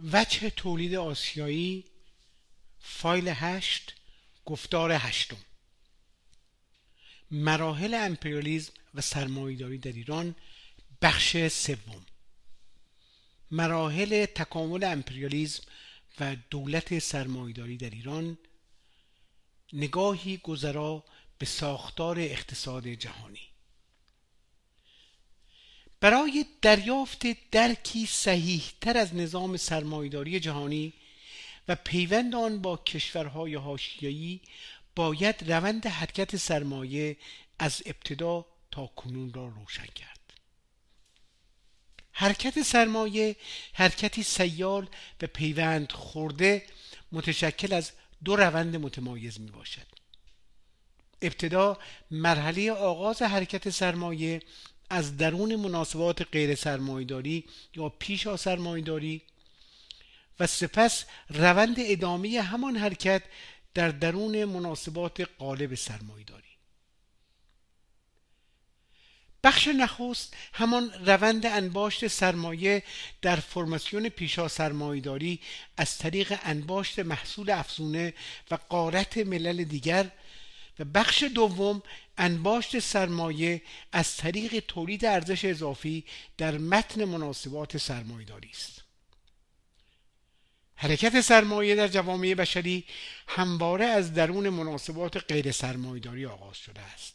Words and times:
وجه 0.00 0.50
تولید 0.50 0.94
آسیایی 0.94 1.84
فایل 2.80 3.28
هشت 3.28 3.94
گفتار 4.44 4.92
هشتم. 4.92 5.36
مراحل 7.30 7.94
امپریالیزم 7.94 8.72
و 8.94 9.00
سرمایهداری 9.00 9.78
در 9.78 9.92
ایران 9.92 10.34
بخش 11.02 11.48
سوم. 11.48 12.06
مراحل 13.50 14.26
تکامل 14.26 14.84
امپریالیزم 14.84 15.62
و 16.20 16.36
دولت 16.50 16.98
سرمایهداری 16.98 17.76
در 17.76 17.90
ایران 17.90 18.38
نگاهی 19.72 20.36
گذرا 20.36 21.04
به 21.38 21.46
ساختار 21.46 22.20
اقتصاد 22.20 22.88
جهانی. 22.88 23.53
برای 26.04 26.46
دریافت 26.62 27.50
درکی 27.50 28.06
صحیح 28.06 28.62
تر 28.80 28.96
از 28.98 29.14
نظام 29.14 29.56
سرمایداری 29.56 30.40
جهانی 30.40 30.92
و 31.68 31.74
پیوند 31.74 32.34
آن 32.34 32.62
با 32.62 32.76
کشورهای 32.76 33.54
حاشیه‌ای 33.54 34.40
باید 34.96 35.52
روند 35.52 35.86
حرکت 35.86 36.36
سرمایه 36.36 37.16
از 37.58 37.82
ابتدا 37.86 38.46
تا 38.70 38.86
کنون 38.86 39.32
را 39.32 39.48
روشن 39.48 39.86
کرد. 39.86 40.32
حرکت 42.12 42.62
سرمایه 42.62 43.36
حرکتی 43.72 44.22
سیال 44.22 44.88
و 45.22 45.26
پیوند 45.26 45.92
خورده 45.92 46.66
متشکل 47.12 47.72
از 47.72 47.92
دو 48.24 48.36
روند 48.36 48.76
متمایز 48.76 49.40
می 49.40 49.50
باشد 49.50 49.86
ابتدا 51.22 51.78
مرحله 52.10 52.72
آغاز 52.72 53.22
حرکت 53.22 53.70
سرمایه 53.70 54.42
از 54.94 55.16
درون 55.16 55.56
مناسبات 55.56 56.22
غیر 56.32 56.54
سرمایداری 56.54 57.44
یا 57.74 57.88
پیش 57.88 58.28
سرمایداری 58.34 59.22
و 60.40 60.46
سپس 60.46 61.04
روند 61.30 61.76
ادامه 61.78 62.40
همان 62.40 62.76
حرکت 62.76 63.22
در 63.74 63.88
درون 63.88 64.44
مناسبات 64.44 65.20
قالب 65.38 65.74
سرمایداری 65.74 66.44
بخش 69.44 69.68
نخست 69.68 70.34
همان 70.52 70.90
روند 71.06 71.46
انباشت 71.46 72.06
سرمایه 72.06 72.82
در 73.22 73.36
فرماسیون 73.36 74.08
پیشا 74.08 74.48
سرمایداری 74.48 75.40
از 75.76 75.98
طریق 75.98 76.38
انباشت 76.42 76.98
محصول 76.98 77.50
افزونه 77.50 78.14
و 78.50 78.58
قارت 78.68 79.18
ملل 79.18 79.64
دیگر 79.64 80.10
و 80.78 80.84
بخش 80.84 81.22
دوم 81.22 81.82
انباشت 82.18 82.78
سرمایه 82.78 83.62
از 83.92 84.16
طریق 84.16 84.64
تولید 84.68 85.04
ارزش 85.04 85.44
اضافی 85.44 86.04
در 86.36 86.58
متن 86.58 87.04
مناسبات 87.04 87.76
سرمایهداری 87.76 88.50
است. 88.50 88.84
حرکت 90.74 91.20
سرمایه 91.20 91.74
در 91.74 91.88
جوامع 91.88 92.34
بشری 92.34 92.84
همواره 93.28 93.84
از 93.84 94.14
درون 94.14 94.48
مناسبات 94.48 95.16
غیر 95.32 95.52
سرمایهداری 95.52 96.26
آغاز 96.26 96.56
شده 96.56 96.80
است. 96.80 97.14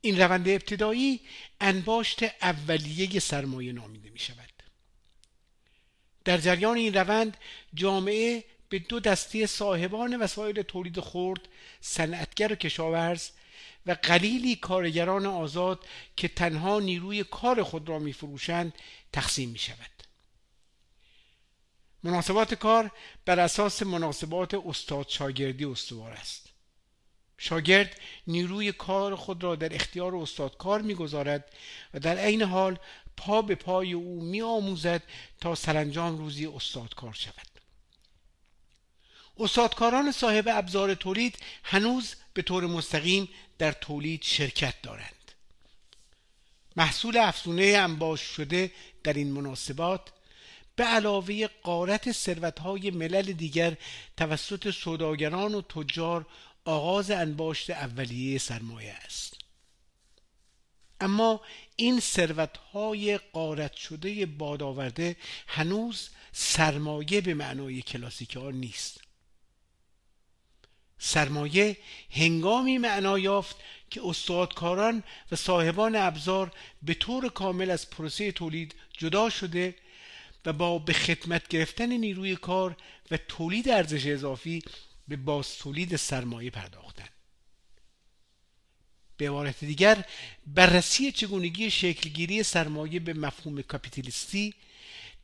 این 0.00 0.20
روند 0.20 0.48
ابتدایی 0.48 1.20
انباشت 1.60 2.22
اولیه 2.22 3.20
سرمایه 3.20 3.72
نامیده 3.72 4.10
می 4.10 4.18
شود 4.18 4.52
در 6.24 6.38
جریان 6.38 6.76
این 6.76 6.94
روند 6.94 7.36
جامعه 7.74 8.44
به 8.72 8.78
دو 8.78 9.00
دسته 9.00 9.46
صاحبان 9.46 10.20
وسایل 10.20 10.62
تولید 10.62 11.00
خرد 11.00 11.48
صنعتگر 11.80 12.52
و 12.52 12.56
کشاورز 12.56 13.30
و 13.86 13.96
قلیلی 14.02 14.56
کارگران 14.56 15.26
آزاد 15.26 15.86
که 16.16 16.28
تنها 16.28 16.80
نیروی 16.80 17.24
کار 17.24 17.62
خود 17.62 17.88
را 17.88 17.98
میفروشند 17.98 18.72
تقسیم 19.12 19.48
می 19.48 19.58
شود 19.58 19.90
مناسبات 22.02 22.54
کار 22.54 22.90
بر 23.24 23.40
اساس 23.40 23.82
مناسبات 23.82 24.54
استاد 24.54 25.08
شاگردی 25.08 25.64
استوار 25.64 26.12
است. 26.12 26.46
شاگرد 27.38 28.00
نیروی 28.26 28.72
کار 28.72 29.16
خود 29.16 29.42
را 29.42 29.56
در 29.56 29.74
اختیار 29.74 30.16
استاد 30.16 30.56
کار 30.56 30.82
می‌گذارد 30.82 31.52
و 31.94 32.00
در 32.00 32.18
عین 32.18 32.42
حال 32.42 32.78
پا 33.16 33.42
به 33.42 33.54
پای 33.54 33.92
او 33.92 34.22
می 34.22 34.42
آموزد 34.42 35.02
تا 35.40 35.54
سرانجام 35.54 36.18
روزی 36.18 36.46
استادکار 36.46 37.12
شود. 37.12 37.51
استادکاران 39.42 40.12
صاحب 40.12 40.48
ابزار 40.48 40.94
تولید 40.94 41.38
هنوز 41.64 42.14
به 42.34 42.42
طور 42.42 42.66
مستقیم 42.66 43.28
در 43.58 43.72
تولید 43.72 44.22
شرکت 44.22 44.74
دارند. 44.82 45.32
محصول 46.76 47.16
افزونه 47.16 47.64
انباش 47.64 48.20
شده 48.20 48.70
در 49.04 49.12
این 49.12 49.32
مناسبات 49.32 50.00
به 50.76 50.84
علاوه 50.84 51.46
قارت 51.62 52.12
ثروتهای 52.12 52.90
ملل 52.90 53.32
دیگر 53.32 53.76
توسط 54.16 54.70
سوداگران 54.70 55.54
و 55.54 55.62
تجار 55.62 56.26
آغاز 56.64 57.10
انباشت 57.10 57.70
اولیه 57.70 58.38
سرمایه 58.38 58.92
است. 58.92 59.36
اما 61.00 61.40
این 61.76 62.00
ثروتهای 62.00 63.18
قارت 63.18 63.74
شده 63.74 64.26
بادآورده 64.26 65.16
هنوز 65.46 66.08
سرمایه 66.32 67.20
به 67.20 67.34
معنای 67.34 67.82
کلاسیک 67.82 68.36
نیست. 68.36 69.01
سرمایه 71.04 71.76
هنگامی 72.10 72.78
معنا 72.78 73.18
یافت 73.18 73.56
که 73.90 74.00
استادکاران 74.04 75.02
و 75.32 75.36
صاحبان 75.36 75.96
ابزار 75.96 76.52
به 76.82 76.94
طور 76.94 77.28
کامل 77.28 77.70
از 77.70 77.90
پروسه 77.90 78.32
تولید 78.32 78.74
جدا 78.98 79.30
شده 79.30 79.74
و 80.46 80.52
با 80.52 80.78
به 80.78 80.92
خدمت 80.92 81.48
گرفتن 81.48 81.92
نیروی 81.92 82.36
کار 82.36 82.76
و 83.10 83.16
تولید 83.16 83.68
ارزش 83.68 84.06
اضافی 84.06 84.62
به 85.08 85.16
باز 85.16 85.58
تولید 85.58 85.96
سرمایه 85.96 86.50
پرداختند. 86.50 87.08
به 89.16 89.28
عبارت 89.28 89.64
دیگر 89.64 90.04
بررسی 90.46 91.12
چگونگی 91.12 91.70
شکلگیری 91.70 92.42
سرمایه 92.42 93.00
به 93.00 93.14
مفهوم 93.14 93.62
کاپیتالیستی 93.62 94.54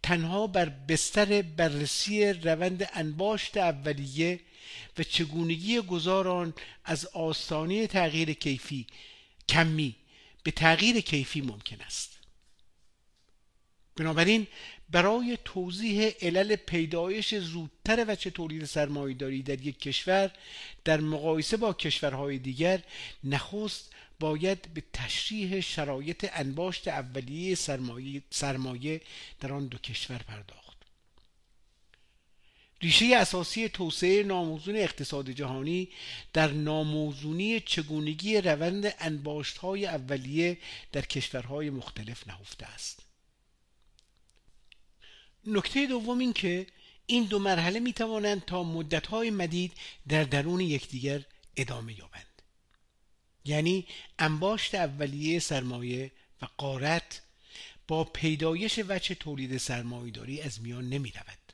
تنها 0.03 0.47
بر 0.47 0.69
بستر 0.69 1.43
بررسی 1.43 2.33
روند 2.33 2.91
انباشت 2.95 3.57
اولیه 3.57 4.41
و 4.99 5.03
چگونگی 5.03 5.81
گذاران 5.81 6.55
از 6.85 7.07
آستانه 7.07 7.87
تغییر 7.87 8.33
کیفی 8.33 8.87
کمی 9.49 9.97
به 10.43 10.51
تغییر 10.51 11.01
کیفی 11.01 11.41
ممکن 11.41 11.81
است. 11.81 12.19
بنابراین 13.97 14.47
برای 14.91 15.39
توضیح 15.45 16.09
علل 16.23 16.57
پیدایش 16.57 17.35
زودتر 17.35 18.05
وچه 18.09 18.31
تولید 18.31 18.65
سرمایهداری 18.65 19.43
در 19.43 19.67
یک 19.67 19.81
کشور 19.81 20.31
در 20.85 21.01
مقایسه 21.01 21.57
با 21.57 21.73
کشورهای 21.73 22.39
دیگر 22.39 22.83
نخست 23.25 23.93
باید 24.21 24.75
به 24.75 24.83
تشریح 24.93 25.61
شرایط 25.61 26.31
انباشت 26.33 26.89
اولیه 26.89 27.55
سرمایه, 27.55 28.23
سرمایه 28.31 29.01
در 29.41 29.53
آن 29.53 29.67
دو 29.67 29.79
کشور 29.79 30.19
پرداخت. 30.19 30.68
ریشه 32.83 33.17
اساسی 33.17 33.69
توسعه 33.69 34.23
ناموزون 34.23 34.77
اقتصاد 34.77 35.31
جهانی 35.31 35.89
در 36.33 36.51
ناموزونی 36.51 37.61
چگونگی 37.61 38.41
روند 38.41 38.95
انباشت 38.99 39.59
های 39.59 39.87
اولیه 39.87 40.59
در 40.93 41.03
کشورهای 41.03 41.71
مختلف 41.71 42.29
نهفته 42.29 42.67
است. 42.67 43.03
نکته 45.47 45.87
دوم 45.87 46.19
این 46.19 46.33
که 46.33 46.67
این 47.07 47.25
دو 47.25 47.39
مرحله 47.39 47.81
می 47.81 47.93
توانند 47.93 48.45
تا 48.45 48.63
مدتهای 48.63 49.31
مدید 49.31 49.73
در 50.09 50.25
درون 50.25 50.61
یکدیگر 50.61 51.25
ادامه 51.57 51.99
یابند. 51.99 52.43
یعنی 53.45 53.87
انباشت 54.19 54.75
اولیه 54.75 55.39
سرمایه 55.39 56.13
و 56.43 56.47
قارت 56.57 57.23
با 57.89 58.05
پیدایش 58.05 58.81
وچه 58.89 59.15
تولید 59.15 59.57
سرمایهداری 59.57 60.41
از 60.41 60.63
میان 60.63 60.89
نمی 60.89 61.11
رود 61.11 61.48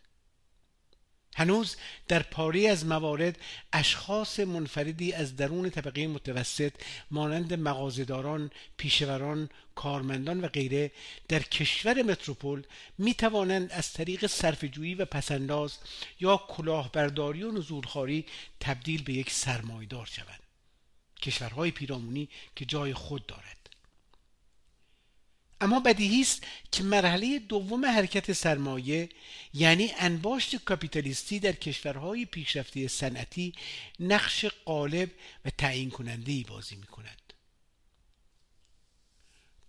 هنوز 1.35 1.77
در 2.09 2.23
پاره 2.23 2.69
از 2.69 2.87
موارد 2.87 3.39
اشخاص 3.73 4.41
منفردی 4.41 5.13
از 5.13 5.37
درون 5.37 5.71
طبقه 5.71 6.07
متوسط 6.07 6.73
مانند 7.11 7.55
مغازهداران، 7.55 8.51
پیشوران، 8.77 9.49
کارمندان 9.75 10.41
و 10.41 10.49
غیره 10.49 10.93
در 11.29 11.43
کشور 11.43 12.03
متروپول 12.03 12.63
می 12.99 13.15
توانند 13.15 13.73
از 13.73 13.93
طریق 13.93 14.27
صرفه‌جویی 14.27 14.95
و 14.95 15.05
پسنداز 15.05 15.79
یا 16.21 16.37
کلاهبرداری 16.37 17.43
و 17.43 17.53
نزولخواری 17.53 18.27
تبدیل 18.61 19.03
به 19.03 19.13
یک 19.13 19.31
سرمایدار 19.31 20.07
شوند. 20.07 20.41
کشورهای 21.23 21.71
پیرامونی 21.71 22.29
که 22.57 22.65
جای 22.65 22.95
خود 22.95 23.27
دارد. 23.27 23.64
اما 25.65 25.81
بدیهی 25.81 26.21
است 26.21 26.43
که 26.73 26.83
مرحله 26.83 27.39
دوم 27.39 27.87
حرکت 27.87 28.33
سرمایه 28.33 29.09
یعنی 29.55 29.93
انباشت 29.99 30.57
کاپیتالیستی 30.57 31.41
در 31.41 31.53
کشورهای 31.53 32.25
پیشرفته 32.25 32.89
صنعتی 32.89 33.53
نقش 34.01 34.47
غالب 34.67 35.11
و 35.45 35.51
تعیین 35.51 35.91
کننده 35.91 36.33
ای 36.33 36.45
بازی 36.49 36.77
می 36.77 36.87
کند 36.87 37.33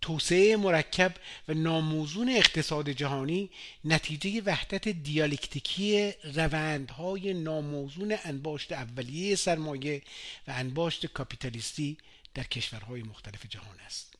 توسعه 0.00 0.56
مرکب 0.56 1.14
و 1.48 1.54
ناموزون 1.54 2.28
اقتصاد 2.28 2.90
جهانی 2.90 3.50
نتیجه 3.84 4.40
وحدت 4.40 4.88
دیالکتیکی 4.88 6.12
روندهای 6.34 7.34
ناموزون 7.34 8.16
انباشت 8.24 8.72
اولیه 8.72 9.36
سرمایه 9.36 10.02
و 10.48 10.50
انباشت 10.56 11.06
کاپیتالیستی 11.06 11.98
در 12.34 12.44
کشورهای 12.44 13.02
مختلف 13.02 13.46
جهان 13.46 13.80
است. 13.86 14.15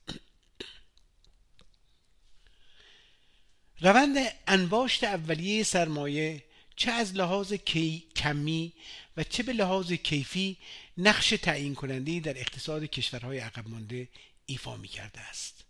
روند 3.80 4.16
انباشت 4.46 5.04
اولیه 5.04 5.62
سرمایه 5.62 6.42
چه 6.76 6.90
از 6.92 7.14
لحاظ 7.14 7.52
کی 7.52 8.04
کمی 8.16 8.72
و 9.16 9.24
چه 9.24 9.42
به 9.42 9.52
لحاظ 9.52 9.92
کیفی 9.92 10.56
نقش 10.98 11.30
تعیین 11.30 11.74
کننده 11.74 12.20
در 12.20 12.38
اقتصاد 12.38 12.84
کشورهای 12.84 13.38
عقب 13.38 13.68
مانده 13.68 14.08
ایفا 14.46 14.76
می 14.76 14.88
کرده 14.88 15.20
است. 15.20 15.64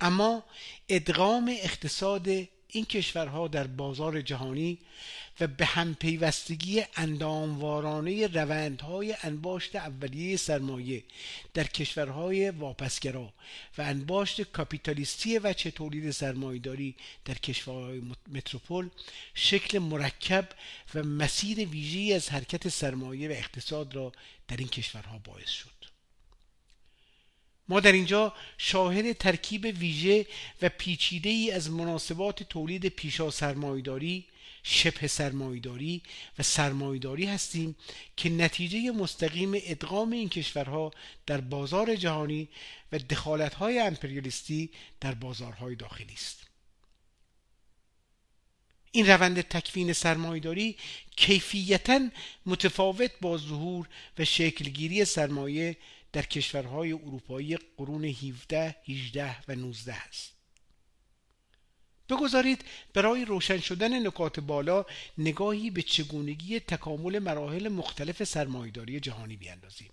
اما 0.00 0.44
ادغام 0.88 1.56
اقتصاد 1.60 2.28
این 2.74 2.84
کشورها 2.84 3.48
در 3.48 3.66
بازار 3.66 4.20
جهانی 4.20 4.78
و 5.40 5.46
به 5.46 5.64
هم 5.66 5.94
پیوستگی 5.94 6.82
انداموارانه 6.96 8.26
روندهای 8.26 9.16
انباشت 9.22 9.76
اولیه 9.76 10.36
سرمایه 10.36 11.04
در 11.54 11.64
کشورهای 11.64 12.50
واپسگرا 12.50 13.32
و 13.78 13.82
انباشت 13.82 14.42
کاپیتالیستی 14.42 15.38
وچه 15.38 15.70
تولید 15.70 16.10
سرمایهداری 16.10 16.94
در 17.24 17.34
کشورهای 17.34 18.02
متروپول 18.32 18.88
شکل 19.34 19.78
مرکب 19.78 20.48
و 20.94 21.02
مسیر 21.02 21.68
ویژه‌ای 21.68 22.12
از 22.12 22.28
حرکت 22.28 22.68
سرمایه 22.68 23.28
و 23.28 23.32
اقتصاد 23.32 23.94
را 23.94 24.12
در 24.48 24.56
این 24.56 24.68
کشورها 24.68 25.18
باعث 25.18 25.50
شد. 25.50 25.81
ما 27.68 27.80
در 27.80 27.92
اینجا 27.92 28.34
شاهد 28.58 29.12
ترکیب 29.12 29.64
ویژه 29.78 30.26
و 30.62 30.68
پیچیده 30.68 31.30
ای 31.30 31.50
از 31.50 31.70
مناسبات 31.70 32.42
تولید 32.42 32.86
پیشا 32.86 33.30
سرمایداری 33.30 34.26
شبه 34.62 35.06
سرمایداری 35.06 36.02
و 36.38 36.42
سرمایداری 36.42 37.26
هستیم 37.26 37.76
که 38.16 38.30
نتیجه 38.30 38.90
مستقیم 38.90 39.52
ادغام 39.54 40.12
این 40.12 40.28
کشورها 40.28 40.90
در 41.26 41.40
بازار 41.40 41.96
جهانی 41.96 42.48
و 42.92 42.98
دخالتهای 42.98 43.78
امپریالیستی 43.78 44.70
در 45.00 45.14
بازارهای 45.14 45.74
داخلی 45.74 46.14
است. 46.14 46.46
این 48.92 49.06
روند 49.06 49.40
تکوین 49.40 49.92
سرمایداری 49.92 50.76
کیفیتا 51.16 52.08
متفاوت 52.46 53.10
با 53.20 53.38
ظهور 53.38 53.88
و 54.18 54.24
شکلگیری 54.24 55.04
سرمایه 55.04 55.76
در 56.12 56.22
کشورهای 56.22 56.92
اروپایی 56.92 57.56
قرون 57.56 58.04
17 58.04 58.76
18 58.88 59.36
و 59.48 59.54
19 59.54 59.94
است. 59.94 60.32
بگذارید 62.08 62.64
برای 62.94 63.24
روشن 63.24 63.58
شدن 63.58 64.06
نکات 64.06 64.40
بالا 64.40 64.84
نگاهی 65.18 65.70
به 65.70 65.82
چگونگی 65.82 66.60
تکامل 66.60 67.18
مراحل 67.18 67.68
مختلف 67.68 68.24
سرمایداری 68.24 69.00
جهانی 69.00 69.36
بیاندازیم. 69.36 69.90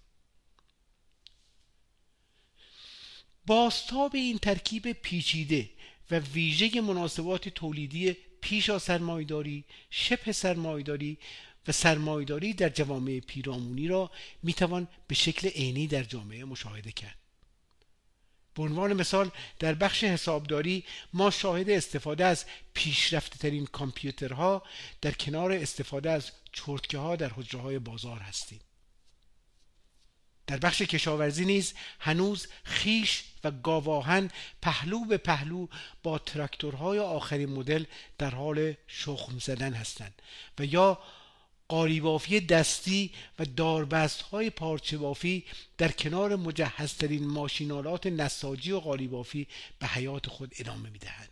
باستاب 3.46 4.16
این 4.16 4.38
ترکیب 4.38 4.92
پیچیده 4.92 5.70
و 6.12 6.20
ویژه 6.20 6.82
مناسبات 6.82 7.50
تولیدی 7.50 8.18
پیش 8.42 8.70
از 8.70 8.84
سرمایداری 8.84 9.66
شبه 9.90 10.32
سرمایداری 10.32 11.18
و 11.68 11.72
سرمایداری 11.72 12.54
در 12.54 12.70
جوامع 12.70 13.20
پیرامونی 13.20 13.88
را 13.88 14.12
می‌توان 14.44 14.88
به 15.08 15.16
شکل 15.16 15.48
عینی 15.48 15.88
در 15.88 16.04
جامعه 16.04 16.46
مشاهده 16.46 16.92
کرد. 16.92 17.16
به 18.54 18.64
عنوان 18.64 18.94
مثال 18.94 19.32
در 19.60 19.74
بخش 19.74 20.04
حسابداری 20.04 20.84
ما 21.14 21.32
شاهد 21.32 21.70
استفاده 21.70 22.26
از 22.26 22.46
پیشرفته 22.74 23.38
ترین 23.38 23.66
کامپیوترها 23.66 24.64
در 25.02 25.12
کنار 25.12 25.52
استفاده 25.52 26.12
از 26.12 26.32
چرتکه 26.52 26.98
ها 26.98 27.16
در 27.16 27.30
حجره 27.30 27.62
های 27.62 27.80
بازار 27.80 28.20
هستیم. 28.20 28.60
در 30.48 30.58
بخش 30.58 30.82
کشاورزی 30.82 31.46
نیز 31.46 31.74
هنوز 32.00 32.48
خیش 32.64 33.24
و 33.44 33.52
گاواهن 33.52 34.30
پهلو 34.62 35.06
به 35.06 35.18
پهلو 35.18 35.68
با 36.04 36.18
تراکتورهای 36.18 37.00
آخرین 37.00 37.50
مدل 37.50 37.86
در 38.18 38.30
حال 38.30 38.74
شخم 38.88 39.40
زدن 39.40 39.74
هستند 39.74 40.22
و 40.60 40.66
یا 40.66 41.00
قالیبافی 41.70 42.40
دستی 42.40 43.12
و 43.40 43.46
داربست 43.46 44.22
های 44.22 44.50
پارچه 44.50 44.98
بافی 44.98 45.46
در 45.78 45.92
کنار 45.92 46.36
مجهزترین 46.36 47.28
ماشینالات 47.28 48.08
نساجی 48.08 48.72
و 48.72 48.80
قالیبافی 48.80 49.48
به 49.80 49.88
حیات 49.88 50.28
خود 50.28 50.54
ادامه 50.60 50.90
می‌دهند. 50.90 51.30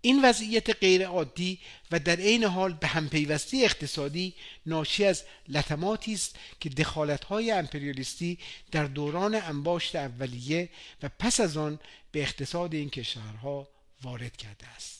این 0.00 0.24
وضعیت 0.24 0.76
غیر 0.76 1.06
عادی 1.06 1.58
و 1.90 1.98
در 1.98 2.16
عین 2.16 2.44
حال 2.44 2.72
به 2.72 2.86
همپیوستی 2.86 3.64
اقتصادی 3.64 4.34
ناشی 4.66 5.04
از 5.04 5.24
لطماتی 5.48 6.14
است 6.14 6.36
که 6.60 6.68
دخالت‌های 6.68 7.50
امپریالیستی 7.50 8.38
در 8.70 8.84
دوران 8.84 9.34
انباشت 9.34 9.96
اولیه 9.96 10.68
و 11.02 11.10
پس 11.18 11.40
از 11.40 11.56
آن 11.56 11.78
به 12.12 12.22
اقتصاد 12.22 12.74
این 12.74 12.90
کشورها 12.90 13.68
وارد 14.02 14.36
کرده 14.36 14.66
است. 14.66 14.95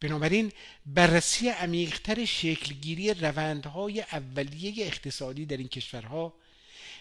بنابراین 0.00 0.52
بررسی 0.86 1.48
عمیقتر 1.48 2.24
شکلگیری 2.24 3.14
روندهای 3.14 4.00
اولیه 4.00 4.86
اقتصادی 4.86 5.46
در 5.46 5.56
این 5.56 5.68
کشورها 5.68 6.34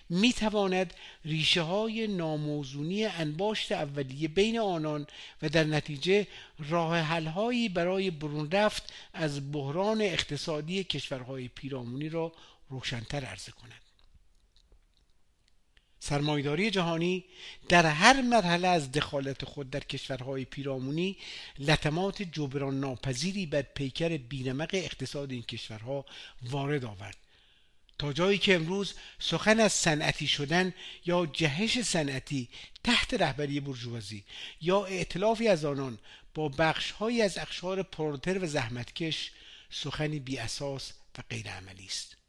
می 0.10 0.34
تواند 0.34 0.94
ریشه 1.26 1.62
های 1.62 2.08
ناموزونی 2.08 3.06
انباشت 3.06 3.72
اولیه 3.72 4.28
بین 4.28 4.60
آنان 4.60 5.08
و 5.42 5.50
در 5.50 5.64
نتیجه 5.64 6.28
راه 6.70 7.00
حلهایی 7.00 7.70
برای 7.70 8.12
برون 8.12 8.52
رفت 8.52 8.94
از 9.14 9.52
بحران 9.52 10.02
اقتصادی 10.02 10.84
کشورهای 10.84 11.48
پیرامونی 11.48 12.10
را 12.10 12.34
روشنتر 12.70 13.26
عرضه 13.26 13.52
کند. 13.52 13.85
سرمایداری 16.08 16.72
جهانی 16.72 17.26
در 17.70 17.86
هر 17.86 18.22
مرحله 18.22 18.68
از 18.68 18.92
دخالت 18.92 19.46
خود 19.46 19.70
در 19.70 19.80
کشورهای 19.80 20.46
پیرامونی 20.46 21.18
لطمات 21.60 22.22
جبران 22.22 22.80
ناپذیری 22.80 23.46
بر 23.46 23.62
پیکر 23.62 24.18
بینمق 24.18 24.70
اقتصاد 24.74 25.32
این 25.32 25.42
کشورها 25.42 26.06
وارد 26.42 26.86
آورد. 26.86 27.18
تا 28.00 28.14
جایی 28.14 28.38
که 28.38 28.56
امروز 28.56 28.94
سخن 29.20 29.60
از 29.60 29.74
صنعتی 29.74 30.28
شدن 30.28 30.74
یا 31.06 31.26
جهش 31.26 31.82
صنعتی 31.82 32.50
تحت 32.84 33.14
رهبری 33.14 33.60
برجوازی 33.60 34.24
یا 34.62 34.86
ائتلافی 34.86 35.48
از 35.48 35.66
آنان 35.66 36.00
با 36.34 36.50
بخشهایی 36.50 37.22
از 37.22 37.38
اقشار 37.38 37.84
پرونتر 37.84 38.44
و 38.44 38.48
زحمتکش 38.48 39.32
سخنی 39.70 40.20
بی 40.20 40.38
اساس 40.38 40.94
و 41.18 41.22
غیر 41.30 41.50
عملی 41.50 41.86
است. 41.86 42.25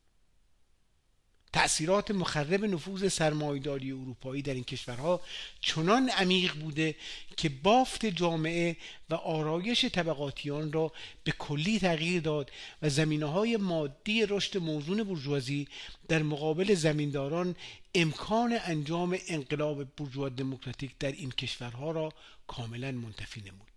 تأثیرات 1.52 2.10
مخرب 2.10 2.64
نفوذ 2.64 3.08
سرمایداری 3.08 3.92
اروپایی 3.92 4.42
در 4.42 4.54
این 4.54 4.64
کشورها 4.64 5.20
چنان 5.60 6.08
عمیق 6.08 6.54
بوده 6.54 6.94
که 7.36 7.48
بافت 7.48 8.06
جامعه 8.06 8.76
و 9.10 9.14
آرایش 9.14 9.84
طبقاتیان 9.84 10.72
را 10.72 10.92
به 11.24 11.32
کلی 11.32 11.78
تغییر 11.78 12.22
داد 12.22 12.50
و 12.82 12.88
زمینه 12.88 13.26
های 13.26 13.56
مادی 13.56 14.26
رشد 14.26 14.58
موزون 14.58 15.04
برجوازی 15.04 15.68
در 16.08 16.22
مقابل 16.22 16.74
زمینداران 16.74 17.56
امکان 17.94 18.58
انجام 18.64 19.18
انقلاب 19.28 19.84
برجوا 19.96 20.28
دموکراتیک 20.28 20.90
در 20.98 21.12
این 21.12 21.30
کشورها 21.30 21.90
را 21.90 22.12
کاملا 22.46 22.92
منتفی 22.92 23.40
نمود. 23.40 23.75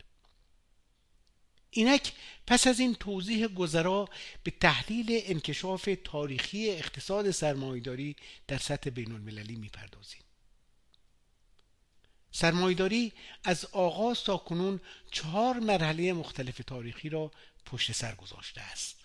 اینک 1.72 2.14
پس 2.48 2.68
از 2.68 2.80
این 2.80 2.96
توضیح 2.96 3.48
گذرا 3.48 4.10
به 4.44 4.52
تحلیل 4.52 5.22
انکشاف 5.24 5.90
تاریخی 6.04 6.70
اقتصاد 6.70 7.32
سرمایداری 7.32 8.16
در 8.48 8.58
سطح 8.58 8.90
بین 8.90 9.12
المللی 9.12 9.56
می‌پردازیم. 9.56 10.22
سرمایداری 12.32 13.14
از 13.44 13.66
آغاز 13.66 14.24
تا 14.24 14.38
کنون 14.38 14.80
چهار 15.12 15.60
مرحله 15.60 16.14
مختلف 16.14 16.62
تاریخی 16.68 17.10
را 17.10 17.32
پشت 17.66 17.92
سر 17.92 18.16
گذاشته 18.16 18.62
است. 18.62 18.96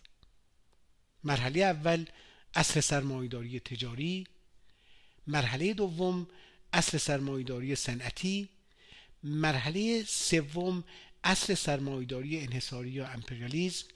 مرحله 1.24 1.60
اول 1.60 2.04
اصل 2.54 2.80
سرمایداری 2.80 3.60
تجاری. 3.60 4.26
مرحله 5.26 5.74
دوم 5.74 6.26
اصل 6.72 6.98
سرمایداری 6.98 7.76
صنعتی. 7.76 8.48
مرحله 9.22 10.04
سوم 10.04 10.84
اصل 11.24 11.54
سرمایداری 11.54 12.40
انحصاری 12.40 12.90
یا 12.90 13.08
امپریالیزم 13.08 13.86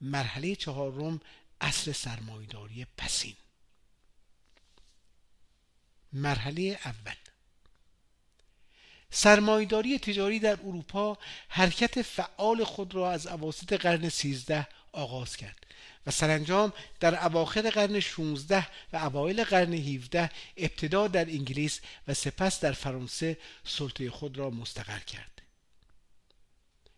مرحله 0.00 0.54
چهارم 0.54 1.20
اصل 1.60 1.92
سرمایداری 1.92 2.86
پسین. 2.96 3.36
مرحله 6.12 6.78
اول. 6.84 7.14
سرمایداری 9.10 9.98
تجاری 9.98 10.38
در 10.38 10.60
اروپا 10.60 11.18
حرکت 11.48 12.02
فعال 12.02 12.64
خود 12.64 12.94
را 12.94 13.12
از 13.12 13.26
اواسط 13.26 13.72
قرن 13.72 14.08
سیزده 14.08 14.68
آغاز 14.92 15.36
کرد 15.36 15.66
و 16.06 16.10
سرانجام 16.10 16.72
در 17.00 17.24
اواخر 17.26 17.70
قرن 17.70 18.00
16 18.00 18.66
و 18.92 18.96
اوایل 18.96 19.44
قرن 19.44 19.74
17 19.74 20.30
ابتدا 20.56 21.08
در 21.08 21.24
انگلیس 21.28 21.80
و 22.08 22.14
سپس 22.14 22.60
در 22.60 22.72
فرانسه 22.72 23.38
سلطه 23.64 24.10
خود 24.10 24.38
را 24.38 24.50
مستقر 24.50 24.98
کرد. 24.98 25.33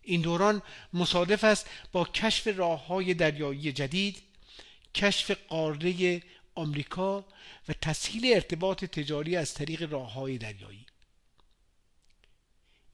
این 0.06 0.20
دوران 0.20 0.62
مصادف 0.92 1.44
است 1.44 1.66
با 1.92 2.04
کشف 2.04 2.46
راه 2.46 2.86
های 2.86 3.14
دریایی 3.14 3.72
جدید 3.72 4.22
کشف 4.94 5.30
قاره 5.48 6.22
آمریکا 6.54 7.24
و 7.68 7.72
تسهیل 7.82 8.34
ارتباط 8.34 8.84
تجاری 8.84 9.36
از 9.36 9.54
طریق 9.54 9.92
راه 9.92 10.12
های 10.12 10.38
دریایی. 10.38 10.86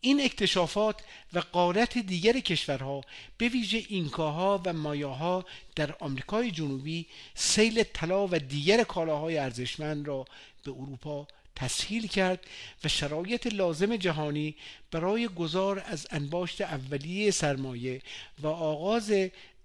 این 0.00 0.20
اکتشافات 0.20 1.00
و 1.32 1.38
قارت 1.38 1.98
دیگر 1.98 2.40
کشورها 2.40 3.00
به 3.38 3.48
ویژه 3.48 3.84
اینکاها 3.88 4.62
و 4.64 4.72
مایاها 4.72 5.44
در 5.76 5.96
آمریکای 6.00 6.50
جنوبی 6.50 7.06
سیل 7.34 7.82
طلا 7.82 8.26
و 8.26 8.38
دیگر 8.38 8.84
کالاهای 8.84 9.38
ارزشمند 9.38 10.08
را 10.08 10.24
به 10.64 10.70
اروپا 10.70 11.26
تسهیل 11.56 12.06
کرد 12.06 12.46
و 12.84 12.88
شرایط 12.88 13.46
لازم 13.46 13.96
جهانی 13.96 14.56
برای 14.90 15.28
گذار 15.28 15.82
از 15.86 16.06
انباشت 16.10 16.60
اولیه 16.60 17.30
سرمایه 17.30 18.02
و 18.38 18.46
آغاز 18.46 19.12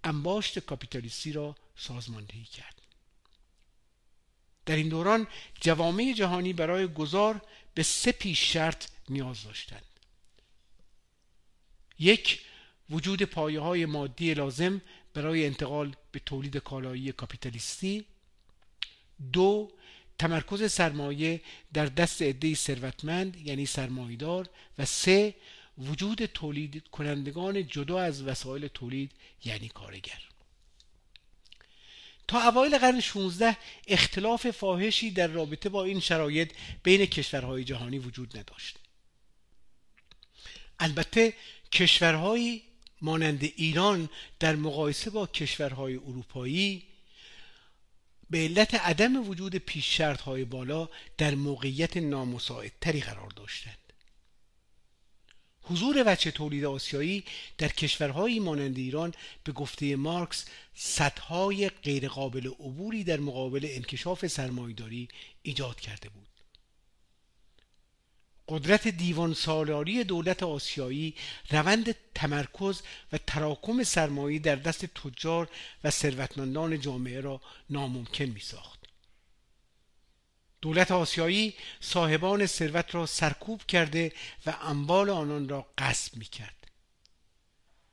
انباشت 0.04 0.60
کاپیتالیستی 0.60 1.32
را 1.32 1.56
سازماندهی 1.76 2.44
کرد. 2.44 2.82
در 4.66 4.76
این 4.76 4.90
دوران 4.90 5.28
جوامع 5.62 6.14
جهانی 6.14 6.54
برای 6.54 6.88
گذار 6.88 7.42
به 7.74 7.84
سه 7.84 8.12
پیش 8.12 8.54
شرط 8.54 8.88
نیاز 9.10 9.44
داشتند. 9.44 9.84
یک 12.00 12.42
وجود 12.90 13.24
پایه 13.24 13.60
های 13.60 13.86
مادی 13.86 14.34
لازم 14.34 14.82
برای 15.14 15.46
انتقال 15.46 15.96
به 16.12 16.20
تولید 16.20 16.58
کالایی 16.58 17.12
کاپیتالیستی. 17.12 18.06
دو 19.34 19.72
تمرکز 20.20 20.72
سرمایه 20.72 21.42
در 21.74 21.86
دست 21.86 22.22
عدهای 22.22 22.56
ثروتمند 22.56 23.36
یعنی 23.48 23.66
سرمایدار 23.66 24.50
و 24.78 24.86
سه 24.86 25.36
وجود 25.78 26.26
تولید 26.26 26.84
کنندگان 26.92 27.68
جدا 27.68 28.00
از 28.00 28.24
وسایل 28.24 28.68
تولید 28.68 29.12
یعنی 29.46 29.70
کارگر. 29.70 30.22
تا 32.28 32.50
اوایل 32.50 32.78
قرن 32.78 33.00
16 33.00 33.58
اختلاف 33.88 34.52
فاحشی 34.52 35.12
در 35.12 35.28
رابطه 35.28 35.70
با 35.70 35.84
این 35.84 36.00
شرایط 36.00 36.52
بین 36.84 37.06
کشورهای 37.06 37.64
جهانی 37.64 38.00
وجود 38.00 38.38
نداشت. 38.38 38.80
البته 40.80 41.34
کشورهایی 41.72 42.64
مانند 43.02 43.44
ایران 43.44 44.10
در 44.40 44.56
مقایسه 44.56 45.10
با 45.10 45.28
کشورهای 45.28 45.96
اروپایی 45.96 46.87
به 48.30 48.38
علت 48.38 48.76
عدم 48.76 49.30
وجود 49.30 49.56
پیش 49.56 49.98
شرط 49.98 50.22
های 50.22 50.46
بالا 50.46 50.90
در 51.18 51.36
موقعیت 51.36 51.98
نامساعدتری 51.98 53.02
قرار 53.02 53.30
داشتند. 53.30 53.78
حضور 55.62 56.04
وچه 56.06 56.32
تولید 56.32 56.66
آسیایی 56.66 57.24
در 57.58 57.68
کشورهایی 57.68 58.40
مانند 58.40 58.78
ایران 58.78 59.14
به 59.44 59.52
گفته 59.52 59.96
مارکس 59.96 60.46
سدهای 60.76 61.70
غیرقابل 61.70 62.48
عبوری 62.48 63.04
در 63.04 63.20
مقابل 63.20 63.68
انکشاف 63.70 64.28
سرمایداری 64.28 65.08
ایجاد 65.42 65.80
کرده 65.80 66.10
بود. 66.10 66.37
قدرت 68.50 68.88
دیوان 68.88 69.34
سالاری 69.34 70.04
دولت 70.04 70.44
آسیایی 70.44 71.16
روند 71.52 71.96
تمرکز 72.16 72.82
و 73.12 73.18
تراکم 73.18 73.84
سرمایه 73.84 74.40
در 74.40 74.56
دست 74.56 74.86
تجار 74.86 75.50
و 75.84 75.90
ثروتمندان 75.90 76.82
جامعه 76.82 77.22
را 77.22 77.42
ناممکن 77.70 78.26
می 78.26 78.40
ساخت. 78.40 78.80
دولت 80.62 80.92
آسیایی 80.92 81.54
صاحبان 81.80 82.46
ثروت 82.46 82.96
را 82.96 83.06
سرکوب 83.06 83.64
کرده 83.66 84.12
و 84.46 84.58
اموال 84.62 85.10
آنان 85.10 85.50
را 85.50 85.66
غصب 85.78 86.18
می 86.18 86.26
کرد. 86.26 86.68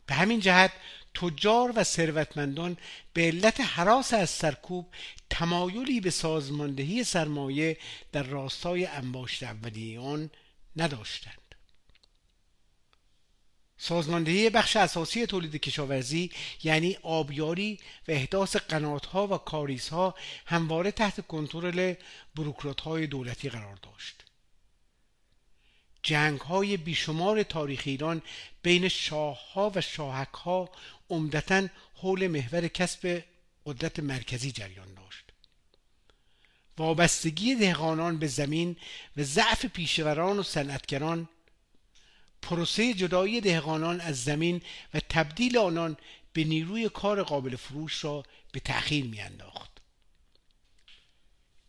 به 0.07 0.15
همین 0.15 0.41
جهت 0.41 0.73
تجار 1.15 1.73
و 1.77 1.85
ثروتمندان 1.85 2.77
به 3.13 3.23
علت 3.23 3.61
حراس 3.61 4.15
از 4.15 4.31
سرکوب 4.31 4.87
تمایلی 5.31 6.01
به 6.01 6.11
سازماندهی 6.11 7.05
سرمایه 7.05 7.77
در 8.13 8.23
راستای 8.23 8.87
انباشت 8.87 9.43
اولیه 9.43 10.01
آن 10.01 10.31
نداشتند. 10.77 11.45
سازماندهی 13.77 14.51
بخش 14.51 14.77
اساسی 14.77 15.27
تولید 15.27 15.57
کشاورزی 15.57 16.31
یعنی 16.63 16.99
آبیاری 17.03 17.81
و 18.09 18.11
احداث 18.11 18.57
قناتها 18.57 19.27
و 19.27 19.39
کاریزها 19.39 20.15
همواره 20.47 20.91
تحت 20.91 21.27
کنترل 21.27 21.95
های 22.85 23.07
دولتی 23.07 23.49
قرار 23.49 23.77
داشت. 23.83 24.25
جنگ 26.03 26.41
های 26.41 26.77
بیشمار 26.77 27.43
تاریخ 27.43 27.83
ایران 27.85 28.23
بین 28.63 28.89
شاهها 28.89 29.73
و 29.75 29.81
شاهکها 29.81 30.71
عمدتا 31.11 31.69
حول 31.95 32.29
محور 32.29 32.69
کسب 32.69 33.25
قدرت 33.67 34.01
مرکزی 34.01 34.53
جریان 34.53 34.95
داشت. 34.95 35.24
وابستگی 36.79 37.55
دهقانان 37.55 38.19
به 38.19 38.27
زمین 38.27 38.77
و 39.17 39.23
ضعف 39.23 39.67
پیشوران 39.67 40.39
و 40.39 40.43
صنعتگران 40.43 41.29
پروسه 42.43 42.95
جدایی 42.95 43.41
دهقانان 43.41 44.01
از 44.01 44.25
زمین 44.25 44.63
و 44.95 45.01
تبدیل 45.09 45.59
آنان 45.59 45.97
به 46.33 46.45
نیروی 46.45 46.89
کار 46.89 47.23
قابل 47.23 47.57
فروش 47.57 48.05
را 48.05 48.23
به 48.53 48.61
تأخیر 48.61 49.05
میانداخت. 49.05 49.71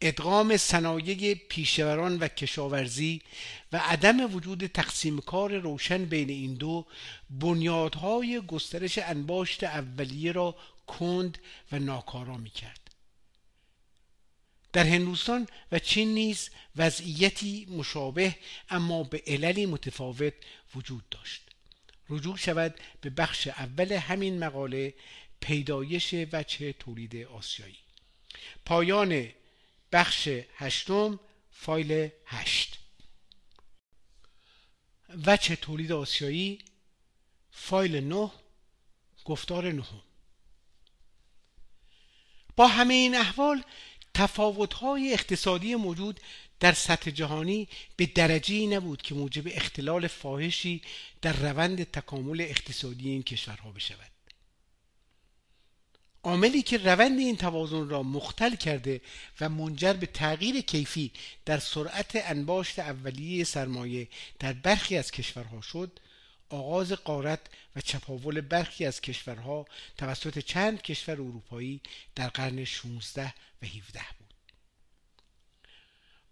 ادغام 0.02 0.58
صنایع 0.58 1.34
پیشوران 1.50 2.18
و 2.20 2.28
کشاورزی 2.28 3.22
و 3.72 3.78
عدم 3.78 4.36
وجود 4.36 4.68
تقسیم 4.68 5.20
کار 5.20 5.58
روشن 5.58 6.06
بین 6.06 6.30
این 6.30 6.54
دو 6.54 6.86
بنیادهای 7.30 8.42
گسترش 8.48 8.98
انباشت 8.98 9.64
اولیه 9.64 10.32
را 10.32 10.56
کند 10.88 11.38
و 11.72 11.80
ناکارا 11.80 12.38
می 12.38 12.50
کرد 12.50 12.85
در 14.76 14.84
هندوستان 14.84 15.48
و 15.72 15.80
چین 15.80 16.14
نیز 16.14 16.50
وضعیتی 16.76 17.68
مشابه 17.70 18.36
اما 18.70 19.04
به 19.04 19.24
عللی 19.28 19.66
متفاوت 19.66 20.34
وجود 20.76 21.10
داشت. 21.10 21.42
رجوع 22.10 22.38
شود 22.38 22.80
به 23.02 23.10
بخش 23.10 23.48
اول 23.48 23.92
همین 23.92 24.40
مقاله 24.40 24.94
پیدایش 25.40 26.16
وچه 26.32 26.74
تولید 26.74 27.16
آسیایی. 27.16 27.78
پایان 28.66 29.32
بخش 29.92 30.30
هشتم 30.56 31.20
فایل 31.52 32.10
هشت. 32.26 32.80
وچه 35.26 35.56
تولید 35.56 35.92
آسیایی 35.92 36.60
فایل 37.52 37.96
نه 37.96 38.32
گفتار 39.26 39.72
نهم. 39.72 40.02
با 42.56 42.68
همه 42.68 42.94
این 42.94 43.16
احوال 43.16 43.64
تفاوت‌های 44.16 45.14
اقتصادی 45.14 45.76
موجود 45.76 46.20
در 46.60 46.74
سطح 46.74 47.12
جهانی 47.12 47.68
به 47.96 48.06
درجه 48.06 48.68
نبود 48.68 49.02
که 49.02 49.16
موجب 49.16 49.44
اختلال 49.48 50.08
فاحشی 50.08 50.82
در 51.22 51.34
روند 51.34 51.84
تکامل 51.84 52.42
اقتصادی 52.42 53.10
این 53.10 53.24
کشورها 53.24 53.72
بشود. 53.72 54.12
عاملی 56.24 56.62
که 56.62 56.78
روند 56.78 57.20
این 57.20 57.38
توازن 57.38 57.90
را 57.90 58.04
مختل 58.04 58.56
کرده 58.56 59.02
و 59.42 59.50
منجر 59.50 59.94
به 59.94 60.06
تغییر 60.06 60.62
کیفی 60.62 61.12
در 61.46 61.60
سرعت 61.60 62.12
انباشت 62.16 62.80
اولیه 62.80 63.44
سرمایه 63.44 64.08
در 64.40 64.54
برخی 64.54 64.98
از 64.98 65.12
کشورها 65.12 65.62
شد 65.62 66.00
آغاز 66.50 66.92
قارت 66.92 67.40
و 67.76 67.82
چپاول 67.82 68.42
برخی 68.42 68.86
از 68.86 69.02
کشورها 69.02 69.66
توسط 69.98 70.40
چند 70.40 70.82
کشور 70.82 71.14
اروپایی 71.14 71.82
در 72.16 72.28
قرن 72.28 72.64
16 72.64 73.34
و 73.62 73.66
17 73.66 74.02
بود. 74.20 74.34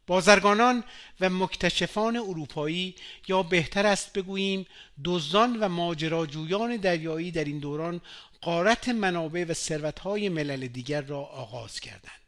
بازرگانان 0.07 0.83
و 1.19 1.29
مکتشفان 1.29 2.17
اروپایی 2.17 2.95
یا 3.27 3.43
بهتر 3.43 3.85
است 3.85 4.13
بگوییم 4.13 4.65
دزدان 5.05 5.59
و 5.59 5.69
ماجراجویان 5.69 6.77
دریایی 6.77 7.31
در 7.31 7.43
این 7.43 7.59
دوران 7.59 8.01
قارت 8.41 8.89
منابع 8.89 9.45
و 9.47 9.53
ثروتهای 9.53 10.29
ملل 10.29 10.67
دیگر 10.67 11.01
را 11.01 11.19
آغاز 11.19 11.79
کردند. 11.79 12.21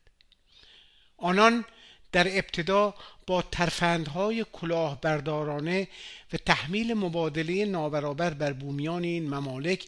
آنان 1.17 1.65
در 2.11 2.27
ابتدا 2.27 2.93
با 3.27 3.41
ترفندهای 3.41 4.45
کلاهبردارانه 4.53 5.87
و 6.33 6.37
تحمیل 6.37 6.93
مبادله 6.93 7.65
نابرابر 7.65 8.29
بر 8.29 8.53
بومیان 8.53 9.03
این 9.03 9.29
ممالک 9.29 9.87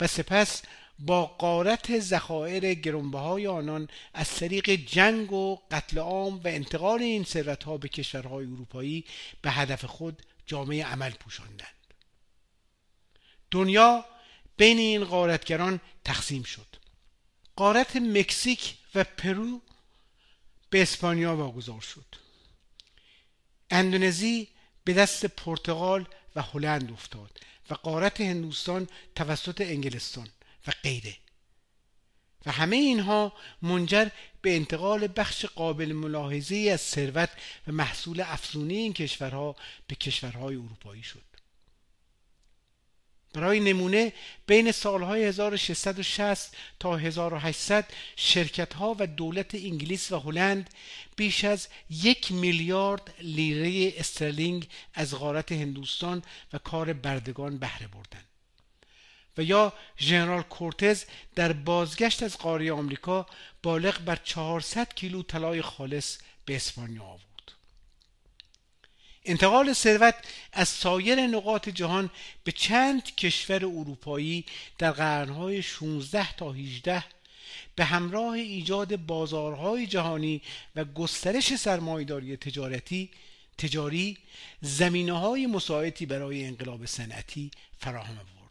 و 0.00 0.06
سپس 0.06 0.62
با 0.98 1.26
قارت 1.26 1.98
ذخایر 1.98 2.74
گرنبه 2.74 3.18
آنان 3.18 3.88
از 4.14 4.34
طریق 4.34 4.70
جنگ 4.70 5.32
و 5.32 5.58
قتل 5.70 5.98
عام 5.98 6.40
و 6.44 6.48
انتقال 6.48 7.02
این 7.02 7.24
ثروتها 7.24 7.76
به 7.76 7.88
کشورهای 7.88 8.46
اروپایی 8.46 9.04
به 9.42 9.50
هدف 9.50 9.84
خود 9.84 10.22
جامعه 10.46 10.84
عمل 10.84 11.10
پوشاندند. 11.10 11.94
دنیا 13.50 14.04
بین 14.56 14.78
این 14.78 15.04
قارتگران 15.04 15.80
تقسیم 16.04 16.42
شد. 16.42 16.76
قارت 17.56 17.96
مکزیک 17.96 18.74
و 18.94 19.04
پرو 19.04 19.60
به 20.70 20.82
اسپانیا 20.82 21.36
واگذار 21.36 21.80
شد. 21.80 22.16
اندونزی 23.70 24.48
به 24.84 24.92
دست 24.92 25.26
پرتغال 25.26 26.08
و 26.36 26.42
هلند 26.42 26.92
افتاد 26.92 27.40
و 27.70 27.74
قارت 27.74 28.20
هندوستان 28.20 28.88
توسط 29.14 29.60
انگلستان 29.60 30.28
و 30.66 30.72
غیره. 30.82 31.16
و 32.46 32.52
همه 32.52 32.76
اینها 32.76 33.32
منجر 33.62 34.08
به 34.42 34.56
انتقال 34.56 35.08
بخش 35.16 35.44
قابل 35.44 35.92
ملاحظه 35.92 36.70
از 36.72 36.80
ثروت 36.80 37.30
و 37.66 37.72
محصول 37.72 38.20
افزونی 38.20 38.76
این 38.76 38.92
کشورها 38.92 39.56
به 39.86 39.94
کشورهای 39.94 40.56
اروپایی 40.56 41.02
شد. 41.02 41.32
برای 43.32 43.60
نمونه 43.60 44.12
بین 44.46 44.72
سالهای 44.72 45.24
1660 45.24 46.56
تا 46.80 46.96
1800 46.96 47.92
شرکت 48.16 48.74
ها 48.74 48.96
و 48.98 49.06
دولت 49.06 49.54
انگلیس 49.54 50.12
و 50.12 50.18
هلند 50.18 50.70
بیش 51.16 51.44
از 51.44 51.68
یک 51.90 52.32
میلیارد 52.32 53.14
لیره 53.20 53.94
استرلینگ 53.96 54.68
از 54.94 55.14
غارت 55.14 55.52
هندوستان 55.52 56.22
و 56.52 56.58
کار 56.58 56.92
بردگان 56.92 57.58
بهره 57.58 57.86
بردند. 57.86 58.31
و 59.38 59.42
یا 59.42 59.72
ژنرال 59.98 60.42
کورتز 60.42 61.04
در 61.34 61.52
بازگشت 61.52 62.22
از 62.22 62.38
قاره 62.38 62.72
آمریکا 62.72 63.26
بالغ 63.62 63.98
بر 63.98 64.16
400 64.24 64.94
کیلو 64.94 65.22
طلای 65.22 65.62
خالص 65.62 66.18
به 66.44 66.56
اسپانیا 66.56 67.02
آورد. 67.02 67.22
انتقال 69.24 69.72
ثروت 69.72 70.14
از 70.52 70.68
سایر 70.68 71.26
نقاط 71.26 71.68
جهان 71.68 72.10
به 72.44 72.52
چند 72.52 73.14
کشور 73.14 73.64
اروپایی 73.64 74.44
در 74.78 74.90
قرنهای 74.90 75.62
16 75.62 76.32
تا 76.32 76.52
18 76.52 77.04
به 77.74 77.84
همراه 77.84 78.32
ایجاد 78.32 78.96
بازارهای 78.96 79.86
جهانی 79.86 80.42
و 80.76 80.84
گسترش 80.84 81.56
سرمایهداری 81.56 82.36
تجارتی 82.36 83.10
تجاری 83.58 84.18
زمینه 84.60 85.12
های 85.12 85.46
مساعدی 85.46 86.06
برای 86.06 86.44
انقلاب 86.44 86.86
صنعتی 86.86 87.50
فراهم 87.78 88.18
آورد. 88.18 88.41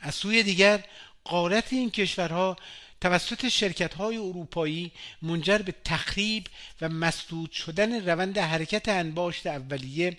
از 0.00 0.14
سوی 0.14 0.42
دیگر 0.42 0.84
قارت 1.24 1.72
این 1.72 1.90
کشورها 1.90 2.56
توسط 3.00 3.48
شرکت 3.48 3.94
های 3.94 4.16
اروپایی 4.16 4.92
منجر 5.22 5.58
به 5.58 5.74
تخریب 5.84 6.46
و 6.80 6.88
مسدود 6.88 7.50
شدن 7.52 8.08
روند 8.08 8.38
حرکت 8.38 8.88
انباشت 8.88 9.46
اولیه 9.46 10.16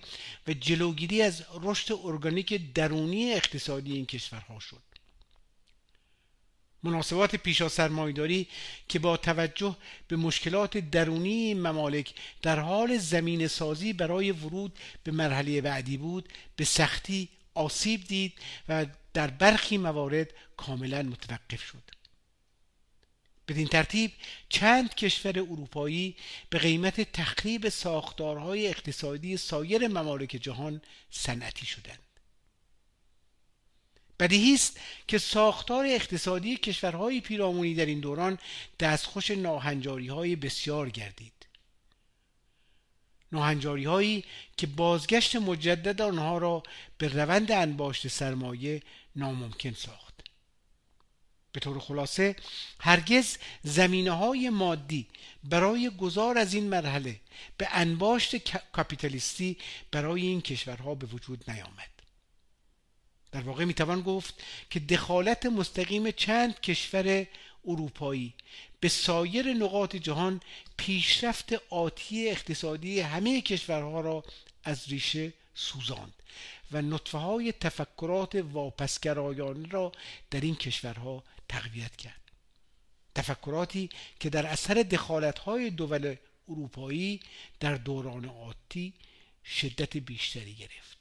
و 0.48 0.54
جلوگیری 0.54 1.22
از 1.22 1.44
رشد 1.62 2.00
ارگانیک 2.04 2.74
درونی 2.74 3.34
اقتصادی 3.34 3.94
این 3.94 4.06
کشورها 4.06 4.60
شد. 4.60 4.90
مناسبات 6.84 7.36
پیشا 7.36 7.70
سرمایداری 7.70 8.48
که 8.88 9.00
با 9.00 9.18
توجه 9.18 9.76
به 10.08 10.16
مشکلات 10.16 10.78
درونی 10.78 11.54
ممالک 11.54 12.14
در 12.42 12.60
حال 12.60 12.98
زمین 12.98 13.48
سازی 13.48 13.94
برای 13.94 14.32
ورود 14.32 14.80
به 15.04 15.12
مرحله 15.12 15.62
بعدی 15.62 15.98
بود 15.98 16.30
به 16.56 16.66
سختی 16.66 17.30
آسیب 17.60 18.04
دید 18.04 18.34
و 18.70 18.86
در 19.14 19.28
برخی 19.28 19.78
موارد 19.78 20.34
کاملا 20.58 21.02
متوقف 21.02 21.64
شد. 21.64 21.84
بدین 23.48 23.68
ترتیب 23.68 24.12
چند 24.50 24.96
کشور 24.96 25.40
اروپایی 25.40 26.16
به 26.50 26.60
قیمت 26.60 27.02
تخریب 27.14 27.70
ساختارهای 27.70 28.68
اقتصادی 28.68 29.38
سایر 29.38 29.88
ممالک 29.88 30.30
جهان 30.30 30.82
صنعتی 31.12 31.66
شدند. 31.66 32.00
بدیهی 34.20 34.54
است 34.54 34.80
که 35.08 35.18
ساختار 35.18 35.86
اقتصادی 35.86 36.58
کشورهای 36.58 37.22
پیرامونی 37.22 37.74
در 37.74 37.86
این 37.86 38.00
دوران 38.00 38.38
دستخوش 38.80 39.32
ناهنجاری 39.32 40.08
های 40.08 40.36
بسیار 40.36 40.90
گردید. 40.90 41.39
ناهنجاری 43.32 43.84
هایی 43.84 44.26
که 44.58 44.68
بازگشت 44.68 45.36
مجدد 45.36 46.02
آنها 46.02 46.38
را 46.38 46.64
به 46.98 47.08
روند 47.08 47.52
انباشت 47.52 48.08
سرمایه 48.08 48.82
ناممکن 49.16 49.74
ساخت. 49.74 50.10
به 51.52 51.60
طور 51.60 51.80
خلاصه 51.80 52.36
هرگز 52.80 53.38
زمینه 53.64 54.12
های 54.12 54.50
مادی 54.50 55.08
برای 55.44 55.90
گذار 55.90 56.38
از 56.38 56.54
این 56.54 56.70
مرحله 56.70 57.20
به 57.58 57.68
انباشت 57.72 58.48
کاپیتالیستی 58.72 59.58
برای 59.92 60.22
این 60.22 60.42
کشورها 60.42 60.96
به 60.96 61.08
وجود 61.08 61.52
نیامد. 61.52 61.90
در 63.32 63.42
واقع 63.42 63.66
می‌توان 63.66 64.02
گفت 64.02 64.44
که 64.70 64.80
دخالت 64.80 65.46
مستقیم 65.46 66.12
چند 66.12 66.62
کشور 66.62 67.28
اروپایی 67.66 68.34
به 68.80 68.90
سایر 68.90 69.54
نقاط 69.54 69.96
جهان 69.96 70.42
پیشرفت 70.78 71.54
آتی 71.70 72.30
اقتصادی 72.30 73.00
همه 73.00 73.42
کشورها 73.42 74.02
را 74.02 74.24
از 74.64 74.88
ریشه 74.88 75.34
سوزاند 75.54 76.14
و 76.72 76.82
نطفه 76.82 77.18
های 77.18 77.52
تفکرات 77.52 78.36
واپسگرایانه 78.36 79.70
را 79.70 79.92
در 80.32 80.42
این 80.42 80.56
کشورها 80.56 81.24
تقویت 81.50 81.96
کرد. 81.96 82.32
تفکراتی 83.16 83.90
که 84.20 84.30
در 84.30 84.46
اثر 84.46 84.74
دخالت 84.74 85.40
های 85.40 85.70
دول 85.70 86.16
اروپایی 86.50 87.20
در 87.60 87.76
دوران 87.76 88.26
آتی 88.26 88.94
شدت 89.46 89.98
بیشتری 89.98 90.54
گرفت. 90.54 90.99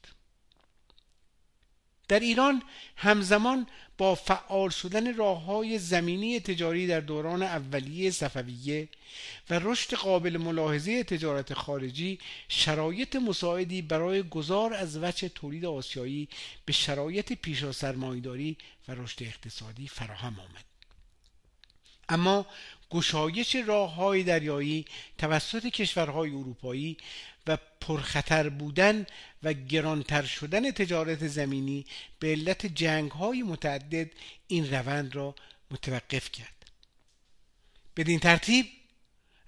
در 2.09 2.21
ایران 2.21 2.63
همزمان 2.97 3.67
با 3.99 4.15
فعال 4.15 4.71
شدن 4.71 5.15
راه 5.15 5.45
های 5.45 5.79
زمینی 5.79 6.41
تجاری 6.41 6.87
در 6.87 7.01
دوران 7.01 7.43
اولیه 7.43 8.11
صفویه 8.11 8.89
و 9.51 9.59
رشد 9.63 9.95
قابل 9.95 10.37
ملاحظه 10.37 11.05
تجارت 11.05 11.55
خارجی 11.55 12.19
شرایط 12.49 13.17
مساعدی 13.17 13.83
برای 13.83 14.23
گذار 14.23 14.75
از 14.75 14.97
وجه 14.97 15.29
تولید 15.29 15.65
آسیایی 15.65 16.29
به 16.65 16.73
شرایط 16.73 17.33
پیشا 17.33 17.73
سرمایداری 17.73 18.57
و 18.89 18.93
رشد 18.95 19.23
اقتصادی 19.23 19.89
فراهم 19.89 20.41
آمد. 20.41 20.65
اما 22.09 22.47
گشایش 22.91 23.57
راه 23.57 23.95
های 23.95 24.23
دریایی 24.23 24.85
توسط 25.19 25.67
کشورهای 25.67 26.31
اروپایی 26.31 26.97
و 27.47 27.59
پرخطر 27.81 28.49
بودن 28.49 29.07
و 29.43 29.53
گرانتر 29.53 30.23
شدن 30.23 30.71
تجارت 30.71 31.27
زمینی 31.27 31.87
به 32.19 32.29
علت 32.29 32.67
جنگ 32.67 33.11
های 33.11 33.43
متعدد 33.43 34.11
این 34.49 34.75
روند 34.75 35.17
را 35.17 35.35
متوقف 35.71 36.33
کرد. 36.33 36.71
بدین 37.97 38.19
ترتیب 38.21 38.67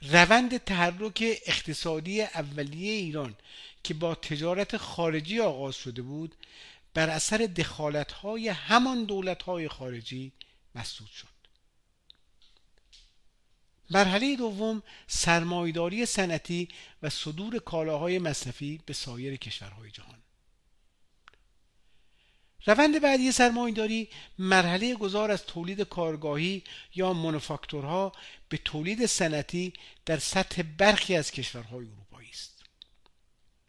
روند 0.02 0.56
تحرک 0.56 1.24
اقتصادی 1.46 2.22
اولیه 2.22 2.92
ایران 2.92 3.36
که 3.84 3.94
با 3.94 4.14
تجارت 4.14 4.76
خارجی 4.76 5.40
آغاز 5.40 5.76
شده 5.76 6.02
بود 6.02 6.34
بر 6.94 7.10
اثر 7.10 7.38
دخالت 7.38 8.12
های 8.12 8.48
همان 8.48 9.04
دولت 9.04 9.42
های 9.42 9.68
خارجی 9.68 10.32
مسدود 10.74 11.08
شد. 11.08 11.29
مرحله 13.90 14.36
دوم 14.36 14.82
سرمایداری 15.06 16.06
صنعتی 16.06 16.68
و 17.02 17.10
صدور 17.10 17.58
کالاهای 17.58 18.18
مصرفی 18.18 18.80
به 18.86 18.92
سایر 18.92 19.36
کشورهای 19.36 19.90
جهان. 19.90 20.18
روند 22.66 23.00
بعدی 23.02 23.32
سرمایهداری 23.32 24.08
مرحله 24.38 24.94
گذار 24.94 25.30
از 25.30 25.46
تولید 25.46 25.80
کارگاهی 25.80 26.64
یا 26.94 27.12
منوفاکتورها 27.12 28.12
به 28.48 28.56
تولید 28.56 29.06
صنعتی 29.06 29.72
در 30.06 30.18
سطح 30.18 30.62
برخی 30.62 31.16
از 31.16 31.30
کشورهای 31.30 31.86
اروپایی 31.86 32.28
است. 32.30 32.64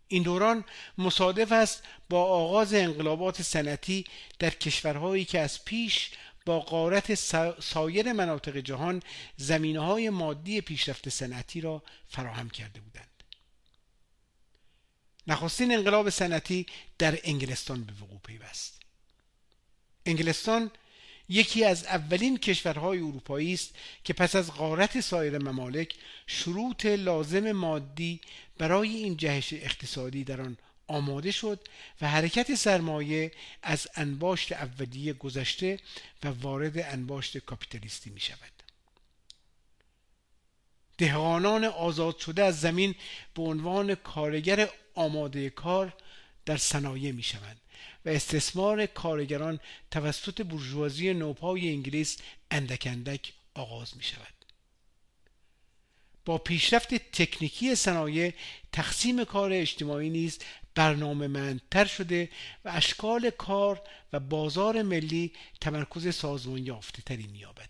این 0.07 0.23
دوران 0.23 0.65
مصادف 0.97 1.51
است 1.51 1.83
با 2.09 2.23
آغاز 2.23 2.73
انقلابات 2.73 3.41
صنعتی 3.41 4.05
در 4.39 4.49
کشورهایی 4.49 5.25
که 5.25 5.39
از 5.39 5.65
پیش 5.65 6.11
با 6.45 6.59
قارت 6.59 7.13
سایر 7.59 8.13
مناطق 8.13 8.57
جهان 8.57 9.03
زمینه 9.37 9.79
های 9.79 10.09
مادی 10.09 10.61
پیشرفت 10.61 11.09
صنعتی 11.09 11.61
را 11.61 11.83
فراهم 12.07 12.49
کرده 12.49 12.79
بودند. 12.79 13.07
نخستین 15.27 15.71
انقلاب 15.73 16.09
صنعتی 16.09 16.65
در 16.97 17.19
انگلستان 17.23 17.83
به 17.83 17.93
وقوع 18.01 18.19
پیوست. 18.19 18.79
انگلستان 20.05 20.71
یکی 21.29 21.63
از 21.63 21.85
اولین 21.85 22.37
کشورهای 22.37 22.97
اروپایی 22.97 23.53
است 23.53 23.75
که 24.03 24.13
پس 24.13 24.35
از 24.35 24.53
غارت 24.53 25.01
سایر 25.01 25.37
ممالک 25.37 25.95
شروط 26.27 26.85
لازم 26.85 27.51
مادی 27.51 28.21
برای 28.57 28.89
این 28.95 29.17
جهش 29.17 29.53
اقتصادی 29.53 30.23
در 30.23 30.41
آن 30.41 30.57
آماده 30.91 31.31
شد 31.31 31.67
و 32.01 32.07
حرکت 32.07 32.55
سرمایه 32.55 33.31
از 33.61 33.87
انباشت 33.95 34.51
اولیه 34.51 35.13
گذشته 35.13 35.79
و 36.23 36.27
وارد 36.27 36.77
انباشت 36.77 37.37
کاپیتالیستی 37.37 38.09
می 38.09 38.19
شود 38.19 38.51
دهقانان 40.97 41.65
آزاد 41.65 42.17
شده 42.17 42.43
از 42.43 42.59
زمین 42.59 42.95
به 43.35 43.41
عنوان 43.41 43.95
کارگر 43.95 44.69
آماده 44.95 45.49
کار 45.49 45.93
در 46.45 46.57
صنایع 46.57 47.11
می 47.11 47.23
شوند 47.23 47.61
و 48.05 48.09
استثمار 48.09 48.85
کارگران 48.85 49.59
توسط 49.91 50.41
برجوازی 50.41 51.13
نوپای 51.13 51.69
انگلیس 51.69 52.17
اندک 52.51 52.87
اندک 52.91 53.33
آغاز 53.53 53.97
می 53.97 54.03
شود. 54.03 54.33
با 56.25 56.37
پیشرفت 56.37 56.93
تکنیکی 56.93 57.75
صنایع 57.75 58.33
تقسیم 58.71 59.23
کار 59.23 59.51
اجتماعی 59.53 60.09
نیز 60.09 60.39
برنامه 60.75 61.27
مندتر 61.27 61.85
شده 61.85 62.29
و 62.65 62.69
اشکال 62.69 63.29
کار 63.29 63.81
و 64.13 64.19
بازار 64.19 64.81
ملی 64.81 65.33
تمرکز 65.61 66.15
سازمان 66.15 66.65
یافته 66.65 67.01
تری 67.01 67.27
مییابد 67.27 67.69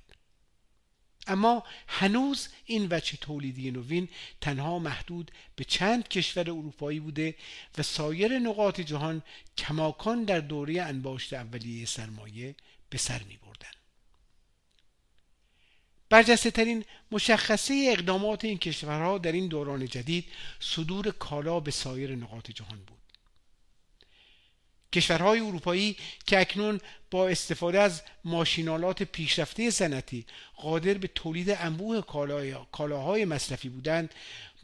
اما 1.28 1.64
هنوز 1.88 2.48
این 2.66 2.88
وجه 2.92 3.18
تولیدی 3.22 3.72
نوین 3.72 4.10
تنها 4.42 4.80
محدود 4.80 5.32
به 5.56 5.64
چند 5.64 6.08
کشور 6.08 6.50
اروپایی 6.50 7.00
بوده 7.00 7.36
و 7.78 7.84
سایر 7.84 8.40
نقاط 8.40 8.82
جهان 8.82 9.22
کماکان 9.58 10.24
در 10.24 10.40
دوره 10.40 10.82
انباشت 10.82 11.34
اولیه 11.34 11.86
سرمایه 11.86 12.56
به 12.90 12.98
سر 12.98 13.24
می 13.24 13.38
بردن. 13.38 13.51
برجسته 16.12 16.52
ترین 16.52 16.86
مشخصه 17.12 17.88
اقدامات 17.92 18.46
این 18.46 18.58
کشورها 18.58 19.18
در 19.18 19.32
این 19.32 19.48
دوران 19.48 19.86
جدید 19.86 20.26
صدور 20.60 21.12
کالا 21.12 21.60
به 21.60 21.72
سایر 21.72 22.16
نقاط 22.16 22.52
جهان 22.52 22.78
بود. 22.78 22.98
کشورهای 24.94 25.40
اروپایی 25.40 25.98
که 26.26 26.40
اکنون 26.40 26.82
با 27.12 27.28
استفاده 27.28 27.80
از 27.80 28.02
ماشینالات 28.24 29.04
پیشرفته 29.04 29.70
صنعتی 29.70 30.26
قادر 30.56 30.94
به 30.94 31.08
تولید 31.08 31.50
انبوه 31.50 32.02
کالاهای 32.72 33.26
مصرفی 33.26 33.70
بودند 33.70 34.14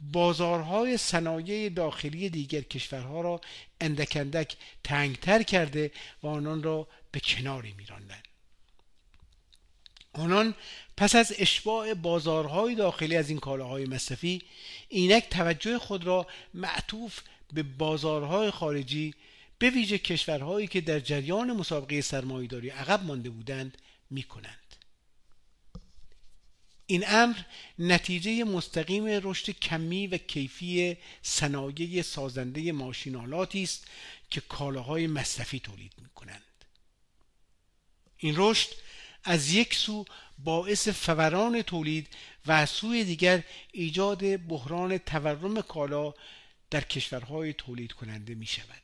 بازارهای 0.00 0.96
صنایع 0.96 1.68
داخلی 1.68 2.30
دیگر 2.30 2.60
کشورها 2.60 3.20
را 3.20 3.40
اندک 3.80 4.16
اندک 4.16 4.56
تنگتر 4.84 5.42
کرده 5.42 5.90
و 6.22 6.26
آنان 6.26 6.62
را 6.62 6.88
به 7.12 7.20
کناری 7.20 7.74
میراندند. 7.78 8.28
آنان 10.12 10.54
پس 10.98 11.14
از 11.14 11.34
اشباع 11.38 11.94
بازارهای 11.94 12.74
داخلی 12.74 13.16
از 13.16 13.28
این 13.30 13.38
کالاهای 13.38 13.86
مصرفی 13.86 14.42
اینک 14.88 15.28
توجه 15.30 15.78
خود 15.78 16.04
را 16.04 16.26
معطوف 16.54 17.20
به 17.52 17.62
بازارهای 17.62 18.50
خارجی 18.50 19.14
به 19.58 19.70
ویژه 19.70 19.98
کشورهایی 19.98 20.66
که 20.66 20.80
در 20.80 21.00
جریان 21.00 21.52
مسابقه 21.52 22.00
سرمایهداری 22.00 22.70
عقب 22.70 23.02
مانده 23.02 23.30
بودند 23.30 23.78
می 24.10 24.22
کنند. 24.22 24.76
این 26.86 27.04
امر 27.06 27.36
نتیجه 27.78 28.44
مستقیم 28.44 29.04
رشد 29.06 29.50
کمی 29.50 30.06
و 30.06 30.16
کیفی 30.16 30.96
صنایع 31.22 32.02
سازنده 32.02 32.72
ماشینالاتی 32.72 33.62
است 33.62 33.86
که 34.30 34.40
کالاهای 34.40 35.06
مصرفی 35.06 35.60
تولید 35.60 35.92
می 35.98 36.08
کنند. 36.14 36.42
این 38.16 38.34
رشد 38.36 38.68
از 39.24 39.52
یک 39.52 39.74
سو 39.74 40.04
باعث 40.38 40.88
فوران 40.88 41.62
تولید 41.62 42.08
و 42.46 42.52
از 42.52 42.70
سوی 42.70 43.04
دیگر 43.04 43.42
ایجاد 43.72 44.36
بحران 44.36 44.98
تورم 44.98 45.62
کالا 45.62 46.14
در 46.70 46.80
کشورهای 46.80 47.52
تولید 47.52 47.92
کننده 47.92 48.34
می 48.34 48.46
شود. 48.46 48.82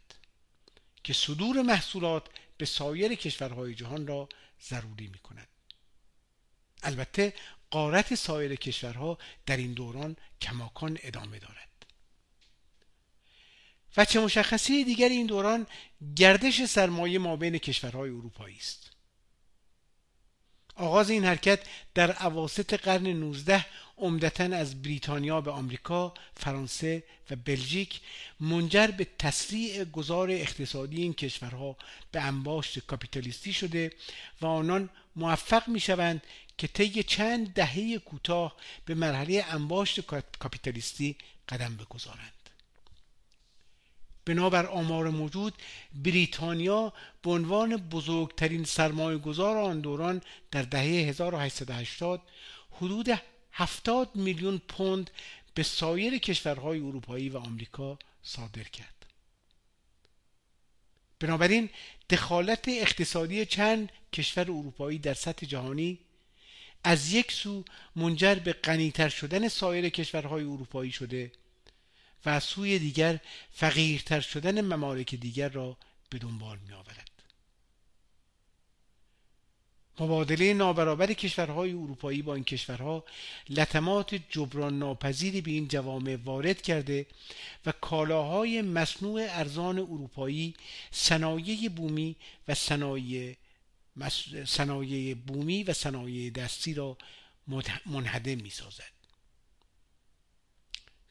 که 1.04 1.12
صدور 1.12 1.62
محصولات 1.62 2.26
به 2.56 2.64
سایر 2.64 3.14
کشورهای 3.14 3.74
جهان 3.74 4.06
را 4.06 4.28
ضروری 4.68 5.06
می 5.06 5.18
کند. 5.18 5.48
البته 6.82 7.34
قارت 7.70 8.14
سایر 8.14 8.54
کشورها 8.54 9.18
در 9.46 9.56
این 9.56 9.72
دوران 9.72 10.16
کماکان 10.40 10.98
ادامه 11.02 11.38
دارد. 11.38 11.86
و 13.96 14.04
چه 14.04 14.20
مشخصی 14.20 14.84
دیگر 14.84 15.08
این 15.08 15.26
دوران 15.26 15.66
گردش 16.16 16.64
سرمایه 16.64 17.18
ما 17.18 17.36
بین 17.36 17.58
کشورهای 17.58 18.10
اروپایی 18.10 18.56
است. 18.56 18.90
آغاز 20.76 21.10
این 21.10 21.24
حرکت 21.24 21.60
در 21.94 22.12
عواسط 22.12 22.74
قرن 22.74 23.06
19 23.06 23.66
عمدتا 23.98 24.44
از 24.44 24.82
بریتانیا 24.82 25.40
به 25.40 25.50
آمریکا، 25.50 26.14
فرانسه 26.37 27.02
و 27.30 27.37
بلژیک 27.37 28.00
منجر 28.40 28.87
به 28.87 29.06
تسریع 29.18 29.84
گذار 29.84 30.30
اقتصادی 30.30 31.02
این 31.02 31.14
کشورها 31.14 31.76
به 32.12 32.20
انباشت 32.20 32.78
کاپیتالیستی 32.78 33.52
شده 33.52 33.92
و 34.40 34.46
آنان 34.46 34.90
موفق 35.16 35.68
می 35.68 35.80
شوند 35.80 36.22
که 36.58 36.66
طی 36.66 37.02
چند 37.02 37.52
دهه 37.54 37.98
کوتاه 37.98 38.56
به 38.84 38.94
مرحله 38.94 39.44
انباشت 39.48 40.00
کاپیتالیستی 40.38 41.16
قدم 41.48 41.76
بگذارند. 41.76 42.34
بنابر 44.26 44.66
آمار 44.66 45.10
موجود 45.10 45.54
بریتانیا 45.94 46.92
به 47.22 47.30
عنوان 47.30 47.76
بزرگترین 47.76 48.64
سرمایه 48.64 49.18
گذار 49.18 49.56
آن 49.56 49.80
دوران 49.80 50.22
در 50.50 50.62
دهه 50.62 50.82
1880 50.82 52.22
حدود 52.70 53.08
70 53.52 54.16
میلیون 54.16 54.58
پوند 54.68 55.10
به 55.54 55.62
سایر 55.62 56.18
کشورهای 56.18 56.78
اروپایی 56.78 57.28
و 57.28 57.38
آمریکا 57.38 57.98
صادر 58.22 58.62
کرد. 58.62 59.06
بنابراین 61.20 61.70
دخالت 62.10 62.68
اقتصادی 62.68 63.46
چند 63.46 63.92
کشور 64.12 64.42
اروپایی 64.42 64.98
در 64.98 65.14
سطح 65.14 65.46
جهانی 65.46 65.98
از 66.84 67.12
یک 67.12 67.32
سو 67.32 67.64
منجر 67.96 68.34
به 68.34 68.52
غنیتر 68.52 69.08
شدن 69.08 69.48
سایر 69.48 69.88
کشورهای 69.88 70.44
اروپایی 70.44 70.92
شده 70.92 71.32
و 72.26 72.30
از 72.30 72.44
سوی 72.44 72.78
دیگر 72.78 73.20
فقیرتر 73.52 74.20
شدن 74.20 74.60
ممالک 74.60 75.14
دیگر 75.14 75.48
را 75.48 75.76
به 76.10 76.18
دنبال 76.18 76.58
می 76.68 76.72
آورد. 76.72 77.10
مبادله 80.00 80.54
نابرابر 80.54 81.12
کشورهای 81.12 81.72
اروپایی 81.72 82.22
با 82.22 82.34
این 82.34 82.44
کشورها 82.44 83.04
لطمات 83.48 84.14
جبران 84.14 84.78
ناپذیری 84.78 85.40
به 85.40 85.50
این 85.50 85.68
جوامع 85.68 86.16
وارد 86.24 86.62
کرده 86.62 87.06
و 87.66 87.72
کالاهای 87.72 88.62
مصنوع 88.62 89.26
ارزان 89.28 89.78
اروپایی 89.78 90.54
صنایع 90.90 91.68
بومی 91.68 92.16
و 92.48 92.54
صنایع 92.54 93.37
صنایع 94.46 95.14
بومی 95.14 95.62
و 95.62 95.72
صنایع 95.72 96.30
دستی 96.30 96.74
را 96.74 96.96
منهدم 97.87 98.34
می 98.42 98.50
سازد. 98.50 98.93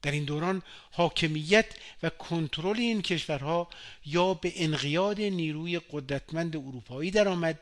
در 0.03 0.11
این 0.11 0.23
دوران 0.23 0.61
حاکمیت 0.91 1.65
و 2.03 2.09
کنترل 2.09 2.79
این 2.79 3.01
کشورها 3.01 3.69
یا 4.05 4.33
به 4.33 4.53
انقیاد 4.55 5.21
نیروی 5.21 5.81
قدرتمند 5.91 6.55
اروپایی 6.55 7.11
درآمد 7.11 7.59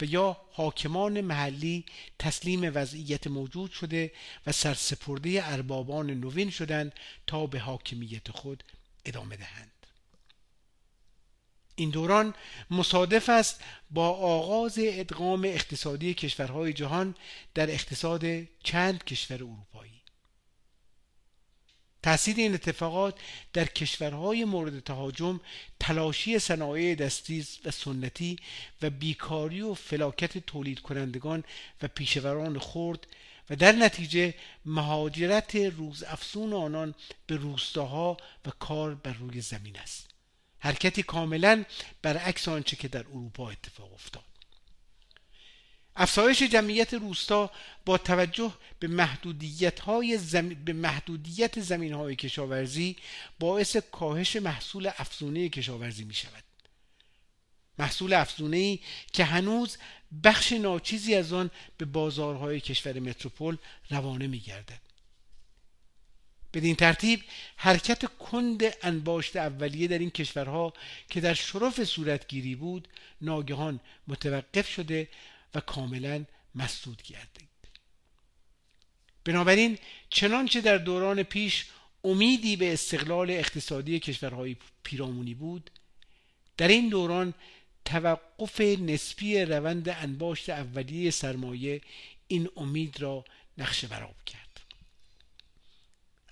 و 0.00 0.04
یا 0.04 0.36
حاکمان 0.52 1.20
محلی 1.20 1.84
تسلیم 2.18 2.72
وضعیت 2.74 3.26
موجود 3.26 3.70
شده 3.70 4.12
و 4.46 4.52
سرسپرده 4.52 5.40
اربابان 5.52 6.10
نوین 6.10 6.50
شدند 6.50 6.92
تا 7.26 7.46
به 7.46 7.58
حاکمیت 7.58 8.30
خود 8.30 8.64
ادامه 9.04 9.36
دهند. 9.36 9.72
این 11.76 11.90
دوران 11.90 12.34
مصادف 12.70 13.28
است 13.28 13.60
با 13.90 14.08
آغاز 14.10 14.78
ادغام 14.82 15.44
اقتصادی 15.44 16.14
کشورهای 16.14 16.72
جهان 16.72 17.14
در 17.54 17.70
اقتصاد 17.70 18.24
چند 18.62 19.04
کشور 19.04 19.36
اروپایی. 19.36 20.01
تاثیر 22.02 22.36
این 22.36 22.54
اتفاقات 22.54 23.14
در 23.52 23.64
کشورهای 23.64 24.44
مورد 24.44 24.80
تهاجم 24.80 25.40
تلاشی 25.80 26.38
صنایع 26.38 26.94
دستی 26.94 27.46
و 27.64 27.70
سنتی 27.70 28.38
و 28.82 28.90
بیکاری 28.90 29.60
و 29.60 29.74
فلاکت 29.74 30.38
تولید 30.38 30.80
کنندگان 30.80 31.44
و 31.82 31.88
پیشوران 31.88 32.58
خرد 32.58 33.06
و 33.50 33.56
در 33.56 33.72
نتیجه 33.72 34.34
مهاجرت 34.64 35.56
روز 35.56 36.02
افسون 36.02 36.52
آنان 36.52 36.94
به 37.26 37.36
روستاها 37.36 38.16
و 38.46 38.50
کار 38.50 38.94
بر 38.94 39.12
روی 39.12 39.40
زمین 39.40 39.78
است. 39.78 40.10
حرکتی 40.58 41.02
کاملا 41.02 41.64
برعکس 42.02 42.48
آنچه 42.48 42.76
که 42.76 42.88
در 42.88 43.00
اروپا 43.00 43.50
اتفاق 43.50 43.92
افتاد. 43.92 44.31
افزایش 45.96 46.42
جمعیت 46.42 46.94
روستا 46.94 47.50
با 47.84 47.98
توجه 47.98 48.52
به 48.78 48.88
محدودیت, 48.88 49.80
های 49.80 50.18
به 50.64 50.72
محدودیت 50.72 51.60
زمین 51.60 51.92
های 51.92 52.16
کشاورزی 52.16 52.96
باعث 53.38 53.76
کاهش 53.76 54.36
محصول 54.36 54.90
افزونه 54.98 55.48
کشاورزی 55.48 56.04
می 56.04 56.14
شود 56.14 56.44
محصول 57.78 58.12
افزونه 58.12 58.78
که 59.12 59.24
هنوز 59.24 59.76
بخش 60.24 60.52
ناچیزی 60.52 61.14
از 61.14 61.32
آن 61.32 61.50
به 61.78 61.84
بازارهای 61.84 62.60
کشور 62.60 63.00
متروپول 63.00 63.56
روانه 63.90 64.26
می 64.26 64.38
گردد 64.38 64.80
بدین 66.54 66.76
ترتیب 66.76 67.24
حرکت 67.56 68.04
کند 68.18 68.62
انباشت 68.82 69.36
اولیه 69.36 69.88
در 69.88 69.98
این 69.98 70.10
کشورها 70.10 70.72
که 71.08 71.20
در 71.20 71.34
شرف 71.34 71.84
صورتگیری 71.84 72.54
بود 72.54 72.88
ناگهان 73.20 73.80
متوقف 74.06 74.68
شده 74.68 75.08
و 75.54 75.60
کاملا 75.60 76.24
مسدود 76.54 77.02
گردید. 77.02 77.48
بنابراین 79.24 79.78
چنانچه 80.10 80.60
در 80.60 80.78
دوران 80.78 81.22
پیش 81.22 81.66
امیدی 82.04 82.56
به 82.56 82.72
استقلال 82.72 83.30
اقتصادی 83.30 84.00
کشورهای 84.00 84.56
پیرامونی 84.82 85.34
بود 85.34 85.70
در 86.56 86.68
این 86.68 86.88
دوران 86.88 87.34
توقف 87.84 88.60
نسبی 88.60 89.38
روند 89.38 89.88
انباشت 89.88 90.50
اولیه 90.50 91.10
سرمایه 91.10 91.80
این 92.28 92.48
امید 92.56 93.00
را 93.00 93.24
نقش 93.58 93.84
براب 93.84 94.24
کرد. 94.26 94.60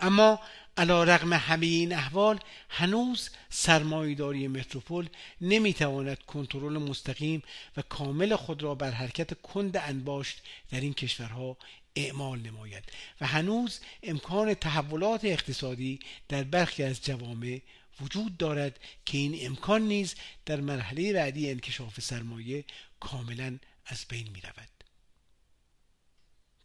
اما 0.01 0.41
علا 0.81 1.05
رغم 1.05 1.33
همه 1.33 1.67
این 1.67 1.93
احوال 1.93 2.41
هنوز 2.69 3.31
سرمایهداری 3.51 4.49
متروپول 4.49 5.09
نمی‌تواند 5.41 6.19
کنترل 6.19 6.79
مستقیم 6.79 7.43
و 7.77 7.83
کامل 7.83 8.37
خود 8.37 8.63
را 8.63 8.75
بر 8.75 8.91
حرکت 8.91 9.41
کند 9.41 9.77
انباشت 9.77 10.43
در 10.71 10.81
این 10.81 10.95
کشورها 10.95 11.57
اعمال 11.97 12.39
نماید 12.41 12.85
و 13.21 13.27
هنوز 13.27 13.81
امکان 14.03 14.55
تحولات 14.55 15.25
اقتصادی 15.25 15.99
در 16.29 16.43
برخی 16.43 16.83
از 16.83 17.05
جوامع 17.05 17.61
وجود 18.01 18.37
دارد 18.37 18.81
که 19.07 19.19
این 19.19 19.47
امکان 19.47 19.83
نیز 19.83 20.15
در 20.47 20.61
مرحله 20.61 21.13
بعدی 21.13 21.51
انکشاف 21.51 22.01
سرمایه 22.01 22.65
کاملا 23.01 23.59
از 23.87 24.05
بین 24.09 24.29
می 24.33 24.41
رود. 24.41 24.69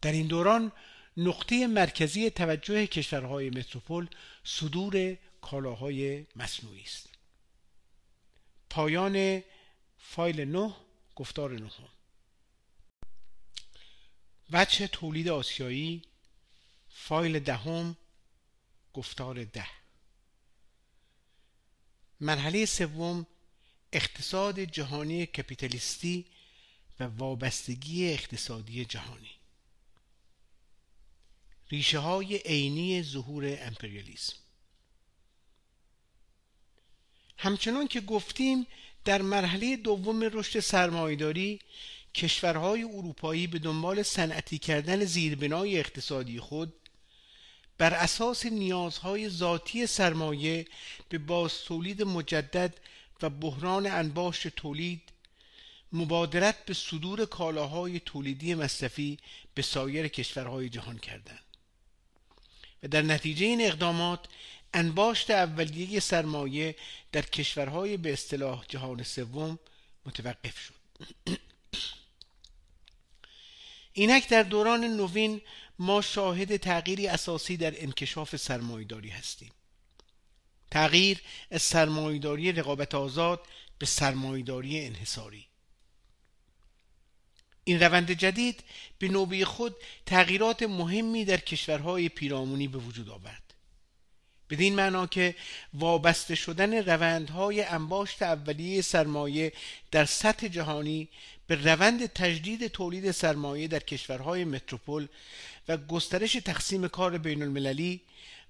در 0.02 0.12
این 0.12 0.26
دوران 0.26 0.72
نقطه 1.16 1.66
مرکزی 1.66 2.30
توجه 2.30 2.86
کشورهای 2.86 3.50
متروپول 3.50 4.08
صدور 4.44 5.16
کالاهای 5.40 6.26
مصنوعی 6.36 6.82
است. 6.82 7.08
پایان 8.70 9.42
فایل 9.98 10.44
9 10.44 10.74
گفتار 11.16 11.52
نهم. 11.52 11.88
وجه 14.50 14.86
تولید 14.86 15.28
آسیایی 15.28 16.02
فایل 16.88 17.38
دهم 17.38 17.96
گفتار 18.92 19.44
ده. 19.44 19.66
مرحله 22.20 22.66
سوم 22.66 23.26
اقتصاد 23.92 24.60
جهانی 24.60 25.26
کپیتالیستی 25.26 26.26
و 27.00 27.04
وابستگی 27.04 28.12
اقتصادی 28.12 28.84
جهانی. 28.84 29.35
ریشه 31.70 31.98
های 31.98 32.36
عینی 32.36 33.02
ظهور 33.02 33.58
امپریالیسم. 33.60 34.36
همچنان 37.38 37.88
که 37.88 38.00
گفتیم 38.00 38.66
در 39.04 39.22
مرحله 39.22 39.76
دوم 39.76 40.22
رشد 40.22 40.60
سرمایهداری 40.60 41.60
کشورهای 42.14 42.82
اروپایی 42.82 43.46
به 43.46 43.58
دنبال 43.58 44.02
صنعتی 44.02 44.58
کردن 44.58 45.04
زیربنای 45.04 45.78
اقتصادی 45.78 46.40
خود 46.40 46.72
بر 47.78 47.94
اساس 47.94 48.46
نیازهای 48.46 49.28
ذاتی 49.28 49.86
سرمایه 49.86 50.66
به 51.08 51.18
باز 51.18 51.58
تولید 51.64 52.02
مجدد 52.02 52.74
و 53.22 53.30
بحران 53.30 53.86
انباشت 53.86 54.48
تولید 54.48 55.02
مبادرت 55.92 56.64
به 56.64 56.74
صدور 56.74 57.24
کالاهای 57.24 58.00
تولیدی 58.00 58.54
مصرفی 58.54 59.18
به 59.54 59.62
سایر 59.62 60.08
کشورهای 60.08 60.68
جهان 60.68 60.98
کردند. 60.98 61.45
در 62.90 63.02
نتیجه 63.02 63.46
این 63.46 63.60
اقدامات 63.60 64.26
انباشت 64.74 65.30
اولیه 65.30 66.00
سرمایه 66.00 66.76
در 67.12 67.22
کشورهای 67.22 67.96
به 67.96 68.12
اصطلاح 68.12 68.64
جهان 68.68 69.02
سوم 69.02 69.58
متوقف 70.06 70.58
شد. 70.58 70.74
اینک 73.92 74.28
در 74.28 74.42
دوران 74.42 74.84
نوین 74.84 75.40
ما 75.78 76.00
شاهد 76.00 76.56
تغییری 76.56 77.08
اساسی 77.08 77.56
در 77.56 77.82
انکشاف 77.82 78.36
سرمایهداری 78.36 79.08
هستیم. 79.08 79.52
تغییر 80.70 81.22
از 81.50 81.62
سرمایهداری 81.62 82.52
رقابت 82.52 82.94
آزاد 82.94 83.46
به 83.78 83.86
سرمایهداری 83.86 84.86
انحصاری. 84.86 85.45
این 87.68 87.80
روند 87.80 88.10
جدید 88.10 88.64
به 88.98 89.08
نوبه 89.08 89.44
خود 89.44 89.74
تغییرات 90.06 90.62
مهمی 90.62 91.24
در 91.24 91.36
کشورهای 91.36 92.08
پیرامونی 92.08 92.68
به 92.68 92.78
وجود 92.78 93.08
آورد. 93.08 93.54
بدین 94.50 94.74
معنا 94.74 95.06
که 95.06 95.34
وابسته 95.74 96.34
شدن 96.34 96.74
روندهای 96.74 97.62
انباشت 97.62 98.22
اولیه 98.22 98.82
سرمایه 98.82 99.52
در 99.90 100.04
سطح 100.04 100.48
جهانی 100.48 101.08
به 101.46 101.54
روند 101.54 102.06
تجدید 102.06 102.66
تولید 102.66 103.10
سرمایه 103.10 103.68
در 103.68 103.78
کشورهای 103.78 104.44
متروپول 104.44 105.06
و 105.68 105.76
گسترش 105.76 106.32
تقسیم 106.32 106.88
کار 106.88 107.18
بین 107.18 107.42
المللی 107.42 108.00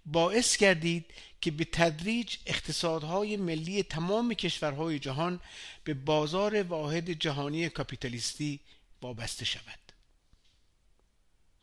باعث 0.07 0.57
گردید 0.57 1.05
که 1.41 1.51
به 1.51 1.65
تدریج 1.65 2.37
اقتصادهای 2.47 3.37
ملی 3.37 3.83
تمام 3.83 4.35
کشورهای 4.35 4.99
جهان 4.99 5.41
به 5.85 5.95
بازار 5.95 6.63
واحد 6.63 7.11
جهانی 7.11 7.69
کاپیتالیستی 7.69 8.61
وابسته 9.03 9.45
شود. 9.45 9.79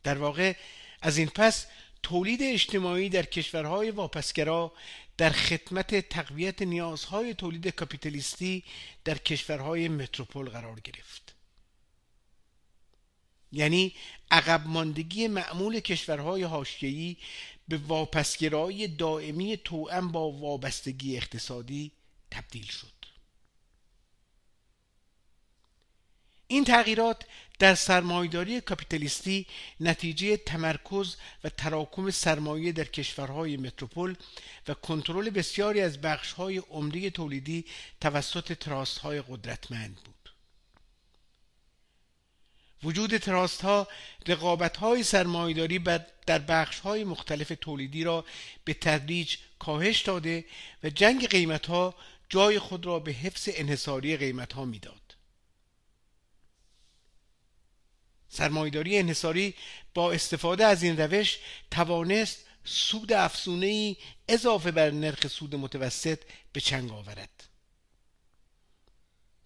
در 0.04 0.17
واقع 0.17 0.54
از 1.02 1.17
این 1.17 1.28
پس 1.28 1.67
تولید 2.04 2.39
اجتماعی 2.43 3.10
در 3.10 3.24
کشورهای 3.24 3.91
واپسگرا 3.91 4.74
در 5.17 5.30
خدمت 5.30 6.10
تقویت 6.10 6.62
نیازهای 6.62 7.34
تولید 7.34 7.67
کاپیتالیستی 7.67 8.63
در 9.04 9.17
کشورهای 9.17 9.88
متروپول 9.88 10.50
قرار 10.50 10.80
گرفت. 10.80 11.36
یعنی 13.52 13.96
عقب 14.32 14.67
ماندگی 14.67 15.28
معمول 15.28 15.80
کشورهای 15.80 16.43
حاشیه‌ای 16.43 17.17
به 17.67 17.78
واپسگرایی 17.78 18.88
دائمی 18.88 19.58
توأم 19.58 20.12
با 20.12 20.32
وابستگی 20.32 21.17
اقتصادی 21.17 21.91
تبدیل 22.32 22.65
شد. 22.65 22.92
این 26.54 26.63
تغییرات 26.63 27.24
در 27.60 27.76
سرمایداری 27.76 28.62
کاپیتالیستی 28.62 29.46
نتیجه 29.80 30.38
تمرکز 30.38 31.16
و 31.44 31.50
تراکم 31.50 32.10
سرمایه 32.10 32.72
در 32.72 32.84
کشورهای 32.84 33.58
متروپول 33.58 34.16
و 34.68 34.74
کنترل 34.74 35.30
بسیاری 35.30 35.82
از 35.82 36.02
بخشهای 36.02 36.58
عمده 36.58 37.10
تولیدی 37.10 37.66
توسط 38.02 38.54
تراست 38.54 38.98
های 38.98 39.22
قدرتمند 39.22 39.96
بود. 39.96 40.30
وجود 42.84 43.18
تراست 43.18 43.62
ها 43.62 43.88
رقابت 44.28 44.78
های 44.78 45.04
سرمایداری 45.04 45.80
در 46.26 46.39
بخش 46.39 46.80
های 46.80 47.04
مختلف 47.04 47.52
تولیدی 47.62 48.04
را 48.04 48.26
به 48.66 48.74
تدریج 48.74 49.38
کاهش 49.60 50.02
داده 50.02 50.46
و 50.84 50.89
جنگ 50.89 51.28
قیمت 51.28 51.66
ها 51.66 51.96
جای 52.30 52.60
خود 52.60 52.86
را 52.86 53.00
به 53.00 53.12
حفظ 53.12 53.50
انحصاری 53.54 54.18
قیمت 54.18 54.54
ها 54.54 54.66
می‌داد. 54.66 55.03
سرمایداری 58.34 58.98
انحصاری 58.98 59.54
با 59.93 60.12
استفاده 60.12 60.65
از 60.65 60.84
این 60.84 60.98
روش 60.98 61.38
توانست 61.72 62.46
سود 62.65 63.13
افزونه 63.13 63.96
اضافه 64.28 64.72
بر 64.72 64.91
نرخ 64.91 65.28
سود 65.28 65.56
متوسط 65.56 66.19
به 66.54 66.62
چنگ 66.62 66.91
آورد. 66.91 67.30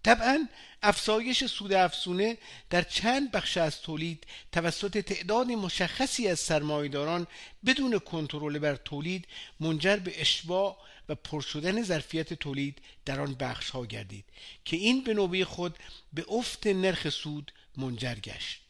طبعا 0.04 0.48
افزایش 0.84 1.46
سود 1.46 1.74
افزونه 1.74 2.38
در 2.70 2.82
چند 2.82 3.32
بخش 3.32 3.58
از 3.58 3.82
تولید 3.82 4.28
توسط 4.52 4.98
تعداد 4.98 5.48
مشخصی 5.48 6.28
از 6.28 6.40
سرمایهداران 6.40 7.28
بدون 7.66 8.00
کنترل 8.00 8.60
بر 8.60 8.76
تولید 8.76 9.28
منجر 9.60 9.96
به 9.96 10.22
اشباع 10.22 10.78
و 11.10 11.16
پر 11.16 11.42
شدن 11.42 11.84
ظرفیت 11.84 12.34
تولید 12.34 12.82
در 13.06 13.20
آن 13.20 13.34
بخش 13.34 13.70
ها 13.70 13.86
گردید 13.86 14.26
که 14.66 14.78
این 14.78 15.04
به 15.04 15.14
نوبه 15.14 15.46
خود 15.46 15.78
به 16.14 16.26
افت 16.30 16.68
نرخ 16.68 17.10
سود 17.10 17.52
منجر 17.78 18.16
گشت. 18.16 18.67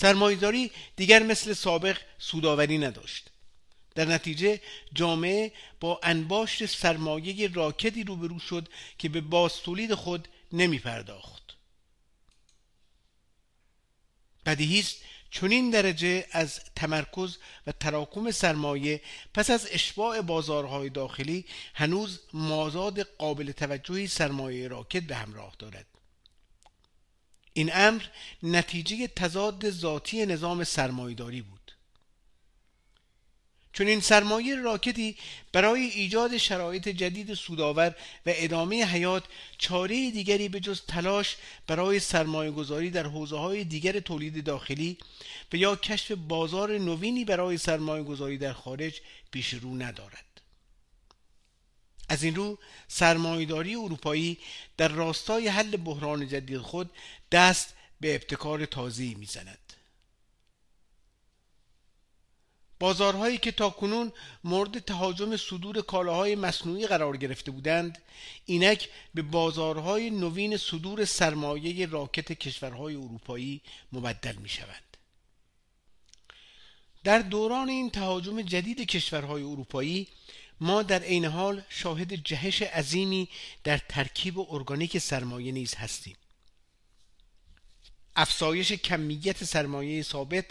سرمایهداری 0.00 0.70
دیگر 0.96 1.22
مثل 1.22 1.52
سابق 1.52 1.98
سوداوری 2.18 2.78
نداشت. 2.78 3.30
در 3.94 4.04
نتیجه 4.04 4.60
جامعه 4.94 5.52
با 5.80 6.00
انباشت 6.02 6.66
سرمایه 6.66 7.52
راکدی 7.52 8.04
روبرو 8.04 8.38
شد 8.38 8.68
که 8.98 9.08
به 9.08 9.20
باز 9.20 9.56
تولید 9.56 9.94
خود 9.94 10.28
نمی 10.52 10.78
پرداخت 10.78 11.56
بدیهی 14.46 14.80
است 14.80 14.96
چنین 15.30 15.70
درجه 15.70 16.26
از 16.32 16.60
تمرکز 16.76 17.36
و 17.66 17.72
تراکم 17.72 18.30
سرمایه 18.30 19.00
پس 19.34 19.50
از 19.50 19.68
اشباع 19.70 20.20
بازارهای 20.20 20.90
داخلی 20.90 21.44
هنوز 21.74 22.20
مازاد 22.32 23.00
قابل 23.02 23.52
توجهی 23.52 24.06
سرمایه 24.06 24.68
راکد 24.68 25.02
به 25.02 25.16
همراه 25.16 25.54
دارد. 25.58 25.97
این 27.58 27.70
امر 27.74 28.02
نتیجه 28.42 29.06
تضاد 29.06 29.70
ذاتی 29.70 30.26
نظام 30.26 30.64
سرمایداری 30.64 31.42
بود. 31.42 31.72
چون 33.72 33.86
این 33.86 34.00
سرمایه 34.00 34.56
راکدی 34.56 35.16
برای 35.52 35.80
ایجاد 35.80 36.36
شرایط 36.36 36.88
جدید 36.88 37.34
سودآور 37.34 37.94
و 38.26 38.32
ادامه 38.34 38.84
حیات 38.84 39.24
چاره 39.58 40.10
دیگری 40.10 40.48
به 40.48 40.60
جز 40.60 40.82
تلاش 40.88 41.36
برای 41.66 42.00
سرمایه 42.00 42.50
گذاری 42.50 42.90
در 42.90 43.06
حوزه 43.06 43.38
های 43.38 43.64
دیگر 43.64 44.00
تولید 44.00 44.44
داخلی 44.44 44.98
و 45.52 45.56
یا 45.56 45.76
کشف 45.76 46.10
بازار 46.10 46.78
نوینی 46.78 47.24
برای 47.24 47.58
سرمایه 47.58 48.02
گذاری 48.02 48.38
در 48.38 48.52
خارج 48.52 49.00
پیش 49.30 49.54
رو 49.54 49.74
ندارد. 49.74 50.27
از 52.08 52.22
این 52.22 52.34
رو 52.34 52.58
سرمایهداری 52.88 53.74
اروپایی 53.74 54.38
در 54.76 54.88
راستای 54.88 55.48
حل 55.48 55.76
بحران 55.76 56.28
جدید 56.28 56.58
خود 56.58 56.90
دست 57.32 57.74
به 58.00 58.14
ابتکار 58.14 58.66
تازه‌ای 58.66 59.14
می‌زند 59.14 59.58
بازارهایی 62.80 63.38
که 63.38 63.52
تاکنون 63.52 64.12
مورد 64.44 64.78
تهاجم 64.78 65.36
صدور 65.36 65.80
کالاهای 65.82 66.34
مصنوعی 66.34 66.86
قرار 66.86 67.16
گرفته 67.16 67.50
بودند 67.50 67.98
اینک 68.46 68.88
به 69.14 69.22
بازارهای 69.22 70.10
نوین 70.10 70.56
صدور 70.56 71.04
سرمایه 71.04 71.86
راکت 71.86 72.32
کشورهای 72.32 72.94
اروپایی 72.94 73.60
مبدل 73.92 74.36
می 74.36 74.48
شوند. 74.48 74.96
در 77.04 77.18
دوران 77.18 77.68
این 77.68 77.90
تهاجم 77.90 78.42
جدید 78.42 78.80
کشورهای 78.80 79.42
اروپایی 79.42 80.08
ما 80.60 80.82
در 80.82 81.02
عین 81.02 81.24
حال 81.24 81.62
شاهد 81.68 82.14
جهش 82.14 82.62
عظیمی 82.62 83.28
در 83.64 83.78
ترکیب 83.78 84.38
ارگانیک 84.38 84.98
سرمایه 84.98 85.52
نیز 85.52 85.74
هستیم. 85.74 86.16
افزایش 88.16 88.72
کمیت 88.72 89.44
سرمایه 89.44 90.02
ثابت 90.02 90.44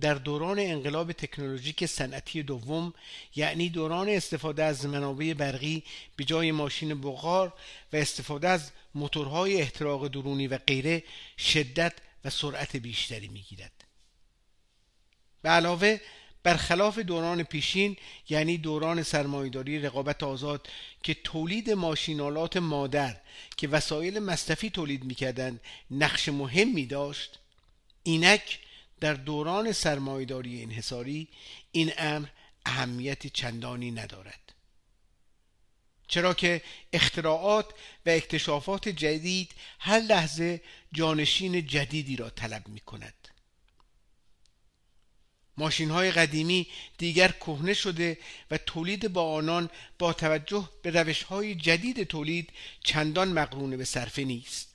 در 0.00 0.14
دوران 0.14 0.58
انقلاب 0.58 1.12
تکنولوژیک 1.12 1.86
صنعتی 1.86 2.42
دوم 2.42 2.94
یعنی 3.36 3.68
دوران 3.68 4.08
استفاده 4.08 4.64
از 4.64 4.86
منابع 4.86 5.34
برقی 5.34 5.82
به 6.16 6.24
جای 6.24 6.52
ماشین 6.52 7.00
بغار 7.00 7.52
و 7.92 7.96
استفاده 7.96 8.48
از 8.48 8.70
موتورهای 8.94 9.60
احتراق 9.60 10.08
درونی 10.08 10.46
و 10.46 10.58
غیره 10.58 11.02
شدت 11.38 11.92
و 12.24 12.30
سرعت 12.30 12.76
بیشتری 12.76 13.28
می‌گیرد. 13.28 13.84
به 15.42 15.48
علاوه 15.48 16.00
برخلاف 16.42 16.98
دوران 16.98 17.42
پیشین 17.42 17.96
یعنی 18.28 18.58
دوران 18.58 19.02
سرمایهداری 19.02 19.78
رقابت 19.78 20.22
آزاد 20.22 20.68
که 21.02 21.14
تولید 21.14 21.70
ماشینالات 21.70 22.56
مادر 22.56 23.16
که 23.56 23.68
وسایل 23.68 24.18
مصرفی 24.18 24.70
تولید 24.70 25.04
می‌کردند 25.04 25.60
نقش 25.90 26.28
مهمی 26.28 26.86
داشت. 26.86 27.38
اینک 28.02 28.58
در 29.00 29.14
دوران 29.14 29.72
سرمایهداری 29.72 30.62
انحصاری 30.62 31.28
این 31.72 31.92
امر 31.98 32.28
اهمیت 32.66 33.26
چندانی 33.26 33.90
ندارد. 33.90 34.52
چرا 36.08 36.34
که 36.34 36.62
اختراعات 36.92 37.66
و 38.06 38.10
اکتشافات 38.10 38.88
جدید 38.88 39.50
هر 39.78 39.98
لحظه 39.98 40.60
جانشین 40.92 41.66
جدیدی 41.66 42.16
را 42.16 42.30
طلب 42.30 42.68
می 42.68 42.80
کند 42.80 43.21
ماشین 45.56 45.90
های 45.90 46.10
قدیمی 46.10 46.66
دیگر 46.98 47.32
کهنه 47.32 47.74
شده 47.74 48.18
و 48.50 48.58
تولید 48.58 49.12
با 49.12 49.34
آنان 49.34 49.70
با 49.98 50.12
توجه 50.12 50.68
به 50.82 50.90
روش 50.90 51.22
های 51.22 51.54
جدید 51.54 52.02
تولید 52.02 52.50
چندان 52.84 53.28
مقرون 53.28 53.76
به 53.76 53.84
صرفه 53.84 54.24
نیست. 54.24 54.72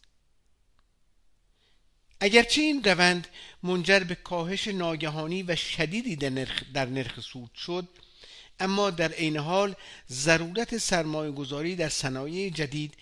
اگرچه 2.20 2.62
این 2.62 2.84
روند 2.84 3.28
منجر 3.64 4.00
به 4.00 4.16
کاهش 4.16 4.68
ناگهانی 4.68 5.44
و 5.44 5.56
شدیدی 5.56 6.16
در 6.16 6.30
نرخ, 6.30 6.64
در 6.74 6.86
نرخ 6.86 7.20
سود 7.20 7.54
شد 7.56 7.88
اما 8.60 8.90
در 8.90 9.12
عین 9.12 9.38
حال 9.38 9.76
ضرورت 10.10 10.78
سرمایه 10.78 11.32
گذاری 11.32 11.76
در 11.76 11.90
صنایع 11.90 12.50
جدید 12.50 12.94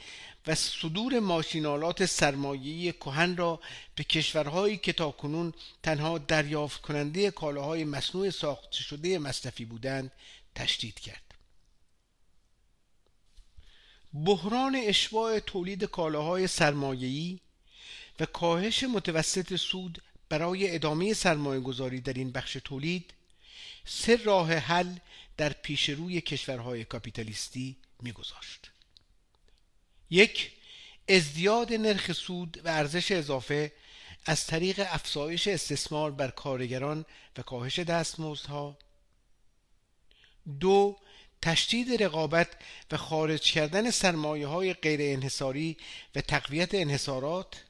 و 0.47 0.55
صدور 0.55 1.19
ماشینالات 1.19 2.05
سرمایه‌ای 2.05 2.91
کهن 2.91 3.37
را 3.37 3.59
به 3.95 4.03
کشورهایی 4.03 4.77
که 4.77 4.93
تاکنون 4.93 5.53
تنها 5.83 6.17
دریافت 6.17 6.81
کننده 6.81 7.31
کالاهای 7.31 7.83
مصنوع 7.83 8.29
ساخته 8.29 8.77
شده 8.77 9.19
مصرفی 9.19 9.65
بودند 9.65 10.11
تشدید 10.55 10.99
کرد. 10.99 11.21
بحران 14.13 14.75
اشباع 14.75 15.39
تولید 15.39 15.83
کالاهای 15.83 16.47
سرمایه‌ای 16.47 17.39
و 18.19 18.25
کاهش 18.25 18.83
متوسط 18.83 19.55
سود 19.55 20.01
برای 20.29 20.75
ادامه 20.75 21.13
سرمایه 21.13 21.61
گذاری 21.61 22.01
در 22.01 22.13
این 22.13 22.31
بخش 22.31 22.57
تولید 22.63 23.13
سه 23.85 24.15
راه 24.15 24.53
حل 24.53 24.95
در 25.37 25.53
پیش 25.53 25.89
روی 25.89 26.21
کشورهای 26.21 26.85
کاپیتالیستی 26.85 27.75
میگذاشت. 28.01 28.71
یک 30.09 30.51
ازدیاد 31.09 31.73
نرخ 31.73 32.11
سود 32.11 32.61
و 32.65 32.69
ارزش 32.69 33.11
اضافه 33.11 33.71
از 34.25 34.47
طریق 34.47 34.85
افزایش 34.89 35.47
استثمار 35.47 36.11
بر 36.11 36.27
کارگران 36.27 37.05
و 37.37 37.41
کاهش 37.41 37.79
دستمزدها. 37.79 38.77
دو 40.59 40.97
تشدید 41.41 42.03
رقابت 42.03 42.47
و 42.91 42.97
خارج 42.97 43.51
کردن 43.51 43.91
سرمایه 43.91 44.47
های 44.47 44.73
غیر 44.73 44.99
انحصاری 45.01 45.77
و 46.15 46.21
تقویت 46.21 46.75
انحصارات. 46.75 47.63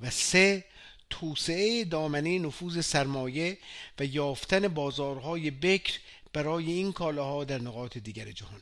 و 0.00 0.10
سه 0.10 0.64
توسعه 1.10 1.84
دامنه 1.84 2.38
نفوذ 2.38 2.80
سرمایه 2.80 3.58
و 3.98 4.04
یافتن 4.04 4.68
بازارهای 4.68 5.50
بکر 5.50 5.98
برای 6.32 6.72
این 6.72 6.92
کالاها 6.92 7.44
در 7.44 7.58
نقاط 7.58 7.98
دیگر 7.98 8.32
جهان. 8.32 8.60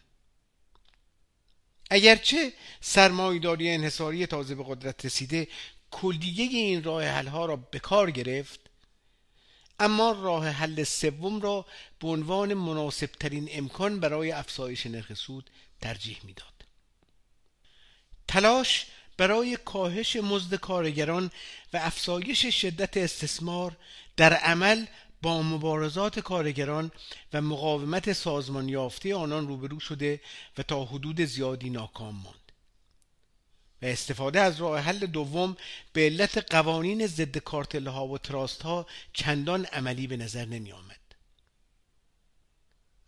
اگرچه 1.90 2.52
سرمایهداری 2.80 3.70
انحصاری 3.70 4.26
تازه 4.26 4.54
به 4.54 4.64
قدرت 4.68 5.04
رسیده 5.04 5.48
کلیه 5.90 6.48
این 6.58 6.82
راه 6.82 7.04
حل 7.04 7.26
ها 7.26 7.46
را 7.46 7.56
به 7.56 7.78
کار 7.78 8.10
گرفت 8.10 8.60
اما 9.80 10.12
راه 10.12 10.48
حل 10.48 10.84
سوم 10.84 11.40
را 11.40 11.66
به 12.00 12.08
عنوان 12.08 12.54
مناسب 12.54 13.10
ترین 13.20 13.48
امکان 13.52 14.00
برای 14.00 14.32
افزایش 14.32 14.86
نرخ 14.86 15.14
سود 15.14 15.50
ترجیح 15.80 16.18
می‌داد. 16.24 16.64
تلاش 18.28 18.86
برای 19.16 19.58
کاهش 19.64 20.16
مزد 20.16 20.54
کارگران 20.54 21.30
و 21.72 21.76
افزایش 21.76 22.46
شدت 22.46 22.96
استثمار 22.96 23.76
در 24.16 24.32
عمل 24.32 24.86
با 25.26 25.42
مبارزات 25.42 26.20
کارگران 26.20 26.90
و 27.32 27.40
مقاومت 27.40 28.12
سازمان 28.12 28.68
یافته 28.68 29.14
آنان 29.14 29.48
روبرو 29.48 29.80
شده 29.80 30.20
و 30.58 30.62
تا 30.62 30.84
حدود 30.84 31.20
زیادی 31.20 31.70
ناکام 31.70 32.14
ماند 32.14 32.52
و 33.82 33.86
استفاده 33.86 34.40
از 34.40 34.60
راه 34.60 34.80
حل 34.80 35.06
دوم 35.06 35.56
به 35.92 36.00
علت 36.00 36.52
قوانین 36.52 37.06
ضد 37.06 37.38
کارتل 37.38 37.86
ها 37.86 38.06
و 38.06 38.18
تراست 38.18 38.62
ها 38.62 38.86
چندان 39.12 39.64
عملی 39.64 40.06
به 40.06 40.16
نظر 40.16 40.44
نمی 40.44 40.72
آمد. 40.72 41.00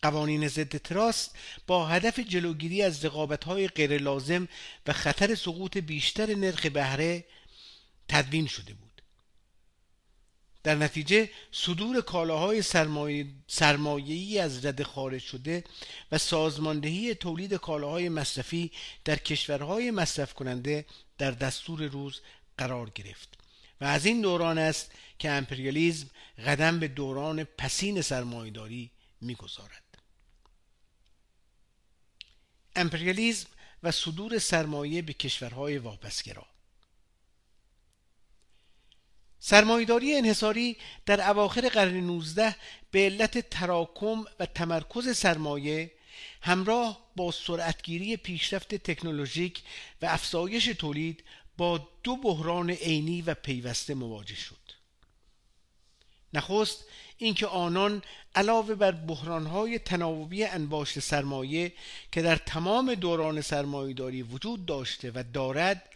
قوانین 0.02 0.48
ضد 0.48 0.76
تراست 0.76 1.37
با 1.66 1.87
هدف 1.87 2.18
جلوگیری 2.18 2.83
از 2.83 3.04
رقابت 3.04 3.44
های 3.44 3.68
غیر 3.68 3.98
لازم 3.98 4.48
و 4.87 4.92
خطر 4.92 5.35
سقوط 5.35 5.78
بیشتر 5.78 6.35
نرخ 6.35 6.66
بهره 6.66 7.24
تدوین 8.09 8.46
شده 8.46 8.74
بود 8.74 8.88
در 10.62 10.75
نتیجه 10.75 11.31
صدور 11.53 12.01
کالاهای 12.01 12.62
سرمایه 13.47 14.42
از 14.42 14.66
رده 14.66 14.85
خارج 14.85 15.23
شده 15.23 15.64
و 16.12 16.18
سازماندهی 16.18 17.14
تولید 17.14 17.55
کالاهای 17.55 18.09
مصرفی 18.09 18.73
در 19.05 19.16
کشورهای 19.16 19.90
مصرف 19.90 20.35
کننده 20.35 20.87
در 21.18 21.31
دستور 21.31 21.83
روز 21.83 22.21
قرار 22.59 22.90
گرفت. 22.90 23.38
و 23.81 23.85
از 23.85 24.07
این 24.07 24.21
دوران 24.21 24.59
است 24.59 24.92
که 25.18 25.31
امپریالیزم 25.31 26.07
قدم 26.47 26.81
به 26.81 26.88
دوران 26.88 27.44
پسین 27.44 28.03
سرمایهداری 28.03 28.90
می‌گذارد. 29.21 29.83
امپریالیزم 32.77 33.47
و 33.83 33.90
صدور 33.90 34.38
سرمایه 34.38 35.03
به 35.03 35.12
کشورهای 35.12 35.79
واپسگرا 35.79 36.47
سرمایداری 39.40 40.14
انحصاری 40.14 40.77
در 41.07 41.31
اواخر 41.31 41.68
قرن 41.68 41.94
19 41.94 42.57
به 42.90 43.05
علت 43.07 43.51
تراکم 43.51 44.24
و 44.40 44.46
تمرکز 44.46 45.16
سرمایه 45.16 45.90
همراه 46.42 46.98
با 47.16 47.31
سرعتگیری 47.31 48.16
پیشرفت 48.16 48.74
تکنولوژیک 48.74 49.62
و 50.03 50.07
افزایش 50.07 50.64
تولید 50.64 51.25
با 51.56 51.88
دو 52.02 52.17
بحران 52.17 52.71
عینی 52.71 53.23
و 53.23 53.35
پیوسته 53.35 53.94
مواجه 53.94 54.35
شد. 54.35 54.56
نخست 56.35 56.85
اینکه 57.19 57.46
آنان 57.46 58.02
علاوه 58.35 58.75
بر 58.75 58.90
بحرانهای 58.90 59.79
تناوبی 59.79 60.44
انباشت 60.44 60.98
سرمایه 60.98 61.73
که 62.12 62.23
در 62.23 62.37
تمام 62.37 62.94
دوران 62.94 63.40
سرمایهداری 63.40 64.23
وجود 64.23 64.67
داشته 64.67 65.12
و 65.15 65.25
دارد 65.33 65.88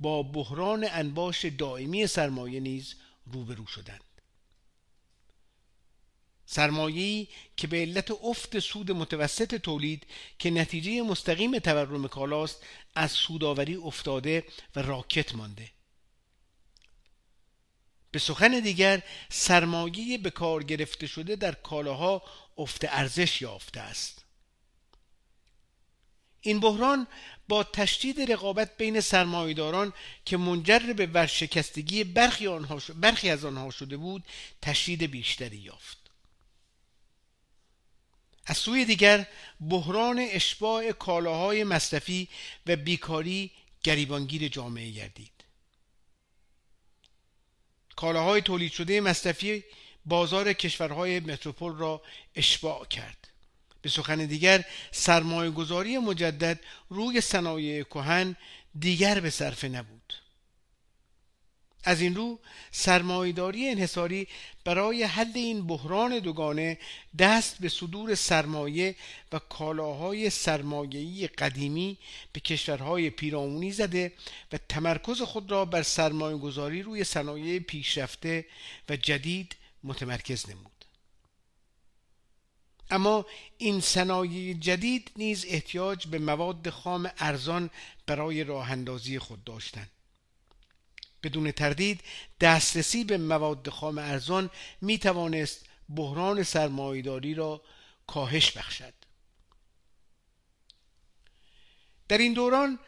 با 0.00 0.22
بحران 0.22 0.86
انباش 0.90 1.44
دائمی 1.44 2.06
سرمایه 2.06 2.60
نیز 2.60 2.94
روبرو 3.26 3.66
شدند. 3.66 4.04
سرمایه‌ای 6.46 7.28
که 7.56 7.66
به 7.66 7.76
علت 7.76 8.10
افت 8.10 8.58
سود 8.58 8.90
متوسط 8.90 9.54
تولید 9.54 10.06
که 10.38 10.50
نتیجه 10.50 11.02
مستقیم 11.02 11.58
تورم 11.58 12.08
کالاست 12.08 12.62
از 12.94 13.10
سوداوری 13.10 13.74
افتاده 13.74 14.44
و 14.76 14.82
راکت 14.82 15.34
مانده. 15.34 15.70
به 18.10 18.18
سخن 18.18 18.60
دیگر 18.60 19.02
سرمایه 19.28 20.18
به 20.18 20.30
کار 20.30 20.64
گرفته 20.64 21.06
شده 21.06 21.36
در 21.36 21.52
کالاها 21.52 22.22
افت 22.58 22.84
ارزش 22.84 23.42
یافته 23.42 23.80
است. 23.80 24.24
این 26.40 26.60
بحران 26.60 27.06
با 27.48 27.64
تشدید 27.64 28.32
رقابت 28.32 28.76
بین 28.76 29.00
سرمایهداران 29.00 29.92
که 30.24 30.36
منجر 30.36 30.78
به 30.78 31.06
ورشکستگی 31.06 32.04
برخی, 32.04 32.46
آنها 32.46 32.80
برخی 32.94 33.30
از 33.30 33.44
آنها 33.44 33.70
شده 33.70 33.96
بود 33.96 34.24
تشدید 34.62 35.02
بیشتری 35.02 35.56
یافت. 35.56 35.98
از 38.46 38.56
سوی 38.56 38.84
دیگر 38.84 39.26
بحران 39.70 40.18
اشباع 40.18 40.92
کالاهای 40.92 41.64
مصرفی 41.64 42.28
و 42.66 42.76
بیکاری 42.76 43.50
گریبانگیر 43.82 44.48
جامعه 44.48 44.90
گردید. 44.90 45.44
کالاهای 47.96 48.40
تولید 48.40 48.72
شده 48.72 49.00
مصرفی 49.00 49.64
بازار 50.06 50.52
کشورهای 50.52 51.20
متروپول 51.20 51.76
را 51.76 52.02
اشباع 52.34 52.84
کرد. 52.84 53.27
به 53.82 53.88
سخن 53.88 54.26
دیگر 54.26 54.64
سرمایه 54.90 55.50
گذاری 55.50 55.98
مجدد 55.98 56.60
روی 56.88 57.20
صنایع 57.20 57.82
کهن 57.82 58.36
دیگر 58.78 59.20
به 59.20 59.30
صرفه 59.30 59.68
نبود. 59.68 60.14
از 61.84 62.00
این 62.00 62.14
رو 62.14 62.38
سرمایهداری 62.70 63.68
انحصاری 63.68 64.28
برای 64.64 65.02
حل 65.02 65.30
این 65.34 65.66
بحران 65.66 66.18
دوگانه 66.18 66.78
دست 67.18 67.58
به 67.60 67.68
صدور 67.68 68.14
سرمایه 68.14 68.96
و 69.32 69.38
کالاهای 69.38 70.30
سرمایه‌ای 70.30 71.26
قدیمی 71.26 71.98
به 72.32 72.40
کشورهای 72.40 73.10
پیرامونی 73.10 73.72
زده 73.72 74.12
و 74.52 74.58
تمرکز 74.68 75.22
خود 75.22 75.50
را 75.50 75.64
بر 75.64 75.82
سرمایه 75.82 76.36
گذاری 76.36 76.82
روی 76.82 77.04
صنایع 77.04 77.58
پیشرفته 77.58 78.46
و 78.88 78.96
جدید 78.96 79.56
متمرکز 79.84 80.50
نمود. 80.50 80.77
اما 82.90 83.26
این 83.58 83.80
صنایع 83.80 84.54
جدید 84.54 85.10
نیز 85.16 85.44
احتیاج 85.48 86.06
به 86.06 86.18
مواد 86.18 86.70
خام 86.70 87.10
ارزان 87.18 87.70
برای 88.06 88.44
راه 88.44 88.70
اندازی 88.70 89.18
خود 89.18 89.44
داشتند. 89.44 89.90
بدون 91.22 91.50
تردید 91.52 92.00
دسترسی 92.40 93.04
به 93.04 93.18
مواد 93.18 93.68
خام 93.68 93.98
ارزان 93.98 94.50
می 94.80 94.98
توانست 94.98 95.66
بحران 95.96 96.42
سرمایهداری 96.42 97.34
را 97.34 97.62
کاهش 98.06 98.52
بخشد. 98.52 98.94
در 102.08 102.18
این 102.18 102.32
دوران 102.32 102.78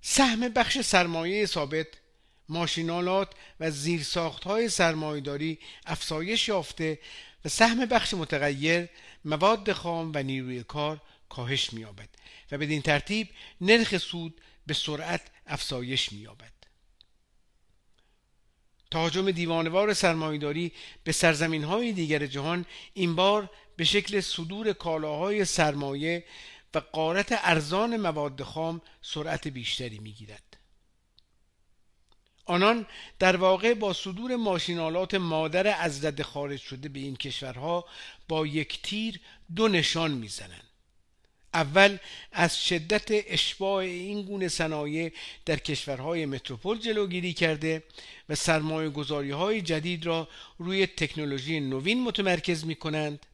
سهم 0.00 0.40
بخش 0.40 0.80
سرمایه 0.80 1.46
ثابت 1.46 1.86
ماشینالات 2.48 3.32
و 3.60 3.70
زیرساخت 3.70 4.44
های 4.44 4.68
سرمایهداری 4.68 5.58
افزایش 5.86 6.48
یافته 6.48 6.98
و 7.44 7.48
سهم 7.48 7.84
بخش 7.84 8.14
متغیر 8.14 8.88
مواد 9.24 9.72
خام 9.72 10.12
و 10.14 10.22
نیروی 10.22 10.62
کار 10.62 11.00
کاهش 11.28 11.72
می‌یابد 11.72 12.08
و 12.52 12.58
بدین 12.58 12.82
ترتیب 12.82 13.28
نرخ 13.60 13.98
سود 13.98 14.40
به 14.66 14.74
سرعت 14.74 15.22
افزایش 15.46 16.12
می‌یابد. 16.12 16.52
تهاجم 18.90 19.30
دیوانوار 19.30 19.94
سرمایهداری 19.94 20.72
به 21.04 21.12
سرزمین 21.12 21.64
های 21.64 21.92
دیگر 21.92 22.26
جهان 22.26 22.66
این 22.94 23.16
بار 23.16 23.50
به 23.76 23.84
شکل 23.84 24.20
صدور 24.20 24.72
کالاهای 24.72 25.44
سرمایه 25.44 26.24
و 26.74 26.78
قارت 26.78 27.28
ارزان 27.42 27.96
مواد 27.96 28.42
خام 28.42 28.82
سرعت 29.02 29.48
بیشتری 29.48 29.98
می‌گیرد. 29.98 30.49
آنان 32.50 32.86
در 33.18 33.36
واقع 33.36 33.74
با 33.74 33.92
صدور 33.92 34.36
ماشینالات 34.36 35.14
مادر 35.14 35.76
از 35.80 36.04
رد 36.04 36.22
خارج 36.22 36.60
شده 36.60 36.88
به 36.88 37.00
این 37.00 37.16
کشورها 37.16 37.84
با 38.28 38.46
یک 38.46 38.82
تیر 38.82 39.20
دو 39.56 39.68
نشان 39.68 40.10
می‌زنند. 40.10 40.64
اول 41.54 41.98
از 42.32 42.64
شدت 42.66 43.08
اشباع 43.10 43.76
این 43.76 44.22
گونه 44.22 44.48
صنایع 44.48 45.12
در 45.46 45.56
کشورهای 45.56 46.26
متروپول 46.26 46.78
جلوگیری 46.78 47.32
کرده 47.32 47.82
و 48.28 48.34
سرمایه 48.34 48.88
گذاری 48.90 49.30
های 49.30 49.60
جدید 49.62 50.06
را 50.06 50.28
روی 50.58 50.86
تکنولوژی 50.86 51.60
نوین 51.60 52.02
متمرکز 52.02 52.64
می 52.64 52.74
کنند 52.74 53.26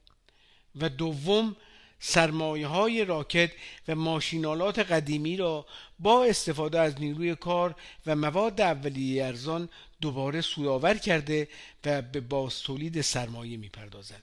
و 0.76 0.88
دوم 0.88 1.56
سرمایه 1.98 2.66
های 2.66 3.04
راکت 3.04 3.50
و 3.88 3.94
ماشینالات 3.94 4.78
قدیمی 4.78 5.36
را 5.36 5.66
با 5.98 6.24
استفاده 6.24 6.80
از 6.80 7.00
نیروی 7.00 7.34
کار 7.34 7.74
و 8.06 8.16
مواد 8.16 8.60
اولیه 8.60 9.24
ارزان 9.24 9.68
دوباره 10.00 10.40
سودآور 10.40 10.94
کرده 10.94 11.48
و 11.84 12.02
به 12.02 12.20
باز 12.20 12.62
تولید 12.62 13.00
سرمایه 13.00 13.56
می 13.56 13.68
پردازند. 13.68 14.22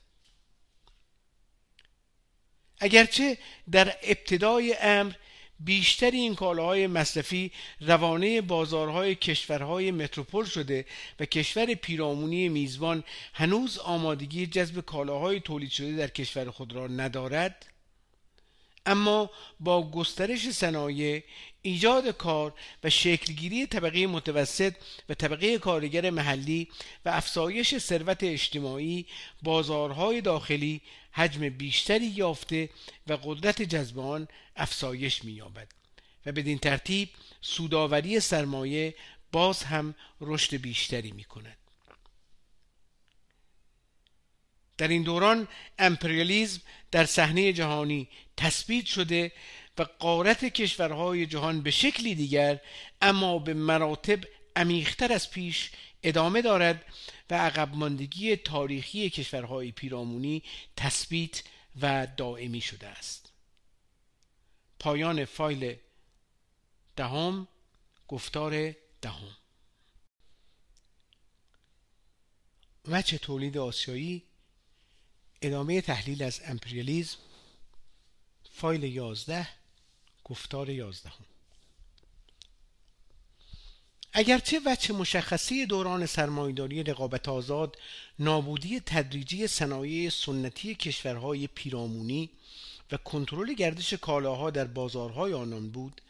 اگرچه 2.79 3.37
در 3.71 3.97
ابتدای 4.03 4.75
امر 4.81 5.13
بیشتر 5.65 6.11
این 6.11 6.35
کالاهای 6.35 6.87
مصرفی 6.87 7.51
روانه 7.81 8.41
بازارهای 8.41 9.15
کشورهای 9.15 9.91
متروپول 9.91 10.45
شده 10.45 10.85
و 11.19 11.25
کشور 11.25 11.73
پیرامونی 11.73 12.49
میزبان 12.49 13.03
هنوز 13.33 13.77
آمادگی 13.77 14.47
جذب 14.47 14.81
کالاهای 14.81 15.39
تولید 15.39 15.69
شده 15.69 15.95
در 15.95 16.07
کشور 16.07 16.51
خود 16.51 16.73
را 16.73 16.87
ندارد. 16.87 17.65
اما 18.85 19.29
با 19.59 19.91
گسترش 19.91 20.49
صنایع 20.49 21.23
ایجاد 21.65 22.09
کار 22.09 22.53
و 22.83 22.89
شکلگیری 22.89 23.65
طبقه 23.67 24.07
متوسط 24.07 24.73
و 25.09 25.13
طبقه 25.13 25.57
کارگر 25.57 26.09
محلی 26.09 26.67
و 27.05 27.09
افزایش 27.09 27.77
ثروت 27.77 28.23
اجتماعی 28.23 29.05
بازارهای 29.41 30.21
داخلی 30.21 30.81
حجم 31.11 31.49
بیشتری 31.49 32.05
یافته 32.05 32.69
و 33.07 33.13
قدرت 33.23 33.61
جذب 33.61 33.99
آن 33.99 34.27
افزایش 34.55 35.23
می‌یابد 35.23 35.67
و 36.25 36.31
بدین 36.31 36.57
ترتیب 36.57 37.09
سوداوری 37.41 38.19
سرمایه 38.19 38.95
باز 39.31 39.63
هم 39.63 39.95
رشد 40.21 40.55
بیشتری 40.55 41.11
می 41.11 41.23
کند. 41.23 41.57
در 44.77 44.87
این 44.87 45.03
دوران 45.03 45.47
امپریالیزم 45.79 46.61
در 46.91 47.05
صحنه 47.05 47.53
جهانی 47.53 48.07
تثبیت 48.37 48.85
شده 48.85 49.31
و 49.77 49.83
قارت 49.99 50.45
کشورهای 50.45 51.25
جهان 51.25 51.61
به 51.61 51.71
شکلی 51.71 52.15
دیگر 52.15 52.59
اما 53.01 53.39
به 53.39 53.53
مراتب 53.53 54.19
عمیقتر 54.55 55.13
از 55.13 55.31
پیش 55.31 55.71
ادامه 56.03 56.41
دارد 56.41 56.85
و 57.29 57.35
عقب 57.35 57.75
ماندگی 57.75 58.35
تاریخی 58.35 59.09
کشورهای 59.09 59.71
پیرامونی 59.71 60.43
تثبیت 60.77 61.43
و 61.81 62.07
دائمی 62.17 62.61
شده 62.61 62.87
است. 62.87 63.31
پایان 64.79 65.25
فایل 65.25 65.75
دهم 66.95 67.47
گفتار 68.07 68.75
دهم. 69.01 69.37
وجه 72.87 73.17
تولید 73.17 73.57
آسیایی 73.57 74.23
ادامه 75.41 75.81
تحلیل 75.81 76.23
از 76.23 76.41
امپریالیزم 76.45 77.17
فایل 78.51 78.83
یازده. 78.83 79.62
گفتار 80.33 80.69
یازدهم. 80.69 81.25
اگرچه 84.13 84.61
وچه 84.65 84.93
مشخصی 84.93 85.65
دوران 85.65 86.05
سرمایداری 86.05 86.83
رقابت 86.83 87.29
آزاد 87.29 87.77
نابودی 88.19 88.79
تدریجی 88.79 89.47
صنایع 89.47 90.09
سنتی 90.09 90.75
کشورهای 90.75 91.47
پیرامونی 91.47 92.29
و 92.91 92.97
کنترل 92.97 93.53
گردش 93.53 93.93
کالاها 93.93 94.49
در 94.49 94.65
بازارهای 94.65 95.33
آنان 95.33 95.69
بود 95.69 96.01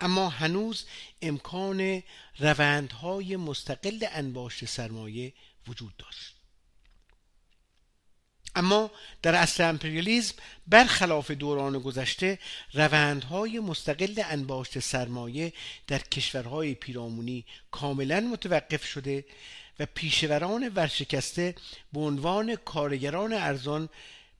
اما 0.00 0.28
هنوز 0.28 0.84
امکان 1.22 2.02
روندهای 2.38 3.36
مستقل 3.36 4.06
انباشت 4.12 4.64
سرمایه 4.64 5.32
وجود 5.68 5.96
داشت. 5.96 6.39
اما 8.54 8.90
در 9.22 9.34
اصل 9.34 9.64
امپریالیزم 9.64 10.34
برخلاف 10.66 11.30
دوران 11.30 11.78
گذشته 11.78 12.38
روندهای 12.74 13.60
مستقل 13.60 14.22
انباشت 14.24 14.78
سرمایه 14.78 15.52
در 15.86 15.98
کشورهای 15.98 16.74
پیرامونی 16.74 17.44
کاملا 17.70 18.20
متوقف 18.20 18.84
شده 18.86 19.24
و 19.78 19.86
پیشوران 19.94 20.72
ورشکسته 20.74 21.54
به 21.92 22.00
عنوان 22.00 22.56
کارگران 22.56 23.32
ارزان 23.32 23.88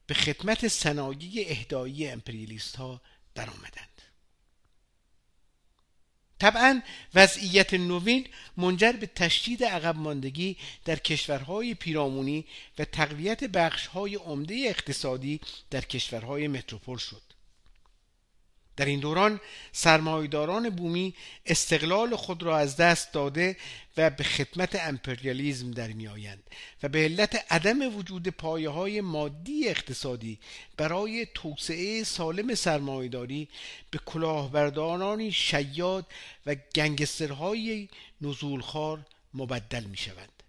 به 0.07 0.15
خدمت 0.15 0.69
صنایع 0.69 1.47
اهدایی 1.49 2.09
امپریالیست 2.09 2.77
ها 2.77 3.01
درآمدند. 3.35 3.90
طبعا 6.41 6.83
وضعیت 7.15 7.75
نوین 7.75 8.27
منجر 8.57 8.93
به 8.93 9.07
تشدید 9.07 9.65
عقب 9.65 9.97
ماندگی 9.97 10.57
در 10.85 10.97
کشورهای 10.97 11.75
پیرامونی 11.75 12.45
و 12.79 12.85
تقویت 12.85 13.45
بخشهای 13.45 14.15
عمده 14.15 14.55
اقتصادی 14.55 15.41
در 15.71 15.81
کشورهای 15.81 16.49
متروپول 16.49 16.99
شد. 16.99 17.30
در 18.81 18.87
این 18.87 19.01
دوران 19.01 19.41
سرمایداران 19.73 20.71
بومی 20.71 21.15
استقلال 21.47 22.17
خود 22.17 22.43
را 22.43 22.59
از 22.59 22.77
دست 22.77 23.13
داده 23.13 23.57
و 23.97 24.11
به 24.11 24.25
خدمت 24.25 24.75
امپریالیزم 24.75 25.71
در 25.71 25.89
می 25.89 26.09
آیند 26.09 26.43
و 26.83 26.89
به 26.89 26.99
علت 26.99 27.53
عدم 27.53 27.97
وجود 27.97 28.29
پایه 28.29 28.69
های 28.69 29.01
مادی 29.01 29.69
اقتصادی 29.69 30.39
برای 30.77 31.27
توسعه 31.35 32.05
سالم 32.05 32.55
سرمایداری 32.55 33.49
به 33.91 33.99
کلاهبردارانی 34.07 35.33
شیاد 35.33 36.07
و 36.47 36.57
گنگسترهای 36.75 37.89
نزولخوار 38.21 39.07
مبدل 39.35 39.85
می 39.85 39.97
شوند. 39.97 40.43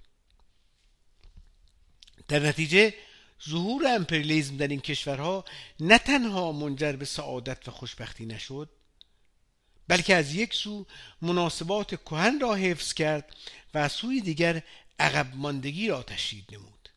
در 2.27 2.39
نتیجه 2.39 2.93
ظهور 3.49 3.87
امپریالیزم 3.87 4.57
در 4.57 4.67
این 4.67 4.79
کشورها 4.79 5.45
نه 5.79 5.97
تنها 5.97 6.51
منجر 6.51 6.91
به 6.91 7.05
سعادت 7.05 7.67
و 7.67 7.71
خوشبختی 7.71 8.25
نشد 8.25 8.69
بلکه 9.87 10.15
از 10.15 10.35
یک 10.35 10.53
سو 10.53 10.85
مناسبات 11.21 11.95
کهن 11.95 12.39
را 12.39 12.55
حفظ 12.55 12.93
کرد 12.93 13.35
و 13.73 13.77
از 13.77 13.91
سوی 13.91 14.21
دیگر 14.21 14.63
عقب 14.99 15.35
ماندگی 15.35 15.87
را 15.87 16.03
تشدید 16.03 16.45
نمود. 16.51 16.89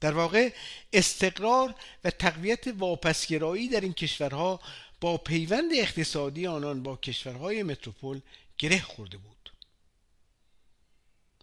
در 0.00 0.12
واقع 0.12 0.52
استقرار 0.92 1.74
و 2.04 2.10
تقویت 2.10 2.66
واپسگرایی 2.66 3.68
در 3.68 3.80
این 3.80 3.92
کشورها 3.92 4.60
با 5.00 5.16
پیوند 5.16 5.70
اقتصادی 5.74 6.46
آنان 6.46 6.82
با 6.82 6.96
کشورهای 6.96 7.62
متروپول 7.62 8.20
گره 8.58 8.80
خورده 8.80 9.18
بود. 9.18 9.52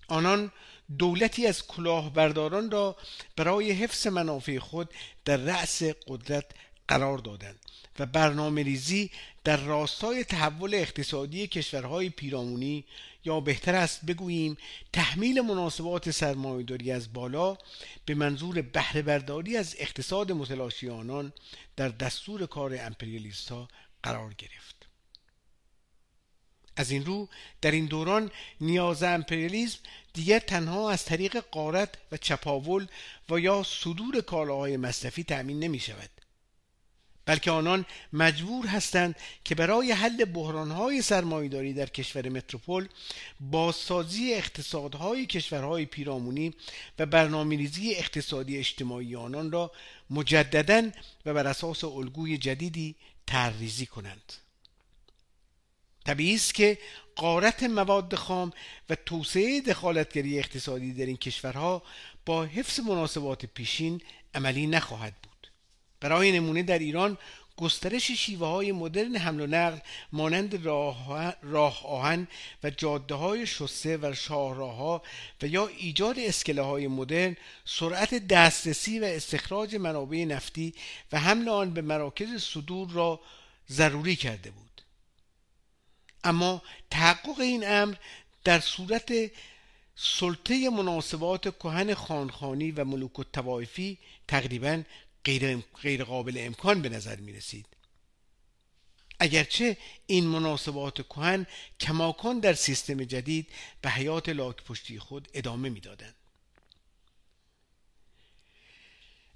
آنان 0.08 0.52
دولتی 1.00 1.48
از 1.48 1.68
کلاهبرداران 1.68 2.72
را 2.72 2.96
برای 3.36 3.72
حفظ 3.72 4.08
منافع 4.08 4.60
خود 4.60 4.90
در 5.26 5.38
رأس 5.38 5.84
قدرت 5.84 6.46
قرار 6.88 7.18
دادند 7.18 7.60
و 8.00 8.06
برنامه 8.06 8.64
ریزی 8.64 9.12
در 9.44 9.58
راستای 9.58 10.24
تحول 10.24 10.74
اقتصادی 10.74 11.48
کشورهای 11.48 12.10
پیرامونی 12.10 12.86
یا 13.26 13.40
بهتر 13.40 13.76
است 13.76 14.06
بگوییم 14.06 14.58
تحمیل 14.94 15.42
مناسبات 15.42 16.12
سرمایهداری 16.12 16.92
از 16.92 17.14
بالا 17.14 17.58
به 18.06 18.16
منظور 18.16 18.62
بهره 18.62 19.02
برداری 19.02 19.58
از 19.58 19.76
اقتصاد 19.80 20.32
متلاشی 20.32 20.90
آنان 20.90 21.34
در 21.76 21.90
دستور 21.90 22.46
کار 22.46 22.78
امپریالیست 22.82 23.50
ها 23.50 23.68
قرار 24.04 24.34
گرفت. 24.34 24.77
از 26.78 26.92
این 26.92 27.06
رو 27.06 27.28
در 27.62 27.72
این 27.72 27.86
دوران 27.86 28.32
نیاز 28.62 29.04
امپریالیزم 29.04 29.80
دیگر 30.14 30.40
تنها 30.40 30.92
از 30.92 31.06
طریق 31.06 31.38
قارت 31.52 31.90
و 32.12 32.18
چپاول 32.18 32.88
و 33.30 33.40
یا 33.40 33.64
صدور 33.64 34.22
کالاهای 34.22 34.78
مصرفی 34.78 35.24
تأمین 35.24 35.60
نمی 35.60 35.80
شود. 35.80 36.10
بلکه 37.26 37.52
آنان 37.52 37.86
مجبور 38.14 38.68
هستند 38.68 39.16
که 39.44 39.56
برای 39.56 39.92
حل 39.92 40.26
بحرانهای 40.26 41.02
سرمایهداری 41.02 41.74
در 41.74 41.86
کشور 41.86 42.30
متروپول 42.30 42.88
بازسازی 43.40 44.34
اقتصادهای 44.34 45.26
کشورهای 45.26 45.86
پیرامونی 45.86 46.54
و 47.00 47.06
برنامه‌ریزی 47.06 47.96
اقتصادی 47.96 48.58
اجتماعی 48.58 49.16
آنان 49.16 49.52
را 49.52 49.72
مجددا 50.10 50.90
و 51.26 51.34
بر 51.34 51.48
اساس 51.48 51.84
الگوی 51.84 52.38
جدیدی 52.38 52.96
طرحریزی 53.26 53.86
کنند. 53.86 54.34
طبیعی 56.08 56.36
است 56.36 56.54
که 56.54 56.78
قارت 57.16 57.64
مواد 57.64 58.16
خام 58.16 58.52
و 58.90 58.96
توسعه 58.96 59.62
دخالتگری 59.62 60.40
اقتصادی 60.40 60.94
در 60.94 61.06
این 61.06 61.18
کشورها 61.18 61.84
با 62.26 62.46
حفظ 62.46 62.80
مناسبات 62.80 63.46
پیشین 63.46 64.02
عملی 64.36 64.68
نخواهد 64.68 65.14
بود. 65.24 65.52
برای 66.00 66.32
نمونه 66.32 66.64
در 66.64 66.80
ایران 66.80 67.18
گسترش 67.58 68.12
شیوه 68.12 68.48
های 68.48 68.72
مدرن 68.72 69.16
حمل 69.16 69.42
و 69.42 69.48
نقل 69.48 69.78
مانند 70.12 70.66
راه, 71.44 71.86
آهن 71.86 72.28
و 72.64 72.70
جاده 72.70 73.16
های 73.16 73.48
شسته 73.48 73.98
و 73.98 74.14
شاهراهها 74.14 75.02
و 75.42 75.48
یا 75.48 75.68
ایجاد 75.68 76.20
اسکله 76.20 76.62
های 76.62 76.88
مدرن 76.88 77.36
سرعت 77.66 78.28
دسترسی 78.28 79.00
و 79.00 79.04
استخراج 79.04 79.76
منابع 79.76 80.18
نفتی 80.18 80.74
و 81.12 81.20
حمل 81.20 81.50
آن 81.50 81.74
به 81.74 81.82
مراکز 81.82 82.44
صدور 82.44 82.90
را 82.90 83.20
ضروری 83.72 84.16
کرده 84.16 84.52
بود. 84.52 84.67
اما 86.28 86.62
تحقق 86.90 87.40
این 87.40 87.68
امر 87.68 87.96
در 88.44 88.60
صورت 88.60 89.14
سلطه 89.96 90.70
مناسبات 90.70 91.58
کهن 91.58 91.94
خانخانی 91.94 92.72
و 92.72 92.86
ملوک 92.86 93.20
التوایفی 93.20 93.98
تقریبا 94.28 94.84
غیر, 95.26 95.58
غیر 95.58 96.04
قابل 96.04 96.38
امکان 96.40 96.82
به 96.82 96.90
نظر 96.90 97.16
می 97.16 97.34
رسید 97.34 97.66
اگرچه 99.20 99.78
این 100.08 100.26
مناسبات 100.26 101.08
کهن 101.08 101.46
کماکان 101.80 102.40
در 102.40 102.54
سیستم 102.54 103.04
جدید 103.04 103.48
به 103.82 103.90
حیات 103.90 104.30
لاک 104.30 104.64
پشتی 104.64 105.00
خود 105.00 105.28
ادامه 105.34 105.70
می‌دادند. 105.70 106.16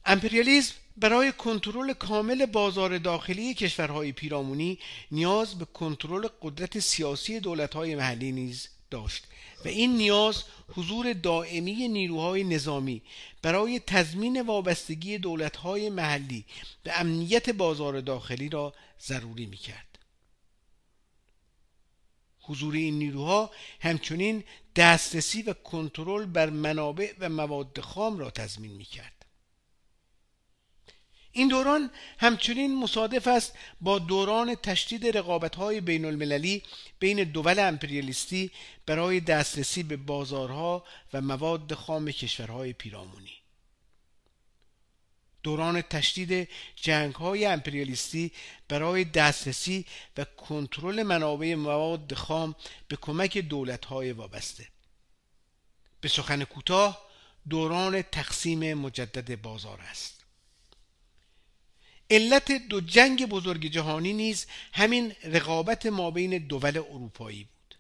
امپریالیزم 0.05 0.73
برای 0.97 1.31
کنترل 1.31 1.93
کامل 1.93 2.45
بازار 2.45 2.97
داخلی 2.97 3.53
کشورهای 3.53 4.11
پیرامونی 4.11 4.79
نیاز 5.11 5.57
به 5.57 5.65
کنترل 5.65 6.27
قدرت 6.41 6.79
سیاسی 6.79 7.39
دولتهای 7.39 7.95
محلی 7.95 8.31
نیز 8.31 8.67
داشت 8.91 9.27
و 9.65 9.67
این 9.67 9.97
نیاز 9.97 10.43
حضور 10.75 11.13
دائمی 11.13 11.87
نیروهای 11.87 12.43
نظامی 12.43 13.01
برای 13.41 13.79
تضمین 13.79 14.41
وابستگی 14.41 15.17
دولتهای 15.17 15.89
محلی 15.89 16.45
به 16.83 16.99
امنیت 16.99 17.49
بازار 17.49 18.01
داخلی 18.01 18.49
را 18.49 18.73
ضروری 19.01 19.45
می 19.45 19.57
کرد. 19.57 19.99
حضور 22.39 22.73
این 22.73 22.99
نیروها 22.99 23.51
همچنین 23.79 24.43
دسترسی 24.75 25.41
و 25.41 25.53
کنترل 25.53 26.25
بر 26.25 26.49
منابع 26.49 27.13
و 27.19 27.29
مواد 27.29 27.79
خام 27.79 28.19
را 28.19 28.29
تضمین 28.29 28.71
می 28.71 28.85
کرد. 28.85 29.20
این 31.31 31.47
دوران 31.47 31.91
همچنین 32.19 32.75
مصادف 32.75 33.27
است 33.27 33.53
با 33.81 33.99
دوران 33.99 34.55
تشدید 34.55 35.17
رقابت‌های 35.17 35.81
بین 35.81 36.05
المللی 36.05 36.63
بین 36.99 37.23
دول 37.23 37.59
امپریالیستی 37.59 38.51
برای 38.85 39.19
دسترسی 39.19 39.83
به 39.83 39.97
بازارها 39.97 40.83
و 41.13 41.21
مواد 41.21 41.73
خام 41.73 42.11
کشورهای 42.11 42.73
پیرامونی. 42.73 43.33
دوران 45.43 45.81
تشدید 45.81 46.49
جنگ 46.75 47.15
های 47.15 47.45
امپریالیستی 47.45 48.31
برای 48.67 49.03
دسترسی 49.03 49.85
و 50.17 50.23
کنترل 50.23 51.03
منابع 51.03 51.55
مواد 51.55 52.13
خام 52.13 52.55
به 52.87 52.95
کمک 52.95 53.37
دولت 53.37 53.85
های 53.85 54.11
وابسته. 54.11 54.67
به 56.01 56.07
سخن 56.07 56.43
کوتاه 56.43 57.01
دوران 57.49 58.01
تقسیم 58.01 58.73
مجدد 58.73 59.41
بازار 59.41 59.81
است. 59.81 60.20
علت 62.11 62.51
دو 62.51 62.81
جنگ 62.81 63.25
بزرگ 63.25 63.67
جهانی 63.67 64.13
نیز 64.13 64.45
همین 64.73 65.13
رقابت 65.23 65.85
ما 65.85 66.11
بین 66.11 66.37
دول 66.37 66.77
اروپایی 66.77 67.43
بود. 67.43 67.75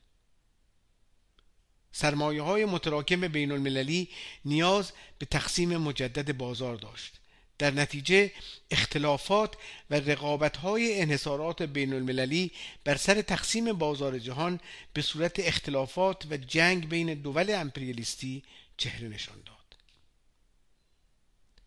سرمایه 1.91 2.41
های 2.41 2.65
متراکم 2.65 3.27
بین 3.27 3.51
المللی 3.51 4.09
نیاز 4.45 4.91
به 5.17 5.25
تقسیم 5.25 5.77
مجدد 5.77 6.37
بازار 6.37 6.75
داشت. 6.75 7.13
در 7.57 7.71
نتیجه 7.71 8.31
اختلافات 8.71 9.55
و 9.89 9.95
رقابت 9.95 10.57
های 10.57 11.01
انحصارات 11.01 11.61
بین 11.61 11.93
المللی 11.93 12.51
بر 12.83 12.97
سر 12.97 13.21
تقسیم 13.21 13.73
بازار 13.73 14.19
جهان 14.19 14.59
به 14.93 15.01
صورت 15.01 15.39
اختلافات 15.39 16.25
و 16.29 16.37
جنگ 16.37 16.89
بین 16.89 17.13
دول 17.13 17.49
امپریالیستی 17.49 18.43
چهره 18.77 19.07
نشان 19.07 19.35
داد. 19.45 19.57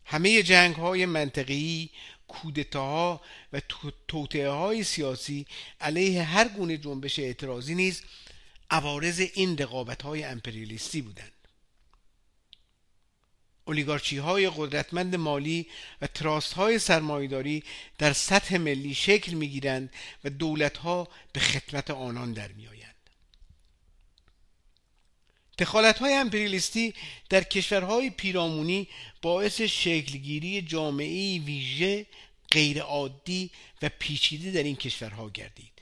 همه 0.05 0.43
جنگ 0.43 0.75
های 0.75 1.07
منطقی 1.07 1.91
کودتاها 2.29 3.21
و 3.53 3.61
توطعه 4.09 4.51
های 4.51 4.85
سیاسی 4.85 5.47
علیه 5.81 6.23
هر 6.23 6.49
گونه 6.49 6.77
جنبش 6.77 7.19
اعتراضی 7.19 7.75
نیز 7.75 8.03
عوارض 8.71 9.21
این 9.35 9.59
رقابت 9.59 10.03
های 10.03 10.25
امپریالیستی 10.25 11.03
بودند 11.03 11.33
اولیگارچی 13.65 14.17
های 14.17 14.51
قدرتمند 14.57 15.17
مالی 15.17 15.67
و 16.03 16.07
تراست 16.07 16.53
های 16.53 16.79
سرمایداری 16.79 17.63
در 17.99 18.13
سطح 18.13 18.57
ملی 18.57 18.95
شکل 18.95 19.33
می 19.33 19.49
گیرند 19.49 19.91
و 20.25 20.31
دولت 20.31 20.77
ها 20.77 21.09
به 21.33 21.41
خدمت 21.41 21.91
آنان 21.91 22.33
در 22.33 22.53
می. 22.53 22.84
دخالت 25.59 25.99
های 25.99 26.15
امپریالیستی 26.15 26.95
در 27.29 27.43
کشورهای 27.43 28.11
پیرامونی 28.11 28.89
باعث 29.23 29.61
شکلگیری 29.61 30.63
جامعه 30.63 31.39
ویژه 31.39 32.07
غیر 32.51 32.81
عادی 32.81 33.51
و 33.83 33.91
پیچیده 33.99 34.51
در 34.51 34.63
این 34.63 34.77
کشورها 34.77 35.31
گردید. 35.31 35.75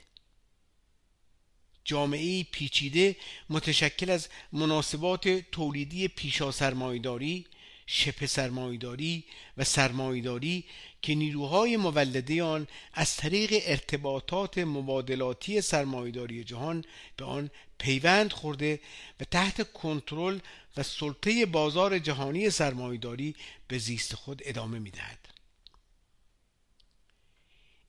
جامعه 1.85 2.43
پیچیده 2.43 3.15
متشکل 3.49 4.09
از 4.09 4.27
مناسبات 4.51 5.27
تولیدی 5.27 6.07
پیشا 6.07 6.51
سرمایداری 6.51 7.45
شبه 7.87 8.27
سرمایداری 8.27 9.23
و 9.57 9.63
سرمایداری 9.63 10.65
که 11.03 11.15
نیروهای 11.15 11.77
مولده 11.77 12.43
آن 12.43 12.67
از 12.93 13.15
طریق 13.15 13.61
ارتباطات 13.65 14.57
مبادلاتی 14.57 15.61
سرمایداری 15.61 16.43
جهان 16.43 16.85
به 17.17 17.25
آن 17.25 17.49
پیوند 17.77 18.33
خورده 18.33 18.79
و 19.19 19.23
تحت 19.23 19.73
کنترل 19.73 20.39
و 20.77 20.83
سلطه 20.83 21.45
بازار 21.45 21.99
جهانی 21.99 22.49
سرمایداری 22.49 23.35
به 23.67 23.77
زیست 23.77 24.15
خود 24.15 24.41
ادامه 24.45 24.79
می‌دهد 24.79 25.19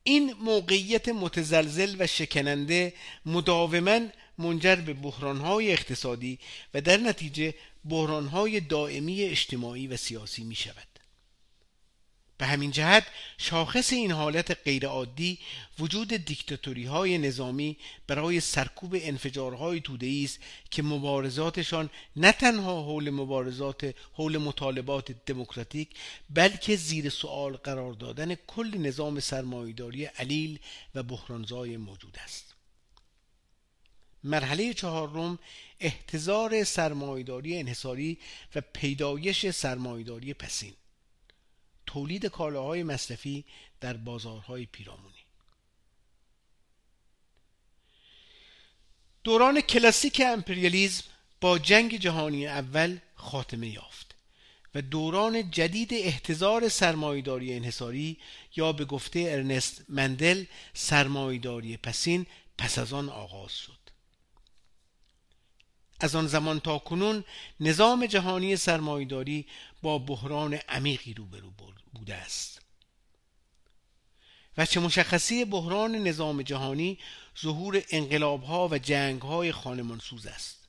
این 0.03 0.33
موقعیت 0.33 1.09
متزلزل 1.09 1.95
و 1.99 2.07
شکننده 2.07 2.93
مداوما 3.25 3.99
منجر 4.37 4.75
به 4.75 4.93
بحرانهای 4.93 5.71
اقتصادی 5.71 6.39
و 6.73 6.81
در 6.81 6.97
نتیجه 6.97 7.53
بحرانهای 7.85 8.59
دائمی 8.59 9.23
اجتماعی 9.23 9.87
و 9.87 9.97
سیاسی 9.97 10.43
می 10.43 10.55
شود. 10.55 10.94
به 12.37 12.45
همین 12.45 12.71
جهت 12.71 13.07
شاخص 13.37 13.93
این 13.93 14.11
حالت 14.11 14.51
غیرعادی 14.63 15.39
وجود 15.79 16.07
دیکتاتوری 16.07 16.85
های 16.85 17.17
نظامی 17.17 17.77
برای 18.07 18.39
سرکوب 18.39 18.95
انفجارهای 19.01 19.81
توده 19.81 20.21
است 20.23 20.39
که 20.71 20.83
مبارزاتشان 20.83 21.89
نه 22.15 22.31
تنها 22.31 22.83
حول 22.83 23.09
مبارزات 23.09 23.95
حول 24.13 24.37
مطالبات 24.37 25.11
دموکراتیک 25.25 25.89
بلکه 26.29 26.75
زیر 26.75 27.09
سوال 27.09 27.53
قرار 27.53 27.93
دادن 27.93 28.35
کل 28.35 28.77
نظام 28.77 29.19
سرمایهداری 29.19 30.05
علیل 30.05 30.59
و 30.95 31.03
بحرانزای 31.03 31.77
موجود 31.77 32.17
است. 32.23 32.55
مرحله 34.23 34.73
چهارم 34.73 35.39
احتضار 35.79 36.63
سرمایداری 36.63 37.57
انحصاری 37.57 38.17
و 38.55 38.61
پیدایش 38.73 39.49
سرمایداری 39.49 40.33
پسین. 40.33 40.73
تولید 41.95 42.25
کالاهای 42.25 42.83
مصرفی 42.83 43.45
در 43.81 43.97
بازارهای 43.97 44.65
پیرامونی. 44.65 45.25
دوران 49.23 49.61
کلاسیک 49.61 50.21
امپریالیزم 50.25 51.03
با 51.41 51.59
جنگ 51.59 51.97
جهانی 51.97 52.47
اول 52.47 52.97
خاتمه 53.15 53.67
یافت 53.67 54.15
و 54.75 54.81
دوران 54.81 55.51
جدید 55.51 55.93
احتضار 55.93 56.69
سرمایداری 56.69 57.53
انحصاری 57.53 58.17
یا 58.55 58.71
به 58.71 58.85
گفته 58.85 59.19
ارنست 59.19 59.85
مندل 59.89 60.45
سرمایداری 60.73 61.77
پسین 61.77 62.25
پس 62.57 62.77
از 62.77 62.93
آن 62.93 63.09
آغاز 63.09 63.51
شد. 63.51 63.85
از 65.99 66.15
آن 66.15 66.27
زمان 66.27 66.59
تا 66.59 66.77
کنون 66.77 67.23
نظام 67.59 68.05
جهانی 68.05 68.55
سرمایداری 68.55 69.45
با 69.85 69.97
بحران 69.97 70.53
عمیقی 70.53 71.13
روبرو 71.13 71.51
بوده 71.93 72.15
است. 72.15 72.61
و 74.57 74.65
چه 74.65 74.79
مشخصی 74.79 75.45
بحران 75.45 75.95
نظام 75.95 76.41
جهانی 76.41 76.99
ظهور 77.41 77.83
انقلابها 77.89 78.67
و 78.67 78.77
جنگهای 78.77 79.51
خانمانسوز 79.51 80.25
است. 80.25 80.67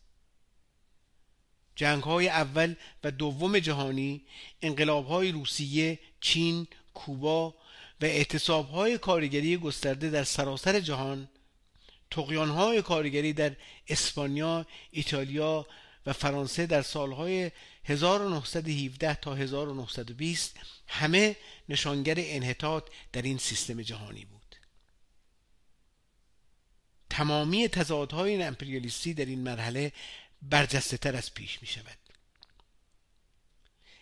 جنگهای 1.76 2.28
اول 2.28 2.74
و 3.04 3.10
دوم 3.10 3.58
جهانی 3.58 4.24
انقلابهای 4.62 5.32
روسیه، 5.32 5.98
چین، 6.20 6.66
کوبا 6.94 7.54
و 8.00 8.04
اعتصابهای 8.04 8.98
کارگری 8.98 9.56
گسترده 9.56 10.10
در 10.10 10.24
سراسر 10.24 10.80
جهان 10.80 11.28
های 12.34 12.82
کارگری 12.82 13.32
در 13.32 13.56
اسپانیا، 13.88 14.66
ایتالیا 14.90 15.66
و 16.06 16.12
فرانسه 16.12 16.66
در 16.66 16.82
سالهای 16.82 17.50
1917 17.84 19.14
تا 19.14 19.34
1920 19.34 20.56
همه 20.88 21.36
نشانگر 21.68 22.14
انحطاط 22.18 22.88
در 23.12 23.22
این 23.22 23.38
سیستم 23.38 23.82
جهانی 23.82 24.24
بود. 24.24 24.56
تمامی 27.10 27.68
تضادهای 27.68 28.42
امپریالیستی 28.42 29.14
در 29.14 29.24
این 29.24 29.40
مرحله 29.40 29.92
برجسته 30.42 30.96
تر 30.96 31.16
از 31.16 31.34
پیش 31.34 31.62
می 31.62 31.68
شود. 31.68 31.98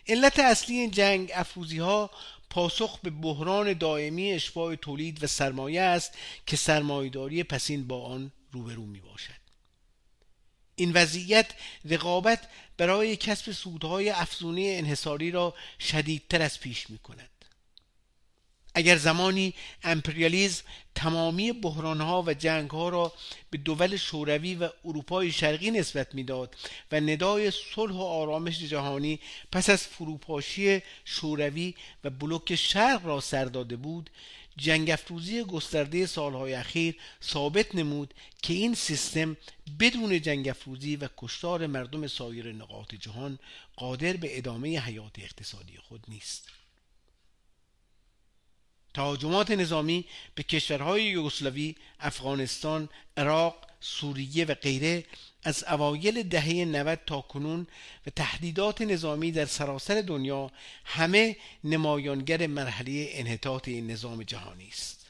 علت 0.07 0.39
اصلی 0.39 0.75
این 0.75 0.91
جنگ 0.91 1.31
افروزی 1.33 1.77
ها 1.77 2.11
پاسخ 2.49 2.99
به 2.99 3.09
بحران 3.09 3.73
دائمی 3.73 4.31
اشباع 4.31 4.75
تولید 4.75 5.23
و 5.23 5.27
سرمایه 5.27 5.81
است 5.81 6.17
که 6.45 6.57
سرمایهداری 6.57 7.43
پسین 7.43 7.87
با 7.87 8.05
آن 8.05 8.31
روبرو 8.51 8.85
می 8.85 8.99
باشد 8.99 9.44
این 10.75 10.91
وضعیت 10.93 11.47
رقابت 11.85 12.47
برای 12.77 13.15
کسب 13.15 13.51
سودهای 13.51 14.09
افزونی 14.09 14.75
انحصاری 14.75 15.31
را 15.31 15.53
شدیدتر 15.79 16.41
از 16.41 16.59
پیش 16.59 16.89
می 16.89 16.97
کند 16.97 17.29
اگر 18.75 18.97
زمانی 18.97 19.53
امپریالیزم 19.83 20.63
تمامی 20.95 21.51
بحرانها 21.51 22.23
و 22.27 22.33
جنگها 22.33 22.89
را 22.89 23.13
به 23.49 23.57
دول 23.57 23.97
شوروی 23.97 24.55
و 24.55 24.69
اروپای 24.85 25.31
شرقی 25.31 25.71
نسبت 25.71 26.15
می‌داد 26.15 26.55
و 26.91 26.99
ندای 26.99 27.51
صلح 27.51 27.95
و 27.95 28.01
آرامش 28.01 28.59
جهانی 28.59 29.19
پس 29.51 29.69
از 29.69 29.83
فروپاشی 29.83 30.81
شوروی 31.05 31.75
و 32.03 32.09
بلوک 32.09 32.55
شرق 32.55 33.05
را 33.05 33.19
سر 33.21 33.45
داده 33.45 33.75
بود 33.75 34.09
جنگ 34.57 34.89
افروزی 34.89 35.43
گسترده 35.43 36.05
سالهای 36.05 36.53
اخیر 36.53 36.95
ثابت 37.23 37.75
نمود 37.75 38.13
که 38.41 38.53
این 38.53 38.73
سیستم 38.73 39.37
بدون 39.79 40.21
جنگ 40.21 40.49
افروزی 40.49 40.95
و 40.95 41.09
کشتار 41.17 41.67
مردم 41.67 42.07
سایر 42.07 42.53
نقاط 42.53 42.95
جهان 42.95 43.39
قادر 43.75 44.13
به 44.13 44.37
ادامه 44.37 44.79
حیات 44.79 45.19
اقتصادی 45.19 45.77
خود 45.77 46.05
نیست. 46.07 46.49
تهاجمات 48.93 49.51
نظامی 49.51 50.05
به 50.35 50.43
کشورهای 50.43 51.03
یوگسلاوی، 51.03 51.75
افغانستان، 51.99 52.89
عراق، 53.17 53.64
سوریه 53.85 54.45
و 54.45 54.53
غیره 54.53 55.05
از 55.43 55.63
اوایل 55.63 56.23
دهه 56.23 56.65
90 56.65 56.99
تا 57.05 57.21
کنون 57.21 57.67
و 58.07 58.09
تهدیدات 58.09 58.81
نظامی 58.81 59.31
در 59.31 59.45
سراسر 59.45 60.01
دنیا 60.01 60.51
همه 60.85 61.37
نمایانگر 61.63 62.47
مرحله 62.47 63.09
انحطاط 63.11 63.67
این 63.67 63.91
نظام 63.91 64.23
جهانی 64.23 64.67
است. 64.67 65.05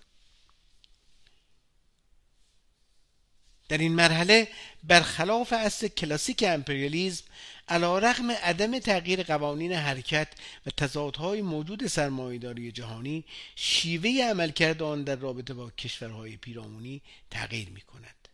در 3.69 3.77
این 3.77 3.95
مرحله 3.95 4.47
برخلاف 4.83 5.53
اصل 5.53 5.87
کلاسیک 5.87 6.43
امپریالیزم 6.47 7.23
علا 7.67 7.99
رغم 7.99 8.31
عدم 8.31 8.79
تغییر 8.79 9.23
قوانین 9.23 9.73
حرکت 9.73 10.27
و 10.65 10.69
تضادهای 10.69 11.41
موجود 11.41 11.87
سرمایهداری 11.87 12.71
جهانی 12.71 13.23
شیوه 13.55 14.29
عملکرد 14.29 14.83
آن 14.83 15.03
در 15.03 15.15
رابطه 15.15 15.53
با 15.53 15.71
کشورهای 15.71 16.37
پیرامونی 16.37 17.01
تغییر 17.31 17.69
می 17.69 17.81
کند 17.81 18.24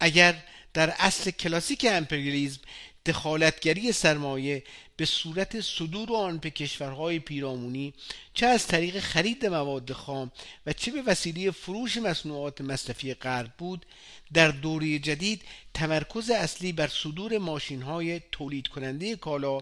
اگر 0.00 0.44
در 0.74 0.94
اصل 0.98 1.30
کلاسیک 1.30 1.86
امپریالیزم 1.90 2.60
دخالتگری 3.06 3.92
سرمایه 3.92 4.62
به 4.96 5.04
صورت 5.04 5.60
صدور 5.60 6.16
آن 6.16 6.38
به 6.38 6.50
کشورهای 6.50 7.18
پیرامونی 7.18 7.94
چه 8.34 8.46
از 8.46 8.66
طریق 8.66 9.00
خرید 9.00 9.46
مواد 9.46 9.92
خام 9.92 10.30
و 10.66 10.72
چه 10.72 10.90
به 10.92 11.02
وسیله 11.02 11.50
فروش 11.50 11.96
مصنوعات 11.96 12.60
مصرفی 12.60 13.14
غرب 13.14 13.52
بود 13.58 13.86
در 14.32 14.48
دوره 14.48 14.98
جدید 14.98 15.42
تمرکز 15.74 16.30
اصلی 16.30 16.72
بر 16.72 16.88
صدور 16.88 17.38
ماشین 17.38 17.82
های 17.82 18.20
تولید 18.32 18.68
کننده 18.68 19.16
کالا 19.16 19.60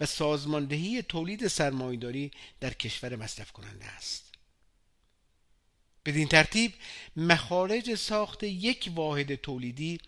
و 0.00 0.06
سازماندهی 0.06 1.02
تولید 1.02 1.48
سرمایداری 1.48 2.30
در 2.60 2.72
کشور 2.72 3.16
مصرف 3.16 3.52
کننده 3.52 3.86
است. 3.86 4.29
بدین 6.10 6.28
ترتیب 6.28 6.74
مخارج 7.16 7.94
ساخت 7.94 8.42
یک 8.42 8.90
واحد 8.94 9.34
تولیدی 9.34 10.00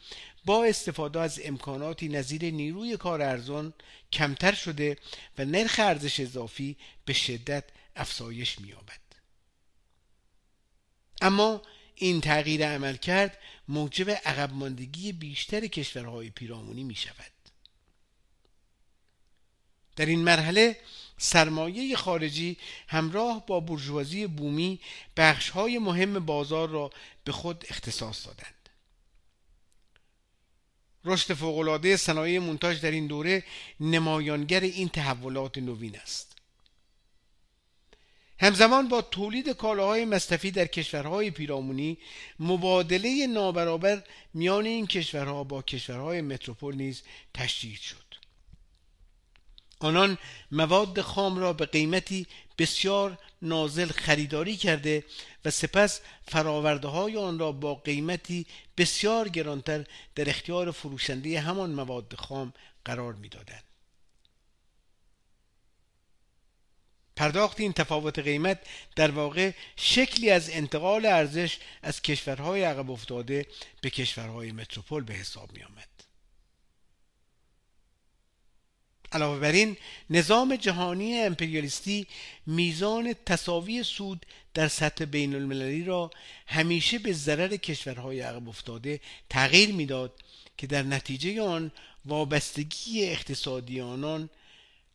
با 0.44 0.64
استفاده 0.64 1.20
از 1.20 1.40
امکاناتی 1.44 2.09
نظیر 2.09 2.44
نیروی 2.44 2.96
کار 2.96 3.22
ارزان 3.22 3.72
کمتر 4.12 4.53
شده 4.53 4.96
و 5.38 5.44
نرخ 5.44 5.74
ارزش 5.78 6.20
اضافی 6.20 6.76
به 7.05 7.12
شدت 7.12 7.64
افزایش 7.96 8.59
می‌یابد. 8.59 9.00
اما 11.20 11.62
این 11.94 12.20
تغییر 12.20 12.66
عمل 12.66 12.96
کرد 12.96 13.38
موجب 13.68 14.11
عقب 14.11 14.53
ماندگی 14.53 15.12
بیشتر 15.12 15.66
کشورهای 15.66 16.30
پیرامونی 16.30 16.84
می 16.84 16.94
شود. 16.94 17.32
در 19.96 20.07
این 20.07 20.20
مرحله 20.24 20.76
سرمایه 21.22 21.96
خارجی 21.96 22.56
همراه 22.88 23.46
با 23.46 23.60
برجوازی 23.60 24.26
بومی 24.26 24.80
بخشهای 25.16 25.78
مهم 25.78 26.18
بازار 26.26 26.68
را 26.68 26.90
به 27.24 27.32
خود 27.32 27.64
اختصاص 27.68 28.26
دادند. 28.26 28.68
رشد 31.04 31.34
فوقالعاده 31.34 31.96
صنایع 31.96 32.38
مونتاژ 32.38 32.80
در 32.80 32.90
این 32.90 33.06
دوره 33.06 33.44
نمایانگر 33.80 34.60
این 34.60 34.88
تحولات 34.88 35.58
نوین 35.58 35.96
است 35.98 36.36
همزمان 38.40 38.88
با 38.88 39.02
تولید 39.02 39.48
کالاهای 39.48 40.04
مصرفی 40.04 40.50
در 40.50 40.66
کشورهای 40.66 41.30
پیرامونی 41.30 41.98
مبادله 42.40 43.26
نابرابر 43.26 44.02
میان 44.34 44.66
این 44.66 44.86
کشورها 44.86 45.44
با 45.44 45.62
کشورهای 45.62 46.20
متروپول 46.20 46.74
نیز 46.74 47.02
تشدید 47.34 47.80
شد 47.80 48.01
آنان 49.84 50.18
مواد 50.52 51.00
خام 51.00 51.38
را 51.38 51.52
به 51.52 51.66
قیمتی 51.66 52.26
بسیار 52.58 53.18
نازل 53.42 53.86
خریداری 53.86 54.56
کرده 54.56 55.04
و 55.44 55.50
سپس 55.50 56.00
فراورده 56.28 56.88
های 56.88 57.16
آن 57.16 57.38
را 57.38 57.52
با 57.52 57.74
قیمتی 57.74 58.46
بسیار 58.76 59.28
گرانتر 59.28 59.84
در 60.14 60.30
اختیار 60.30 60.70
فروشنده 60.70 61.40
همان 61.40 61.70
مواد 61.70 62.14
خام 62.14 62.52
قرار 62.84 63.14
می‌دادند. 63.14 63.62
پرداخت 67.16 67.60
این 67.60 67.72
تفاوت 67.72 68.18
قیمت 68.18 68.58
در 68.96 69.10
واقع 69.10 69.52
شکلی 69.76 70.30
از 70.30 70.50
انتقال 70.50 71.06
ارزش 71.06 71.58
از 71.82 72.02
کشورهای 72.02 72.64
عقب 72.64 72.90
افتاده 72.90 73.46
به 73.80 73.90
کشورهای 73.90 74.52
متروپول 74.52 75.04
به 75.04 75.14
حساب 75.14 75.52
می 75.52 75.62
آمد. 75.62 76.11
علاوه 79.12 79.38
بر 79.38 79.52
این 79.52 79.76
نظام 80.10 80.56
جهانی 80.56 81.18
امپریالیستی 81.18 82.06
میزان 82.46 83.12
تساوی 83.26 83.82
سود 83.82 84.26
در 84.54 84.68
سطح 84.68 85.04
بین 85.04 85.34
المللی 85.34 85.84
را 85.84 86.10
همیشه 86.46 86.98
به 86.98 87.12
ضرر 87.12 87.56
کشورهای 87.56 88.20
عقب 88.20 88.48
افتاده 88.48 89.00
تغییر 89.30 89.72
می‌داد 89.72 90.22
که 90.56 90.66
در 90.66 90.82
نتیجه 90.82 91.42
آن 91.42 91.72
وابستگی 92.04 93.04
اقتصادی 93.04 93.80
آنان 93.80 94.30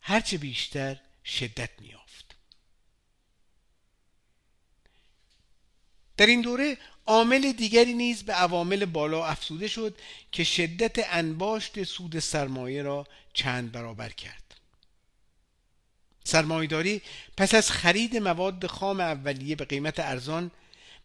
هرچه 0.02 0.38
بیشتر 0.38 0.98
شدت 1.26 1.70
میافت 1.80 2.36
در 6.18 6.26
این 6.26 6.42
دوره 6.42 6.78
عامل 7.08 7.52
دیگری 7.52 7.94
نیز 7.94 8.24
به 8.24 8.34
عوامل 8.34 8.86
بالا 8.86 9.26
افزوده 9.26 9.68
شد 9.68 9.98
که 10.32 10.44
شدت 10.44 11.14
انباشت 11.14 11.84
سود 11.84 12.20
سرمایه 12.20 12.82
را 12.82 13.08
چند 13.34 13.72
برابر 13.72 14.10
کرد. 14.10 14.44
سرمایهداری 16.24 17.02
پس 17.38 17.54
از 17.54 17.72
خرید 17.72 18.18
مواد 18.18 18.66
خام 18.68 19.00
اولیه 19.00 19.56
به 19.56 19.66
قیمت 19.66 20.00
ارزان 20.00 20.52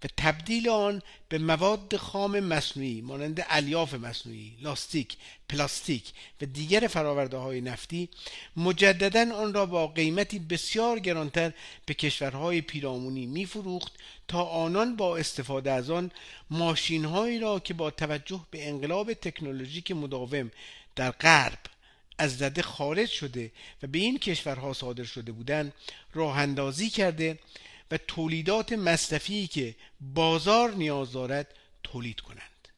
و 0.04 0.08
تبدیل 0.16 0.68
آن 0.68 1.02
به 1.28 1.38
مواد 1.38 1.96
خام 1.96 2.40
مصنوعی 2.40 3.00
مانند 3.00 3.46
الیاف 3.48 3.94
مصنوعی، 3.94 4.56
لاستیک، 4.62 5.16
پلاستیک 5.48 6.12
و 6.42 6.46
دیگر 6.46 6.86
فراورده 6.86 7.36
های 7.36 7.60
نفتی 7.60 8.08
مجددا 8.56 9.34
آن 9.34 9.54
را 9.54 9.66
با 9.66 9.86
قیمتی 9.86 10.38
بسیار 10.38 10.98
گرانتر 10.98 11.52
به 11.86 11.94
کشورهای 11.94 12.60
پیرامونی 12.60 13.26
میفروخت 13.26 13.92
تا 14.28 14.42
آنان 14.42 14.96
با 14.96 15.16
استفاده 15.16 15.70
از 15.72 15.90
آن 15.90 16.10
ماشین 16.50 17.40
را 17.40 17.58
که 17.58 17.74
با 17.74 17.90
توجه 17.90 18.40
به 18.50 18.68
انقلاب 18.68 19.12
تکنولوژیک 19.12 19.90
مداوم 19.90 20.50
در 20.96 21.10
غرب 21.10 21.58
از 22.18 22.42
رده 22.42 22.62
خارج 22.62 23.08
شده 23.08 23.50
و 23.82 23.86
به 23.86 23.98
این 23.98 24.18
کشورها 24.18 24.72
صادر 24.72 25.04
شده 25.04 25.32
بودند 25.32 25.72
راه 26.14 26.38
اندازی 26.38 26.90
کرده 26.90 27.38
و 27.92 27.98
تولیدات 27.98 28.72
مصرفی 28.72 29.46
که 29.46 29.76
بازار 30.00 30.70
نیاز 30.74 31.12
دارد 31.12 31.54
تولید 31.82 32.20
کنند. 32.20 32.68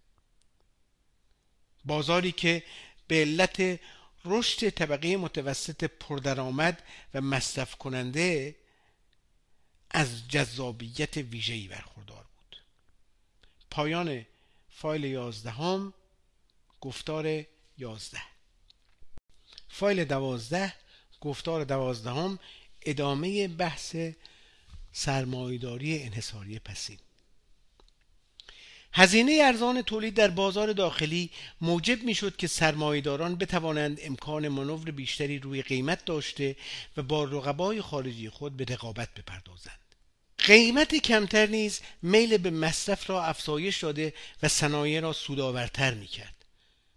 بازاری 1.84 2.32
که 2.32 2.62
به 3.08 3.20
علت 3.20 3.80
رشد 4.24 4.68
طبقه 4.68 5.16
متوسط 5.16 5.84
پردرآمد 5.84 6.82
و 7.14 7.20
مصرف 7.20 7.74
کننده 7.74 8.56
از 9.90 10.28
جذابیت 10.28 11.16
ویژه‌ای 11.16 11.68
برخوردار 11.68 12.24
بود. 12.36 12.56
پایان 13.70 14.26
فایل 14.70 15.04
یازدهم 15.04 15.94
گفتار 16.80 17.44
یازده. 17.78 18.22
فایل 19.68 20.04
دوازده 20.04 20.74
گفتار 21.20 21.64
دوازدهم 21.64 22.38
ادامه 22.82 23.48
بحث 23.48 23.96
سرمایداری 24.96 26.02
انحصاری 26.02 26.58
پسین. 26.58 26.98
هزینه 28.92 29.40
ارزان 29.42 29.82
تولید 29.82 30.14
در 30.14 30.28
بازار 30.28 30.72
داخلی 30.72 31.30
موجب 31.60 32.02
می 32.02 32.14
شد 32.14 32.36
که 32.36 32.46
سرمایداران 32.46 33.36
بتوانند 33.36 33.98
امکان 34.02 34.48
منور 34.48 34.90
بیشتری 34.90 35.38
روی 35.38 35.62
قیمت 35.62 36.04
داشته 36.04 36.56
و 36.96 37.02
با 37.02 37.24
رقبای 37.24 37.80
خارجی 37.82 38.30
خود 38.30 38.56
به 38.56 38.64
رقابت 38.64 39.08
بپردازند. 39.14 39.78
قیمت 40.38 40.94
کمتر 40.94 41.46
نیز 41.46 41.80
میل 42.02 42.36
به 42.36 42.50
مصرف 42.50 43.10
را 43.10 43.24
افزایش 43.24 43.82
داده 43.84 44.14
و 44.42 44.48
صنایع 44.48 45.00
را 45.00 45.12
سودآورتر 45.12 45.94
می 45.94 46.06
کرد 46.06 46.34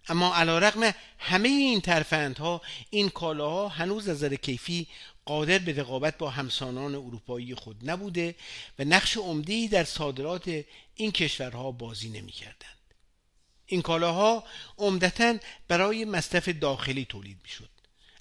اما 0.09 0.35
علا 0.35 0.59
رقم 0.59 0.93
همه 1.19 1.49
این 1.49 1.81
ترفندها 1.81 2.61
این 2.89 3.09
کالاها 3.09 3.67
هنوز 3.67 4.07
از 4.07 4.15
نظر 4.15 4.35
کیفی 4.35 4.87
قادر 5.27 5.59
به 5.59 5.73
رقابت 5.73 6.17
با 6.17 6.29
همسانان 6.29 6.95
اروپایی 6.95 7.55
خود 7.55 7.89
نبوده 7.89 8.35
و 8.79 8.83
نقش 8.83 9.17
عمده‌ای 9.17 9.67
در 9.67 9.83
صادرات 9.83 10.63
این 10.95 11.11
کشورها 11.11 11.71
بازی 11.71 12.09
نمی‌کردند. 12.09 12.93
این 13.65 13.81
کالاها 13.81 14.43
عمدتا 14.77 15.37
برای 15.67 16.05
مصرف 16.05 16.49
داخلی 16.49 17.05
تولید 17.05 17.37
می‌شد. 17.43 17.69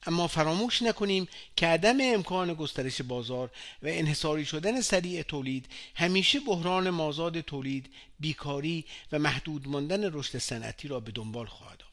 اما 0.07 0.27
فراموش 0.27 0.83
نکنیم 0.83 1.29
که 1.57 1.67
عدم 1.67 1.99
امکان 2.01 2.55
گسترش 2.55 3.03
بازار 3.03 3.51
و 3.83 3.87
انحصاری 3.87 4.45
شدن 4.45 4.81
سریع 4.81 5.23
تولید 5.23 5.67
همیشه 5.95 6.41
بحران 6.41 6.91
مازاد 6.91 7.41
تولید، 7.41 7.91
بیکاری 8.21 8.85
و 9.13 9.19
محدود 9.19 9.69
ماندن 9.69 10.13
رشد 10.13 10.39
صنعتی 10.39 10.89
را 10.89 11.01
به 11.01 11.13
دنبال 11.13 11.47
خواهد. 11.47 11.86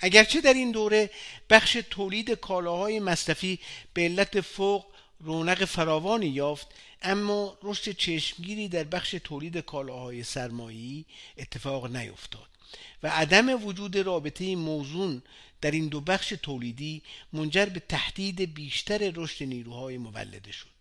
اگرچه 0.00 0.40
در 0.40 0.54
این 0.54 0.70
دوره 0.70 1.10
بخش 1.50 1.78
تولید 1.90 2.30
کالاهای 2.30 3.00
مصرفی 3.00 3.58
به 3.94 4.02
علت 4.02 4.40
فوق 4.40 4.84
رونق 5.20 5.64
فراوانی 5.64 6.26
یافت 6.26 6.66
اما 7.02 7.58
رشد 7.62 7.90
چشمگیری 7.92 8.68
در 8.68 8.84
بخش 8.84 9.10
تولید 9.24 9.58
کالاهای 9.58 10.22
سرمایه‌ای 10.22 11.04
اتفاق 11.38 11.96
نیفتاد 11.96 12.48
و 13.02 13.08
عدم 13.08 13.66
وجود 13.66 13.96
رابطه 13.96 14.56
موزون 14.56 15.22
در 15.60 15.70
این 15.70 15.88
دو 15.88 16.00
بخش 16.00 16.28
تولیدی 16.28 17.02
منجر 17.32 17.64
به 17.64 17.80
تهدید 17.80 18.54
بیشتر 18.54 19.12
رشد 19.14 19.44
نیروهای 19.44 19.98
مولده 19.98 20.52
شد. 20.52 20.77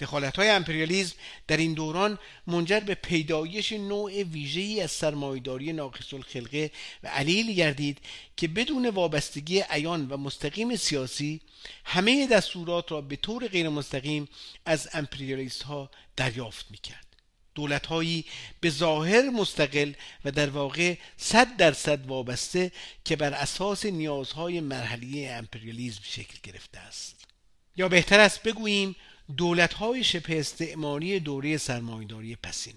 دخالت 0.00 0.36
های 0.36 0.48
امپریالیزم 0.50 1.14
در 1.48 1.56
این 1.56 1.74
دوران 1.74 2.18
منجر 2.46 2.80
به 2.80 2.94
پیدایش 2.94 3.72
نوع 3.72 4.22
ویژه‌ای 4.22 4.80
از 4.80 4.90
سرمایهداری 4.90 5.72
ناقص 5.72 6.14
الخلقه 6.14 6.70
و 7.02 7.08
علیل 7.08 7.52
گردید 7.52 7.98
که 8.36 8.48
بدون 8.48 8.88
وابستگی 8.88 9.60
عیان 9.60 10.08
و 10.08 10.16
مستقیم 10.16 10.76
سیاسی 10.76 11.40
همه 11.84 12.26
دستورات 12.26 12.92
را 12.92 13.00
به 13.00 13.16
طور 13.16 13.48
غیر 13.48 13.68
مستقیم 13.68 14.28
از 14.66 14.88
امپریالیست 14.92 15.62
ها 15.62 15.90
دریافت 16.16 16.66
می‌کرد. 16.70 17.04
دولتهایی 17.54 18.24
به 18.60 18.70
ظاهر 18.70 19.30
مستقل 19.30 19.92
و 20.24 20.30
در 20.30 20.50
واقع 20.50 20.96
صد 21.16 21.56
درصد 21.56 22.06
وابسته 22.06 22.72
که 23.04 23.16
بر 23.16 23.32
اساس 23.32 23.86
نیازهای 23.86 24.60
مرحلی 24.60 25.28
امپریالیزم 25.28 26.00
شکل 26.02 26.38
گرفته 26.42 26.78
است. 26.78 27.26
یا 27.76 27.88
بهتر 27.88 28.20
است 28.20 28.42
بگوییم 28.42 28.96
دولتهای 29.36 30.04
شبه 30.04 30.40
استعماری 30.40 31.20
دوره 31.20 31.56
سرمایهداری 31.56 32.36
پسین. 32.36 32.74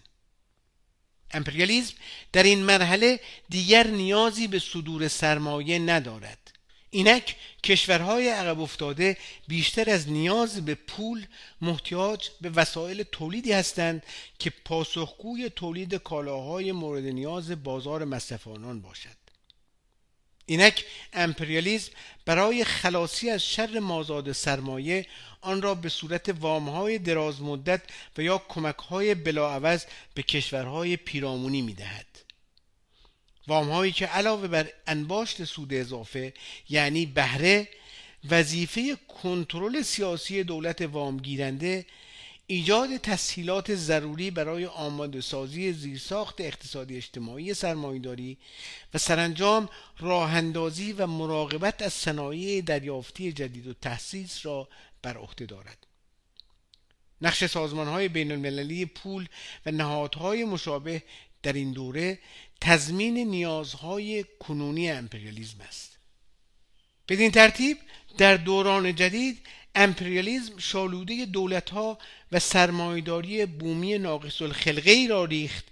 امپریالیزم 1.32 1.94
در 2.34 2.44
این 2.44 2.64
مرحله 2.64 3.20
دیگر 3.50 3.88
نیازی 3.88 4.48
به 4.48 4.60
صدور 4.60 5.08
سرمایه 5.08 5.80
ندارد. 5.80 6.48
اینک 6.90 7.36
کشورهای 7.64 8.30
عقب 8.30 8.60
افتاده 8.60 9.18
بیشتر 9.48 9.90
از 9.90 10.10
نیاز 10.10 10.66
به 10.66 10.76
پول 10.76 11.26
محتاج 11.62 12.30
به 12.42 12.50
وسایل 12.50 13.04
تولیدی 13.04 13.52
هستند 13.52 14.04
که 14.40 14.50
پاسخگوی 14.50 15.50
تولید 15.50 15.96
کالاهای 15.96 16.72
مورد 16.72 17.04
نیاز 17.04 17.64
بازار 17.64 18.06
مصرف 18.06 18.48
آنان 18.48 18.82
باشد. 18.82 19.17
اینک 20.50 20.86
امپریالیزم 21.14 21.92
برای 22.26 22.64
خلاصی 22.64 23.30
از 23.30 23.46
شر 23.46 23.80
مازاد 23.80 24.32
سرمایه 24.32 25.06
آن 25.42 25.62
را 25.62 25.76
به 25.76 25.90
صورت 25.90 26.30
وامهای 26.30 26.98
دراز 26.98 27.42
مدت 27.42 27.82
و 28.18 28.22
یا 28.22 28.38
کمکهای 28.50 29.16
بلاعوض 29.16 29.86
به 30.14 30.24
کشورهای 30.24 30.98
پیرامونی 30.98 31.62
می‌دهد. 31.62 32.06
وام 33.48 33.70
هایی 33.70 33.92
که 33.92 34.06
علاوه 34.06 34.48
بر 34.48 34.68
انباشت 34.88 35.44
سود 35.44 35.74
اضافه 35.74 36.34
یعنی 36.70 37.06
بهره 37.06 37.68
وظیفه 38.30 38.98
کنترل 39.22 39.82
سیاسی 39.82 40.44
دولت 40.44 40.82
وام 40.82 41.18
گیرنده 41.18 41.86
ایجاد 42.50 42.98
تسهیلات 42.98 43.76
ضروری 43.76 44.32
برای 44.32 44.66
آماده 44.66 45.22
سازی 45.22 45.74
زیرساخت 45.74 46.42
اقتصادی 46.42 46.98
اجتماعی 46.98 47.54
سرمایهداری 47.54 48.38
و 48.94 48.98
سرانجام 48.98 49.70
راه 50.00 50.34
اندازی 50.34 50.94
و 50.94 51.08
مراقبت 51.08 51.82
از 51.82 51.94
صنایع 51.94 52.62
دریافتی 52.62 53.32
جدید 53.32 53.68
و 53.68 53.74
تحسیس 53.74 54.46
را 54.46 54.70
بر 55.02 55.18
عهده 55.18 55.46
دارد. 55.46 55.88
نقش 57.22 57.46
سازمان 57.46 57.88
های 57.88 58.08
بین 58.08 58.32
المللی 58.32 58.86
پول 58.86 59.28
و 59.66 59.72
نهادهای 59.72 60.44
مشابه 60.44 61.04
در 61.44 61.54
این 61.54 61.72
دوره 61.72 62.20
تضمین 62.62 63.18
نیازهای 63.18 64.26
کنونی 64.40 64.92
امپریالیزم 64.92 65.62
است. 65.62 65.98
بدین 67.08 67.32
ترتیب 67.32 67.78
در 68.18 68.38
دوران 68.38 68.96
جدید 68.96 69.40
امپریالیزم 69.76 70.58
شالوده 70.58 71.26
دولت 71.26 71.70
ها 71.70 71.98
و 72.32 72.40
سرمایداری 72.40 73.46
بومی 73.46 73.98
ناقص 73.98 74.42
الخلقه 74.42 75.08
را 75.10 75.26
ریخت 75.26 75.66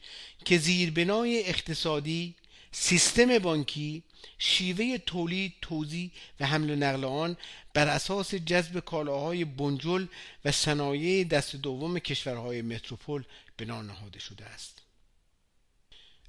که 0.45 0.57
زیربنای 0.57 1.43
اقتصادی 1.45 2.35
سیستم 2.71 3.39
بانکی 3.39 4.03
شیوه 4.37 4.97
تولید 4.97 5.53
توزیع 5.61 6.11
و 6.39 6.45
حمل 6.45 6.69
و 6.69 6.75
نقل 6.75 7.05
آن 7.05 7.37
بر 7.73 7.87
اساس 7.87 8.35
جذب 8.35 8.79
کالاهای 8.79 9.45
بنجل 9.45 10.05
و 10.45 10.51
صنایع 10.51 11.23
دست 11.23 11.55
دوم 11.55 11.99
کشورهای 11.99 12.61
متروپول 12.61 13.23
بنا 13.57 13.81
نهاده 13.81 14.19
شده 14.19 14.45
است. 14.45 14.81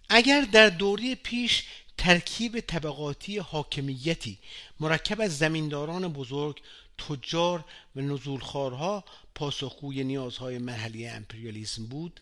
اگر 0.08 0.40
در 0.40 0.68
دوره 0.68 1.14
پیش 1.14 1.64
ترکیب 1.98 2.60
طبقاتی 2.60 3.38
حاکمیتی 3.38 4.38
مرکب 4.80 5.20
از 5.20 5.38
زمینداران 5.38 6.12
بزرگ 6.12 6.62
تجار 6.98 7.64
و 7.96 8.00
نزولخوارها 8.00 9.04
پاسخگوی 9.36 10.04
نیازهای 10.04 10.58
مرحله 10.58 11.10
امپریالیسم 11.10 11.86
بود. 11.86 12.20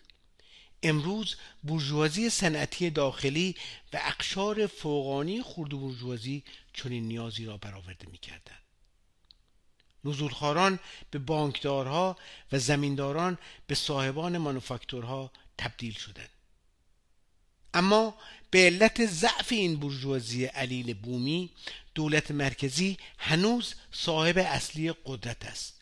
امروز 0.83 1.35
بورژوازی 1.63 2.29
صنعتی 2.29 2.89
داخلی 2.89 3.55
و 3.93 3.99
اقشار 4.03 4.67
فوقانی 4.67 5.43
خرد 5.43 5.69
بورژوازی 5.69 6.43
چنین 6.73 7.07
نیازی 7.07 7.45
را 7.45 7.57
برآورده 7.57 8.07
می‌کردند. 8.11 8.61
نزولخواران 10.05 10.79
به 11.11 11.19
بانکدارها 11.19 12.17
و 12.51 12.59
زمینداران 12.59 13.37
به 13.67 13.75
صاحبان 13.75 14.37
مانوفاکتورها 14.37 15.31
تبدیل 15.57 15.93
شدند. 15.93 16.29
اما 17.73 18.15
به 18.51 18.59
علت 18.59 19.05
ضعف 19.05 19.51
این 19.51 19.75
بورژوازی 19.75 20.45
علیل 20.45 20.93
بومی 20.93 21.49
دولت 21.95 22.31
مرکزی 22.31 22.97
هنوز 23.17 23.75
صاحب 23.91 24.37
اصلی 24.37 24.93
قدرت 25.05 25.45
است. 25.45 25.74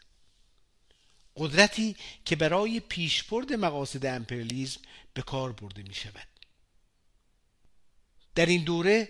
قدرتی 1.37 1.95
که 2.25 2.35
برای 2.35 2.79
پیشبرد 2.79 3.53
مقاصد 3.53 4.05
امپریالیزم 4.05 4.79
به 5.13 5.21
کار 5.21 5.51
برده 5.51 5.83
می 5.83 5.93
شود 5.93 6.27
در 8.35 8.45
این 8.45 8.63
دوره 8.63 9.09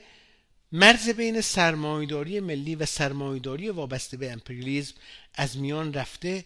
مرز 0.72 1.10
بین 1.10 1.42
سرمایداری 1.42 2.40
ملی 2.40 2.76
و 2.76 2.86
سرمایداری 2.86 3.70
وابسته 3.70 4.18
به 4.18 4.32
امپریالیزم 4.32 4.96
از 5.36 5.58
میان 5.58 5.94
رفته 5.94 6.46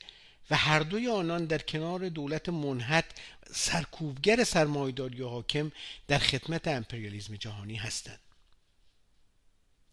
و 0.51 0.55
هر 0.55 0.79
دوی 0.79 1.07
آنان 1.07 1.45
در 1.45 1.57
کنار 1.57 2.09
دولت 2.09 2.49
منحت 2.49 3.05
سرکوبگر 3.53 4.43
سرمایداری 4.43 5.21
حاکم 5.21 5.71
در 6.07 6.19
خدمت 6.19 6.67
امپریالیزم 6.67 7.35
جهانی 7.35 7.75
هستند. 7.75 8.19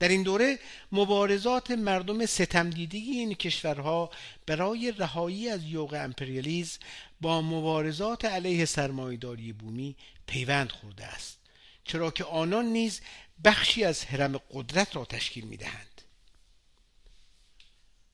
در 0.04 0.08
این 0.08 0.22
دوره 0.22 0.58
مبارزات 0.92 1.70
مردم 1.70 2.26
ستمدیدی 2.26 2.98
این 2.98 3.34
کشورها 3.34 4.10
برای 4.46 4.92
رهایی 4.98 5.48
از 5.48 5.64
یوغ 5.64 5.94
امپریالیزم 5.94 6.78
با 7.20 7.42
مبارزات 7.42 8.24
علیه 8.24 8.64
سرمایداری 8.64 9.52
بومی 9.52 9.96
پیوند 10.26 10.72
خورده 10.72 11.04
است 11.06 11.38
چرا 11.84 12.10
که 12.10 12.24
آنان 12.24 12.64
نیز 12.64 13.00
بخشی 13.44 13.84
از 13.84 14.04
حرم 14.04 14.40
قدرت 14.52 14.96
را 14.96 15.04
تشکیل 15.04 15.44
می 15.44 15.56
دهند 15.56 16.02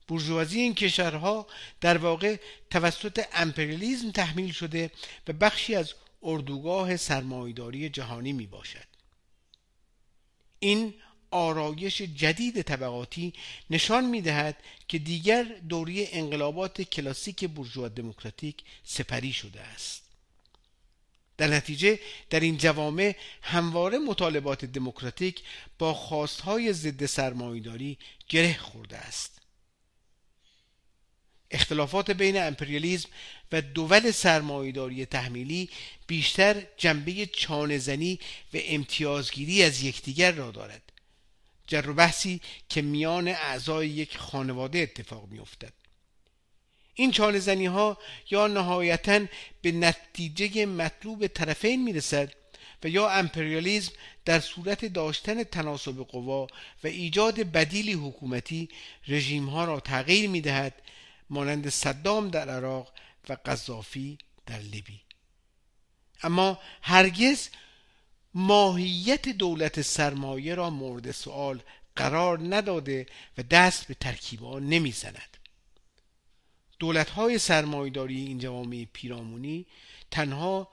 بورژوازی 0.07 0.59
این 0.59 0.75
کشورها 0.75 1.47
در 1.81 1.97
واقع 1.97 2.37
توسط 2.69 3.25
امپریالیزم 3.33 4.11
تحمیل 4.11 4.51
شده 4.51 4.91
و 5.27 5.33
بخشی 5.33 5.75
از 5.75 5.93
اردوگاه 6.23 6.97
سرمایداری 6.97 7.89
جهانی 7.89 8.33
می 8.33 8.47
باشد 8.47 8.87
این 10.59 10.93
آرایش 11.31 12.01
جدید 12.01 12.61
طبقاتی 12.61 13.33
نشان 13.69 14.05
می 14.05 14.21
دهد 14.21 14.57
که 14.87 14.99
دیگر 14.99 15.43
دوری 15.69 16.07
انقلابات 16.07 16.81
کلاسیک 16.81 17.49
بورژوا 17.49 17.87
دموکراتیک 17.87 18.63
سپری 18.83 19.33
شده 19.33 19.61
است. 19.61 20.01
در 21.37 21.47
نتیجه 21.47 21.99
در 22.29 22.39
این 22.39 22.57
جوامع 22.57 23.15
همواره 23.41 23.97
مطالبات 23.97 24.65
دموکراتیک 24.65 25.41
با 25.79 25.93
خواستهای 25.93 26.73
ضد 26.73 27.05
سرمایهداری 27.05 27.97
گره 28.29 28.57
خورده 28.57 28.97
است. 28.97 29.41
اختلافات 31.51 32.11
بین 32.11 32.41
امپریالیزم 32.41 33.09
و 33.51 33.61
دول 33.61 34.11
سرمایهداری 34.11 35.05
تحمیلی 35.05 35.69
بیشتر 36.07 36.63
جنبه 36.77 37.25
چانهزنی 37.25 38.19
و 38.53 38.57
امتیازگیری 38.63 39.63
از 39.63 39.83
یکدیگر 39.83 40.31
را 40.31 40.51
دارد. 40.51 40.90
جر 41.71 41.89
و 41.89 41.93
بحثی 41.93 42.41
که 42.69 42.81
میان 42.81 43.27
اعضای 43.27 43.89
یک 43.89 44.17
خانواده 44.17 44.79
اتفاق 44.79 45.27
می 45.27 45.39
افتد. 45.39 45.73
این 46.93 47.11
چانه 47.11 47.39
زنی 47.39 47.65
ها 47.65 47.97
یا 48.29 48.47
نهایتا 48.47 49.25
به 49.61 49.71
نتیجه 49.71 50.65
مطلوب 50.65 51.27
طرفین 51.27 51.83
می 51.83 51.93
رسد 51.93 52.33
و 52.83 52.87
یا 52.87 53.09
امپریالیزم 53.09 53.91
در 54.25 54.39
صورت 54.39 54.85
داشتن 54.85 55.43
تناسب 55.43 56.03
قوا 56.03 56.47
و 56.83 56.87
ایجاد 56.87 57.39
بدیلی 57.39 57.93
حکومتی 57.93 58.69
رژیم 59.07 59.45
ها 59.49 59.65
را 59.65 59.79
تغییر 59.79 60.29
می 60.29 60.41
دهد 60.41 60.81
مانند 61.29 61.69
صدام 61.69 62.29
در 62.29 62.49
عراق 62.49 62.93
و 63.29 63.37
قذافی 63.45 64.17
در 64.45 64.59
لیبی 64.59 65.01
اما 66.23 66.59
هرگز 66.81 67.49
ماهیت 68.33 69.29
دولت 69.29 69.81
سرمایه 69.81 70.55
را 70.55 70.69
مورد 70.69 71.11
سوال 71.11 71.61
قرار 71.95 72.55
نداده 72.55 73.05
و 73.37 73.43
دست 73.43 73.87
به 73.87 73.93
ترکیب 73.93 74.45
آن 74.45 74.67
نمی‌زند. 74.67 75.37
دولت 76.79 77.09
های 77.09 77.39
سرمایداری 77.39 78.21
این 78.21 78.39
جوامع 78.39 78.85
پیرامونی 78.93 79.65
تنها 80.11 80.71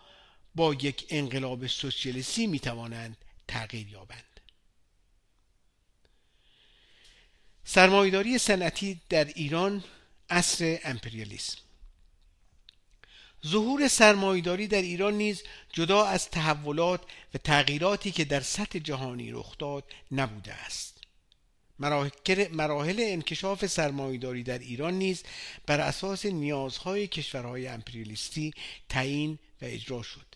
با 0.54 0.74
یک 0.74 1.06
انقلاب 1.10 1.66
سوسیالیستی 1.66 2.46
می 2.46 2.58
توانند 2.58 3.16
تغییر 3.48 3.88
یابند. 3.88 4.40
سرمایداری 7.64 8.38
صنعتی 8.38 9.00
در 9.08 9.24
ایران 9.24 9.84
اصر 10.30 10.78
امپریالیسم. 10.84 11.67
ظهور 13.46 13.88
سرمایداری 13.88 14.66
در 14.66 14.82
ایران 14.82 15.14
نیز 15.14 15.42
جدا 15.72 16.04
از 16.04 16.30
تحولات 16.30 17.00
و 17.34 17.38
تغییراتی 17.38 18.10
که 18.10 18.24
در 18.24 18.40
سطح 18.40 18.78
جهانی 18.78 19.30
رخ 19.32 19.58
داد 19.58 19.84
نبوده 20.12 20.52
است. 20.54 20.98
مراحل 22.52 22.96
انکشاف 22.98 23.66
سرمایداری 23.66 24.42
در 24.42 24.58
ایران 24.58 24.94
نیز 24.94 25.22
بر 25.66 25.80
اساس 25.80 26.26
نیازهای 26.26 27.06
کشورهای 27.06 27.68
امپریالیستی 27.68 28.52
تعیین 28.88 29.38
و 29.62 29.64
اجرا 29.64 30.02
شد. 30.02 30.28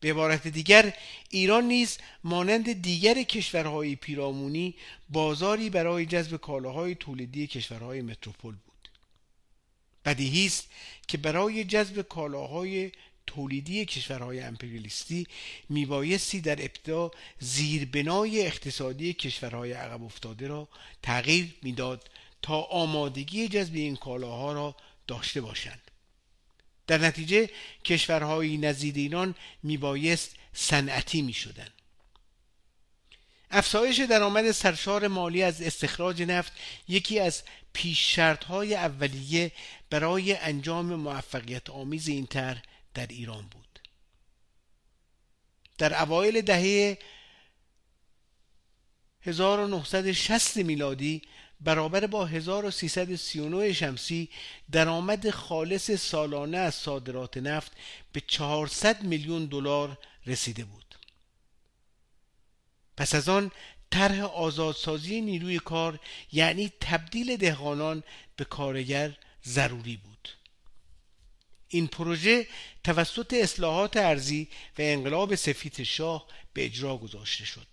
به 0.00 0.10
عبارت 0.10 0.48
دیگر 0.48 0.94
ایران 1.30 1.64
نیز 1.64 1.98
مانند 2.24 2.82
دیگر 2.82 3.22
کشورهای 3.22 3.96
پیرامونی 3.96 4.74
بازاری 5.08 5.70
برای 5.70 6.06
جذب 6.06 6.36
کالاهای 6.36 6.94
تولیدی 6.94 7.46
کشورهای 7.46 8.02
متروپول 8.02 8.54
بدیهی 10.04 10.46
است 10.46 10.68
که 11.08 11.18
برای 11.18 11.64
جذب 11.64 12.02
کالاهای 12.02 12.92
تولیدی 13.26 13.84
کشورهای 13.84 14.40
امپریالیستی 14.40 15.26
میبایستی 15.68 16.40
در 16.40 16.62
ابتدا 16.62 17.10
زیربنای 17.38 18.46
اقتصادی 18.46 19.12
کشورهای 19.12 19.72
عقب 19.72 20.02
افتاده 20.02 20.46
را 20.48 20.68
تغییر 21.02 21.54
می‌داد 21.62 22.10
تا 22.42 22.60
آمادگی 22.60 23.48
جذب 23.48 23.74
این 23.74 23.96
کالاها 23.96 24.52
را 24.52 24.76
داشته 25.06 25.40
باشند. 25.40 25.90
در 26.86 26.98
نتیجه 26.98 27.50
کشورهای 27.84 28.56
نزدیک 28.56 28.96
ایران 28.96 29.34
میبایست 29.62 30.36
صنعتی 30.52 31.22
می‌شدند. 31.22 31.73
افزایش 33.54 34.00
درآمد 34.00 34.50
سرشار 34.50 35.08
مالی 35.08 35.42
از 35.42 35.62
استخراج 35.62 36.22
نفت 36.22 36.52
یکی 36.88 37.20
از 37.20 37.42
پیش 37.72 38.14
شرط 38.14 38.44
های 38.44 38.74
اولیه 38.74 39.52
برای 39.90 40.36
انجام 40.36 40.94
موفقیت 40.94 41.70
آمیز 41.70 42.08
این 42.08 42.26
طرح 42.26 42.62
در 42.94 43.06
ایران 43.06 43.48
بود. 43.48 43.80
در 45.78 46.02
اوایل 46.02 46.40
دهه 46.40 46.98
1960 49.22 50.56
میلادی 50.56 51.22
برابر 51.60 52.06
با 52.06 52.26
1339 52.26 53.72
شمسی 53.72 54.28
درآمد 54.70 55.30
خالص 55.30 55.90
سالانه 55.90 56.58
از 56.58 56.74
صادرات 56.74 57.36
نفت 57.36 57.72
به 58.12 58.20
400 58.20 59.02
میلیون 59.02 59.46
دلار 59.46 59.98
رسیده 60.26 60.64
بود. 60.64 60.83
پس 62.96 63.14
از 63.14 63.28
آن 63.28 63.50
طرح 63.90 64.20
آزادسازی 64.20 65.20
نیروی 65.20 65.58
کار 65.58 66.00
یعنی 66.32 66.72
تبدیل 66.80 67.36
دهقانان 67.36 68.02
به 68.36 68.44
کارگر 68.44 69.16
ضروری 69.44 69.96
بود. 69.96 70.28
این 71.68 71.86
پروژه 71.86 72.46
توسط 72.84 73.34
اصلاحات 73.34 73.96
ارزی 73.96 74.48
و 74.78 74.82
انقلاب 74.82 75.34
سفید 75.34 75.82
شاه 75.82 76.26
به 76.52 76.64
اجرا 76.64 76.96
گذاشته 76.96 77.44
شد. 77.44 77.66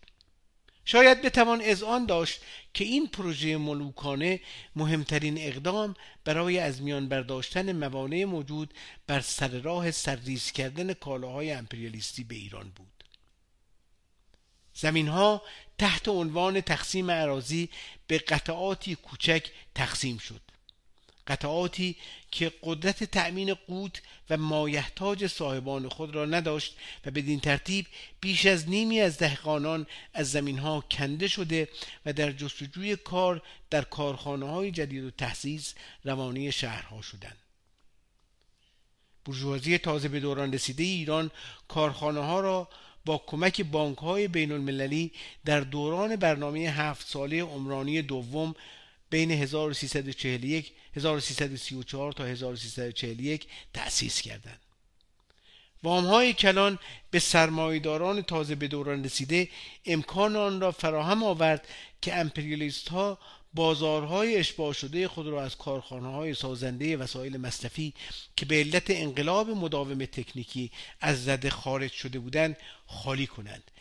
شاید 0.86 1.22
بتوان 1.22 1.62
اذعان 1.62 2.06
داشت 2.06 2.42
که 2.74 2.84
این 2.84 3.08
پروژه 3.08 3.58
ملوکانه 3.58 4.40
مهمترین 4.76 5.38
اقدام 5.38 5.96
برای 6.24 6.60
از 6.60 6.82
میان 6.82 7.10
برداشتن 7.10 7.72
موانع 7.72 8.24
موجود 8.24 8.74
بر 9.08 9.20
سر 9.20 9.48
راه 9.48 9.92
سرریز 9.92 10.52
کردن 10.52 10.94
کالاهای 10.94 11.52
امپریالیستی 11.52 12.24
به 12.24 12.36
ایران 12.36 12.70
بود. 12.76 13.01
زمین 14.76 15.08
ها 15.08 15.42
تحت 15.78 16.08
عنوان 16.08 16.62
تقسیم 16.62 17.12
عراضی 17.12 17.70
به 18.08 18.18
قطعاتی 18.18 18.96
کوچک 18.96 19.52
تقسیم 19.76 20.18
شد. 20.18 20.42
قطعاتی 21.28 21.96
که 22.32 22.52
قدرت 22.64 23.04
تأمین 23.04 23.54
قوت 23.54 24.02
و 24.30 24.38
مایحتاج 24.38 25.28
صاحبان 25.28 25.90
خود 25.90 26.16
را 26.16 26.26
نداشت 26.26 26.76
و 27.06 27.12
بدین 27.12 27.40
ترتیب 27.40 27.86
بیش 28.22 28.46
از 28.46 28.70
نیمی 28.70 29.02
از 29.02 29.18
دهقانان 29.18 29.88
از 30.14 30.32
زمین 30.32 30.60
ها 30.60 30.84
کنده 30.92 31.28
شده 31.28 31.70
و 32.06 32.14
در 32.14 32.32
جستجوی 32.32 32.96
کار 32.96 33.42
در 33.70 33.82
کارخانه 33.82 34.46
های 34.50 34.72
جدید 34.72 35.04
و 35.04 35.12
تحسیز 35.12 35.74
روانی 36.04 36.52
شهرها 36.52 37.02
شدند. 37.02 37.38
برجوازی 39.26 39.78
تازه 39.78 40.08
به 40.08 40.20
دوران 40.20 40.54
رسیده 40.54 40.84
ایران 40.84 41.32
کارخانه 41.68 42.20
ها 42.20 42.40
را 42.40 42.70
با 43.06 43.24
کمک 43.28 43.62
بانک 43.62 43.98
های 43.98 44.28
بین 44.28 44.52
المللی 44.52 45.12
در 45.46 45.60
دوران 45.60 46.16
برنامه 46.16 46.60
هفت 46.60 47.08
ساله 47.08 47.44
عمرانی 47.44 48.02
دوم 48.02 48.56
بین 49.10 49.32
1341 49.32 50.72
1334 50.96 52.12
تا 52.12 52.26
1341 52.26 53.48
تأسیس 53.74 54.22
کردند. 54.22 54.60
وام 55.84 56.06
های 56.06 56.34
کلان 56.34 56.80
به 57.12 57.20
سرمایداران 57.20 58.22
تازه 58.22 58.56
به 58.56 58.68
دوران 58.68 59.04
رسیده 59.04 59.50
امکان 59.86 60.36
آن 60.36 60.62
را 60.62 60.72
فراهم 60.72 61.24
آورد 61.24 61.68
که 62.02 62.16
امپریالیست 62.16 62.90
ها 62.90 63.18
بازارهای 63.54 64.36
اشباع 64.36 64.74
شده 64.74 65.08
خود 65.08 65.28
را 65.28 65.44
از 65.44 65.58
کارخانه 65.58 66.12
های 66.12 66.34
سازنده 66.34 66.98
وسایل 66.98 67.38
مصرفی 67.38 67.94
که 68.36 68.46
به 68.46 68.56
علت 68.56 68.84
انقلاب 68.90 69.50
مداوم 69.50 70.06
تکنیکی 70.06 70.72
از 71.02 71.26
زده 71.26 71.50
خارج 71.50 71.92
شده 71.92 72.20
بودند 72.20 72.58
خالی 72.88 73.28
کنند 73.28 73.72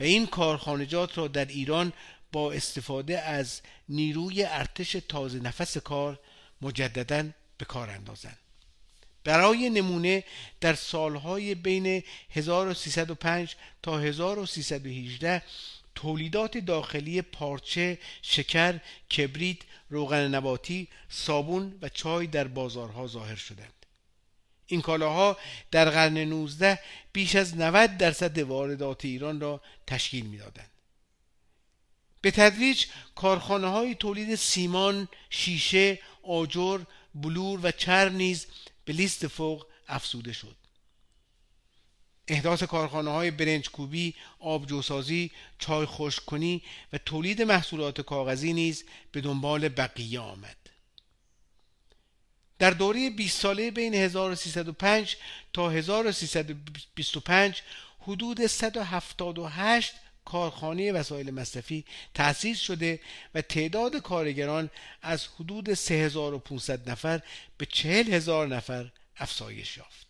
و 0.00 0.02
این 0.02 0.26
کارخانجات 0.26 1.18
را 1.18 1.28
در 1.28 1.44
ایران 1.44 1.92
با 2.32 2.52
استفاده 2.52 3.18
از 3.20 3.60
نیروی 3.88 4.42
ارتش 4.44 4.96
تازه 5.08 5.38
نفس 5.38 5.78
کار 5.78 6.20
مجددا 6.62 7.28
به 7.58 7.64
کار 7.64 7.90
اندازند. 7.90 8.38
برای 9.24 9.70
نمونه 9.70 10.24
در 10.60 10.74
سالهای 10.74 11.54
بین 11.54 12.02
1305 12.30 13.56
تا 13.82 13.98
1318 13.98 15.42
تولیدات 15.96 16.58
داخلی 16.58 17.22
پارچه، 17.22 17.98
شکر، 18.22 18.80
کبریت، 19.10 19.58
روغن 19.90 20.34
نباتی، 20.34 20.88
صابون 21.08 21.78
و 21.82 21.88
چای 21.88 22.26
در 22.26 22.48
بازارها 22.48 23.06
ظاهر 23.06 23.36
شدند. 23.36 23.72
این 24.66 24.80
کالاها 24.80 25.36
در 25.70 25.90
قرن 25.90 26.18
19 26.18 26.78
بیش 27.12 27.36
از 27.36 27.56
90 27.56 27.96
درصد 27.96 28.38
واردات 28.38 29.04
ایران 29.04 29.40
را 29.40 29.60
تشکیل 29.86 30.26
می‌دادند. 30.26 30.70
به 32.20 32.30
تدریج 32.30 32.86
کارخانه 33.14 33.66
های 33.66 33.94
تولید 33.94 34.34
سیمان، 34.34 35.08
شیشه، 35.30 35.98
آجر، 36.22 36.80
بلور 37.14 37.60
و 37.62 37.70
چرم 37.70 38.16
نیز 38.16 38.46
به 38.84 38.92
لیست 38.92 39.26
فوق 39.26 39.66
افزوده 39.88 40.32
شد. 40.32 40.56
احداث 42.28 42.62
کارخانه 42.62 43.10
های 43.10 43.30
برنج 43.30 43.70
کوبی، 43.70 44.14
آبجوسازی، 44.38 45.30
چای 45.58 45.86
خشککنی 45.86 46.62
و 46.92 46.98
تولید 46.98 47.42
محصولات 47.42 48.00
کاغذی 48.00 48.52
نیز 48.52 48.84
به 49.12 49.20
دنبال 49.20 49.68
بقیه 49.68 50.20
آمد. 50.20 50.56
در 52.58 52.70
دوره 52.70 53.10
20 53.10 53.40
ساله 53.40 53.70
بین 53.70 53.94
1305 53.94 55.16
تا 55.52 55.70
1325 55.70 57.62
حدود 58.00 58.46
178 58.46 59.94
کارخانه 60.24 60.92
وسایل 60.92 61.30
مصرفی 61.30 61.84
تأسیس 62.14 62.60
شده 62.60 63.00
و 63.34 63.40
تعداد 63.40 63.96
کارگران 63.96 64.70
از 65.02 65.26
حدود 65.26 65.74
3500 65.74 66.90
نفر 66.90 67.22
به 67.58 67.66
40000 67.66 68.46
نفر 68.46 68.90
افزایش 69.16 69.76
یافت. 69.76 70.05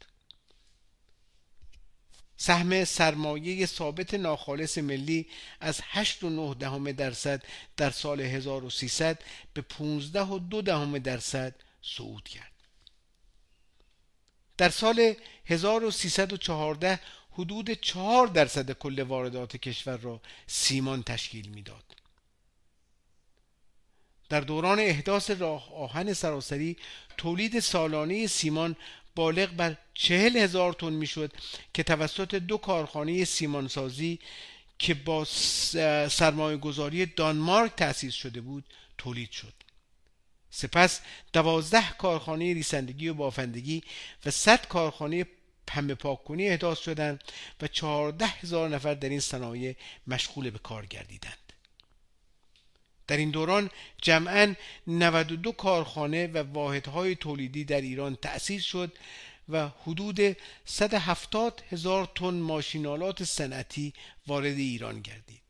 سهم 2.36 2.84
سرمایه 2.84 3.66
ثابت 3.66 4.14
ناخالص 4.14 4.78
ملی 4.78 5.26
از 5.60 5.80
8.9 5.80 6.56
دهم 6.58 6.92
درصد 6.92 7.42
در 7.76 7.90
سال 7.90 8.20
1300 8.20 9.18
به 9.54 9.64
15.2 9.70 10.62
دهم 10.64 10.98
درصد 10.98 11.54
صعود 11.82 12.28
کرد. 12.28 12.52
در 14.56 14.68
سال 14.68 15.14
1314 15.46 17.00
حدود 17.32 17.70
4 17.70 18.26
درصد 18.26 18.72
کل 18.72 19.02
واردات 19.02 19.56
کشور 19.56 19.96
را 19.96 20.20
سیمان 20.46 21.02
تشکیل 21.02 21.48
می‌داد. 21.48 21.84
در 24.28 24.40
دوران 24.40 24.78
احداث 24.78 25.30
راه 25.30 25.74
آهن 25.74 26.12
سراسری 26.12 26.76
تولید 27.16 27.60
سالانه 27.60 28.26
سیمان 28.26 28.76
بالغ 29.16 29.50
بر 29.50 29.76
چهل 29.94 30.36
هزار 30.36 30.72
تن 30.72 30.92
می‌شد 30.92 31.32
که 31.74 31.82
توسط 31.82 32.34
دو 32.34 32.56
کارخانه 32.56 33.24
سیمانسازی 33.24 34.18
که 34.78 34.94
با 34.94 35.24
سرمایه 36.10 36.56
گذاری 36.56 37.06
دانمارک 37.06 37.74
تأسیس 37.76 38.14
شده 38.14 38.40
بود 38.40 38.64
تولید 38.98 39.30
شد. 39.30 39.52
سپس 40.50 41.00
دوازده 41.32 41.90
کارخانه 41.98 42.54
ریسندگی 42.54 43.08
و 43.08 43.14
بافندگی 43.14 43.82
و 44.26 44.30
صد 44.30 44.66
کارخانه 44.66 45.26
پنبه 45.66 45.94
پاک 45.94 46.24
کنی 46.24 46.48
احداث 46.48 46.78
شدند 46.78 47.24
و 47.62 47.68
چهارده 47.68 48.26
هزار 48.26 48.68
نفر 48.68 48.94
در 48.94 49.08
این 49.08 49.20
صنایع 49.20 49.76
مشغول 50.06 50.50
به 50.50 50.58
کار 50.58 50.86
گردیدند. 50.86 51.45
در 53.06 53.16
این 53.16 53.30
دوران 53.30 53.70
جمعا 54.02 54.54
92 54.86 55.52
کارخانه 55.52 56.26
و 56.26 56.44
واحدهای 56.52 57.14
تولیدی 57.14 57.64
در 57.64 57.80
ایران 57.80 58.16
تأسیس 58.16 58.62
شد 58.62 58.92
و 59.48 59.68
حدود 59.68 60.36
170 60.64 61.62
هزار 61.70 62.08
تن 62.14 62.34
ماشینالات 62.34 63.24
صنعتی 63.24 63.92
وارد 64.26 64.56
ایران 64.56 65.00
گردید. 65.00 65.46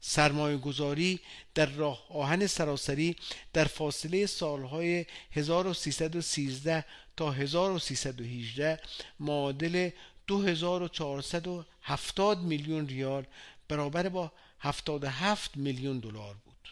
سرمایه 0.00 0.56
گذاری 0.56 1.20
در 1.54 1.66
راه 1.66 2.06
آهن 2.08 2.46
سراسری 2.46 3.16
در 3.52 3.64
فاصله 3.64 4.26
سالهای 4.26 5.06
1313 5.32 6.84
تا 7.16 7.30
1318 7.30 8.80
معادل 9.20 9.90
2470 10.26 12.38
میلیون 12.38 12.88
ریال 12.88 13.24
برابر 13.68 14.08
با 14.08 14.32
77 14.60 15.56
میلیون 15.56 15.98
دلار 15.98 16.34
بود. 16.34 16.68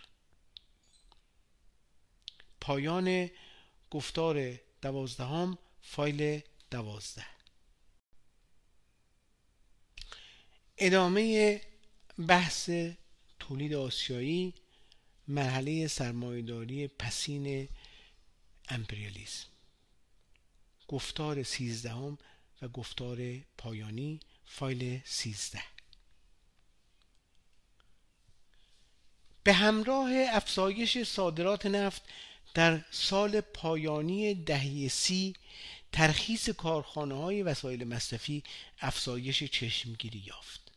پایان 2.61 3.30
گفتار 3.91 4.61
دوازدهم 4.82 5.59
فایل 5.80 6.41
دوازده. 6.70 7.26
ادامه 10.78 11.61
بحث 12.28 12.70
تولید 13.39 13.74
آسیایی 13.74 14.55
مرحله 15.28 15.87
سرمایهداری 15.87 16.89
پسین 16.89 17.68
امپریالیسم. 18.68 19.47
گفتار 20.89 21.43
سیزدهم 21.43 22.18
و 22.62 22.68
گفتار 22.68 23.39
پایانی 23.59 24.20
فایل 24.45 25.01
سیزده. 25.05 25.76
به 29.47 29.53
همراه 29.53 30.11
افزایش 30.31 31.03
صادرات 31.03 31.67
نفت 31.67 32.03
در 32.55 32.85
سال 32.91 33.41
پایانی 33.41 34.35
دهه 34.35 34.89
سی 34.89 35.35
ترخیص 35.93 36.51
کارخانه 36.51 37.15
های 37.15 37.43
وسایل 37.43 37.85
مصرفی 37.85 38.43
افزایش 38.81 39.45
چشمگیری 39.45 40.23
یافت. 40.27 40.73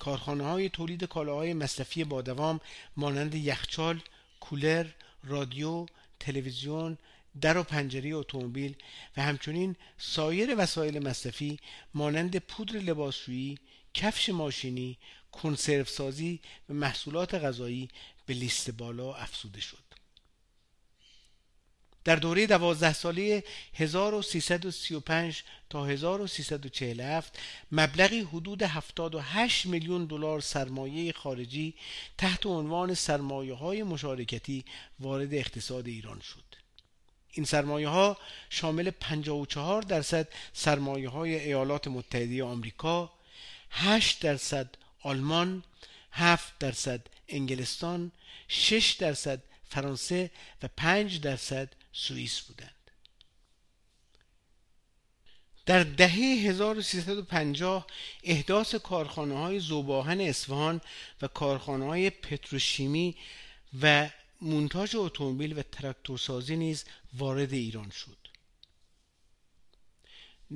کارخانه 0.00 0.44
های 0.44 0.68
تولید 0.68 1.04
کالاهای 1.04 1.54
مصرفی 1.54 2.04
با 2.04 2.22
دوام 2.22 2.60
مانند 2.96 3.34
یخچال، 3.34 4.00
کولر، 4.40 4.86
رادیو، 5.24 5.86
تلویزیون، 6.20 6.98
در 7.40 7.58
و 7.58 7.62
پنجره 7.62 8.10
اتومبیل 8.14 8.74
و 9.16 9.22
همچنین 9.22 9.76
سایر 9.98 10.54
وسایل 10.58 11.08
مصرفی 11.08 11.58
مانند 11.94 12.36
پودر 12.38 12.76
لباسشویی، 12.78 13.58
کفش 13.94 14.28
ماشینی، 14.28 14.98
کنسرو 15.42 15.84
سازی 15.84 16.40
و 16.68 16.74
محصولات 16.74 17.34
غذایی 17.34 17.88
به 18.26 18.34
لیست 18.34 18.70
بالا 18.70 19.14
افزوده 19.14 19.60
شد. 19.60 19.86
در 22.06 22.16
دوره 22.16 22.46
دوازده 22.46 22.92
ساله 22.92 23.44
1335 23.74 25.42
تا 25.70 25.86
1347 25.86 27.38
مبلغی 27.72 28.20
حدود 28.20 28.62
78 28.62 29.66
میلیون 29.66 30.04
دلار 30.04 30.40
سرمایه 30.40 31.12
خارجی 31.12 31.74
تحت 32.18 32.46
عنوان 32.46 32.94
سرمایه 32.94 33.54
های 33.54 33.82
مشارکتی 33.82 34.64
وارد 35.00 35.34
اقتصاد 35.34 35.86
ایران 35.86 36.20
شد 36.20 36.44
این 37.30 37.46
سرمایه 37.46 37.88
ها 37.88 38.16
شامل 38.50 38.90
54 38.90 39.82
درصد 39.82 40.28
سرمایه 40.52 41.08
های 41.08 41.34
ایالات 41.34 41.88
متحده 41.88 42.44
آمریکا 42.44 43.12
8 43.70 44.22
درصد 44.22 44.68
آلمان 45.06 45.64
7 46.12 46.58
درصد 46.58 47.00
انگلستان 47.28 48.12
6 48.48 48.92
درصد 48.92 49.42
فرانسه 49.68 50.30
و 50.62 50.68
5 50.76 51.20
درصد 51.20 51.72
سوئیس 51.92 52.40
بودند. 52.40 52.70
در 55.66 55.82
دهه 55.82 56.14
1350 56.48 57.86
احداث 58.22 58.74
کارخانه 58.74 59.38
های 59.38 59.60
زوباهن 59.60 60.20
اصفهان 60.20 60.80
و 61.22 61.28
کارخانه 61.28 61.84
های 61.84 62.10
پتروشیمی 62.10 63.16
و 63.82 64.10
مونتاژ 64.40 64.94
اتومبیل 64.94 65.58
و 65.58 65.62
تراکتورسازی 65.62 66.56
نیز 66.56 66.84
وارد 67.14 67.52
ایران 67.52 67.90
شد. 67.90 68.16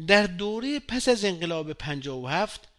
در 0.07 0.27
دوره 0.27 0.81
پس 0.81 1.09
از 1.09 1.25
انقلاب 1.25 1.73
57 1.73 2.70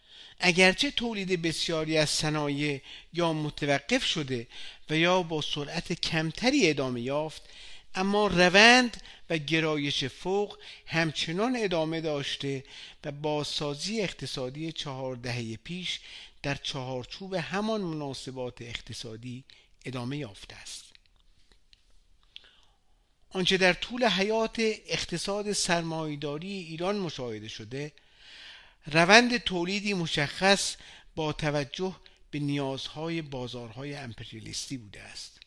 اگرچه 0.41 0.91
تولید 0.91 1.41
بسیاری 1.41 1.97
از 1.97 2.09
صنایع 2.09 2.81
یا 3.13 3.33
متوقف 3.33 4.05
شده 4.05 4.47
و 4.89 4.97
یا 4.97 5.23
با 5.23 5.41
سرعت 5.41 5.93
کمتری 5.93 6.69
ادامه 6.69 7.01
یافت 7.01 7.41
اما 7.95 8.27
روند 8.27 9.03
و 9.29 9.37
گرایش 9.37 10.03
فوق 10.03 10.57
همچنان 10.85 11.55
ادامه 11.59 12.01
داشته 12.01 12.63
و 13.03 13.11
بازسازی 13.11 14.01
اقتصادی 14.01 14.71
چهار 14.71 15.15
دهه 15.15 15.55
پیش 15.55 15.99
در 16.43 16.55
چهارچوب 16.55 17.33
همان 17.33 17.81
مناسبات 17.81 18.61
اقتصادی 18.61 19.43
ادامه 19.85 20.17
یافته 20.17 20.55
است. 20.55 20.83
آنچه 23.29 23.57
در 23.57 23.73
طول 23.73 24.05
حیات 24.05 24.55
اقتصاد 24.87 25.53
سرمایداری 25.53 26.51
ایران 26.51 26.97
مشاهده 26.97 27.47
شده 27.47 27.91
روند 28.85 29.37
تولیدی 29.37 29.93
مشخص 29.93 30.75
با 31.15 31.33
توجه 31.33 31.95
به 32.31 32.39
نیازهای 32.39 33.21
بازارهای 33.21 33.95
امپریالیستی 33.95 34.77
بوده 34.77 35.01
است. 35.01 35.39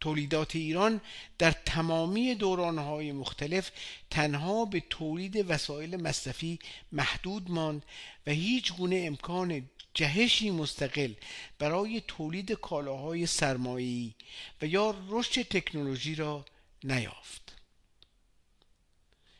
تولیدات 0.00 0.56
ایران 0.56 1.00
در 1.38 1.50
تمامی 1.50 2.34
دورانهای 2.34 3.12
مختلف 3.12 3.70
تنها 4.10 4.64
به 4.64 4.82
تولید 4.90 5.50
وسایل 5.50 5.96
مصرفی 5.96 6.58
محدود 6.92 7.50
ماند 7.50 7.84
و 8.26 8.30
هیچ 8.30 8.72
گونه 8.72 9.02
امکان 9.06 9.70
جهشی 9.94 10.50
مستقل 10.50 11.12
برای 11.58 12.02
تولید 12.08 12.52
کالاهای 12.52 13.26
سرمایه‌ای 13.26 14.14
و 14.62 14.66
یا 14.66 14.94
رشد 15.08 15.42
تکنولوژی 15.42 16.14
را 16.14 16.44
نیافت. 16.84 17.57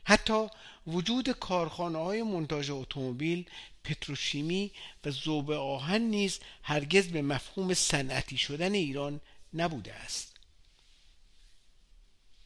حتی 0.09 0.47
وجود 0.87 1.31
کارخانه 1.31 1.99
های 1.99 2.23
منتاج 2.23 2.71
اتومبیل 2.71 3.45
پتروشیمی 3.85 4.73
و 5.05 5.11
زوب 5.11 5.51
آهن 5.51 6.01
نیز 6.01 6.41
هرگز 6.63 7.09
به 7.09 7.23
مفهوم 7.23 7.75
صنعتی 7.75 8.39
شدن 8.39 8.75
ایران 8.75 9.21
نبوده 9.55 9.95
است. 9.95 10.37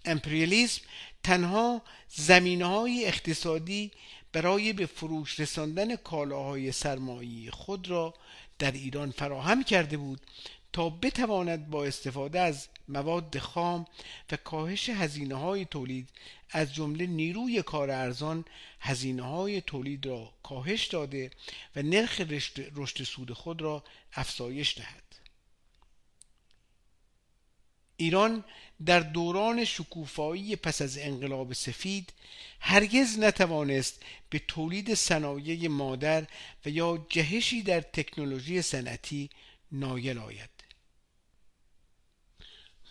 امپریالیسم 0.04 0.80
تنها 1.22 1.82
زمینه 2.08 2.64
های 2.64 3.06
اقتصادی 3.06 3.90
برای 4.32 4.72
به 4.72 4.86
فروش 4.86 5.40
رساندن 5.40 5.96
کالاهای 5.96 6.72
سرمایه 6.72 7.50
خود 7.50 7.90
را 7.90 8.14
در 8.58 8.72
ایران 8.72 9.10
فراهم 9.10 9.64
کرده 9.64 9.96
بود 9.96 10.20
تا 10.72 10.88
بتواند 10.90 11.70
با 11.70 11.84
استفاده 11.84 12.40
از 12.40 12.68
مواد 12.88 13.38
خام 13.38 13.86
و 14.32 14.36
کاهش 14.36 14.88
هزینه 14.88 15.34
های 15.34 15.64
تولید 15.64 16.08
از 16.50 16.74
جمله 16.74 17.06
نیروی 17.06 17.62
کار 17.62 17.90
ارزان 17.90 18.44
هزینه 18.80 19.22
های 19.22 19.60
تولید 19.60 20.06
را 20.06 20.32
کاهش 20.42 20.86
داده 20.86 21.30
و 21.76 21.82
نرخ 21.82 22.20
رشد 22.76 23.02
سود 23.02 23.32
خود 23.32 23.62
را 23.62 23.84
افزایش 24.12 24.78
دهد. 24.78 25.02
ایران 27.96 28.44
در 28.86 29.00
دوران 29.00 29.64
شکوفایی 29.64 30.56
پس 30.56 30.82
از 30.82 30.98
انقلاب 30.98 31.52
سفید 31.52 32.12
هرگز 32.60 33.18
نتوانست 33.18 34.02
به 34.30 34.38
تولید 34.38 34.94
صنایع 34.94 35.68
مادر 35.68 36.26
و 36.66 36.68
یا 36.68 37.06
جهشی 37.08 37.62
در 37.62 37.80
تکنولوژی 37.80 38.62
صنعتی 38.62 39.30
نایل 39.72 40.18
آید. 40.18 40.51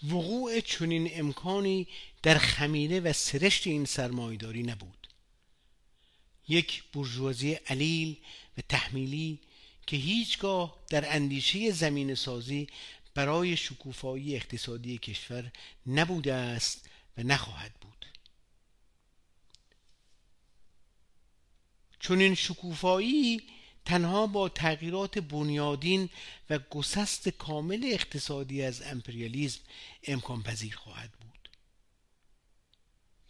وقوع 0.03 0.59
چنین 0.59 1.09
امکانی 1.13 1.87
در 2.23 2.37
خمینه 2.37 2.99
و 2.99 3.13
سرشت 3.13 3.67
این 3.67 3.85
سرمایداری 3.85 4.63
نبود. 4.63 5.07
یک 6.47 6.83
برجوازی 6.93 7.53
علیل 7.53 8.17
و 8.57 8.61
تحمیلی 8.69 9.39
که 9.87 9.97
هیچگاه 9.97 10.77
در 10.89 11.15
اندیشه 11.15 11.71
زمین 11.71 12.15
سازی 12.15 12.67
برای 13.13 13.57
شکوفایی 13.57 14.35
اقتصادی 14.35 14.97
کشور 14.97 15.51
نبوده 15.87 16.33
است 16.33 16.89
و 17.17 17.23
نخواهد 17.23 17.73
بود. 17.73 18.05
چون 21.99 22.19
این 22.19 22.35
شکوفایی 22.35 23.41
تنها 23.91 24.27
با 24.27 24.49
تغییرات 24.49 25.19
بنیادین 25.19 26.09
و 26.49 26.59
گسست 26.59 27.29
کامل 27.29 27.89
اقتصادی 27.91 28.61
از 28.63 28.81
امپریالیزم 28.81 29.59
امکان 30.03 30.43
پذیر 30.43 30.75
خواهد 30.75 31.11
بود 31.11 31.49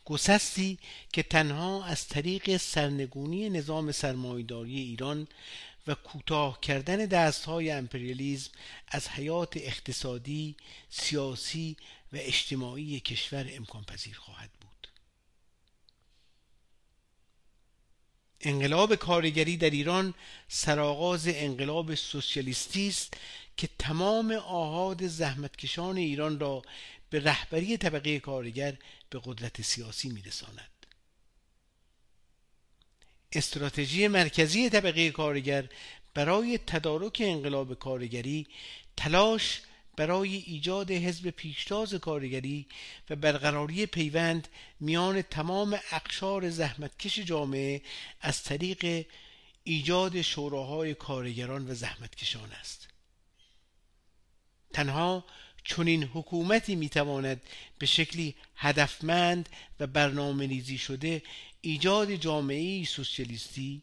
گسستی 0.05 0.79
که 1.13 1.23
تنها 1.23 1.83
از 1.85 2.07
طریق 2.07 2.57
سرنگونی 2.57 3.49
نظام 3.49 3.91
سرمایداری 3.91 4.79
ایران 4.79 5.27
و 5.87 5.95
کوتاه 5.95 6.61
کردن 6.61 7.05
دستهای 7.05 7.71
امپریالیزم 7.71 8.51
از 8.87 9.07
حیات 9.07 9.57
اقتصادی، 9.57 10.55
سیاسی 10.89 11.77
و 12.13 12.17
اجتماعی 12.19 12.99
کشور 12.99 13.49
امکان 13.53 13.83
پذیر 13.83 14.17
خواهد 14.17 14.49
بود. 14.51 14.60
انقلاب 18.43 18.95
کارگری 18.95 19.57
در 19.57 19.69
ایران 19.69 20.13
سرآغاز 20.47 21.27
انقلاب 21.27 21.95
سوسیالیستی 21.95 22.87
است 22.87 23.13
که 23.57 23.69
تمام 23.79 24.31
آهاد 24.31 25.07
زحمتکشان 25.07 25.97
ایران 25.97 26.39
را 26.39 26.61
به 27.09 27.19
رهبری 27.19 27.77
طبقه 27.77 28.19
کارگر 28.19 28.77
به 29.09 29.21
قدرت 29.23 29.61
سیاسی 29.61 30.09
میرساند. 30.09 30.85
استراتژی 33.31 34.07
مرکزی 34.07 34.69
طبقه 34.69 35.11
کارگر 35.11 35.69
برای 36.13 36.57
تدارک 36.57 37.21
انقلاب 37.25 37.73
کارگری 37.73 38.47
تلاش 38.97 39.61
برای 40.01 40.35
ایجاد 40.35 40.91
حزب 40.91 41.29
پیشتاز 41.29 41.93
کارگری 41.93 42.65
و 43.09 43.15
برقراری 43.15 43.85
پیوند 43.85 44.47
میان 44.79 45.21
تمام 45.21 45.79
اقشار 45.91 46.49
زحمتکش 46.49 47.19
جامعه 47.19 47.81
از 48.21 48.43
طریق 48.43 49.05
ایجاد 49.63 50.21
شوراهای 50.21 50.93
کارگران 50.93 51.71
و 51.71 51.73
زحمتکشان 51.73 52.51
است. 52.51 52.87
تنها 54.73 55.25
چنین 55.63 56.03
حکومتی 56.03 56.75
می‌تواند 56.75 57.41
به 57.79 57.85
شکلی 57.85 58.35
هدفمند 58.55 59.49
و 59.79 59.87
برنامه 59.87 60.47
ریزی 60.47 60.77
شده 60.77 61.23
ایجاد 61.61 62.15
جامعه 62.15 62.85
سوسیالیستی 62.85 63.81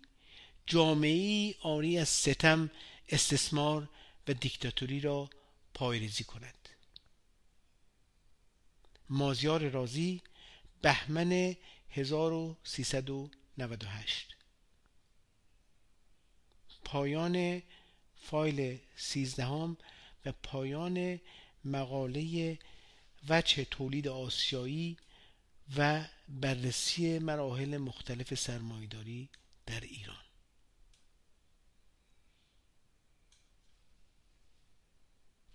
جامعه 0.67 1.55
آری 1.63 1.99
از 1.99 2.09
ستم 2.09 2.71
استثمار 3.09 3.89
و 4.29 4.33
دیکتاتوری 4.33 5.01
را 5.01 5.31
پایریزی 5.79 6.25
کند. 6.25 6.69
مازیار 9.09 9.69
رازی 9.69 10.23
بهمن 10.83 11.57
1398 11.91 14.37
پایان 16.85 17.63
فایل 18.17 18.79
سیزدهم 18.97 19.77
و 20.25 20.33
پایان 20.43 21.21
مقاله 21.65 22.59
وجه 23.29 23.65
تولید 23.65 24.09
آسیایی 24.09 24.97
و 25.77 26.05
بررسی 26.29 27.19
مراحل 27.19 27.77
مختلف 27.77 28.35
سرمایداری 28.35 29.29
در 29.67 29.81
ایران. 29.81 30.28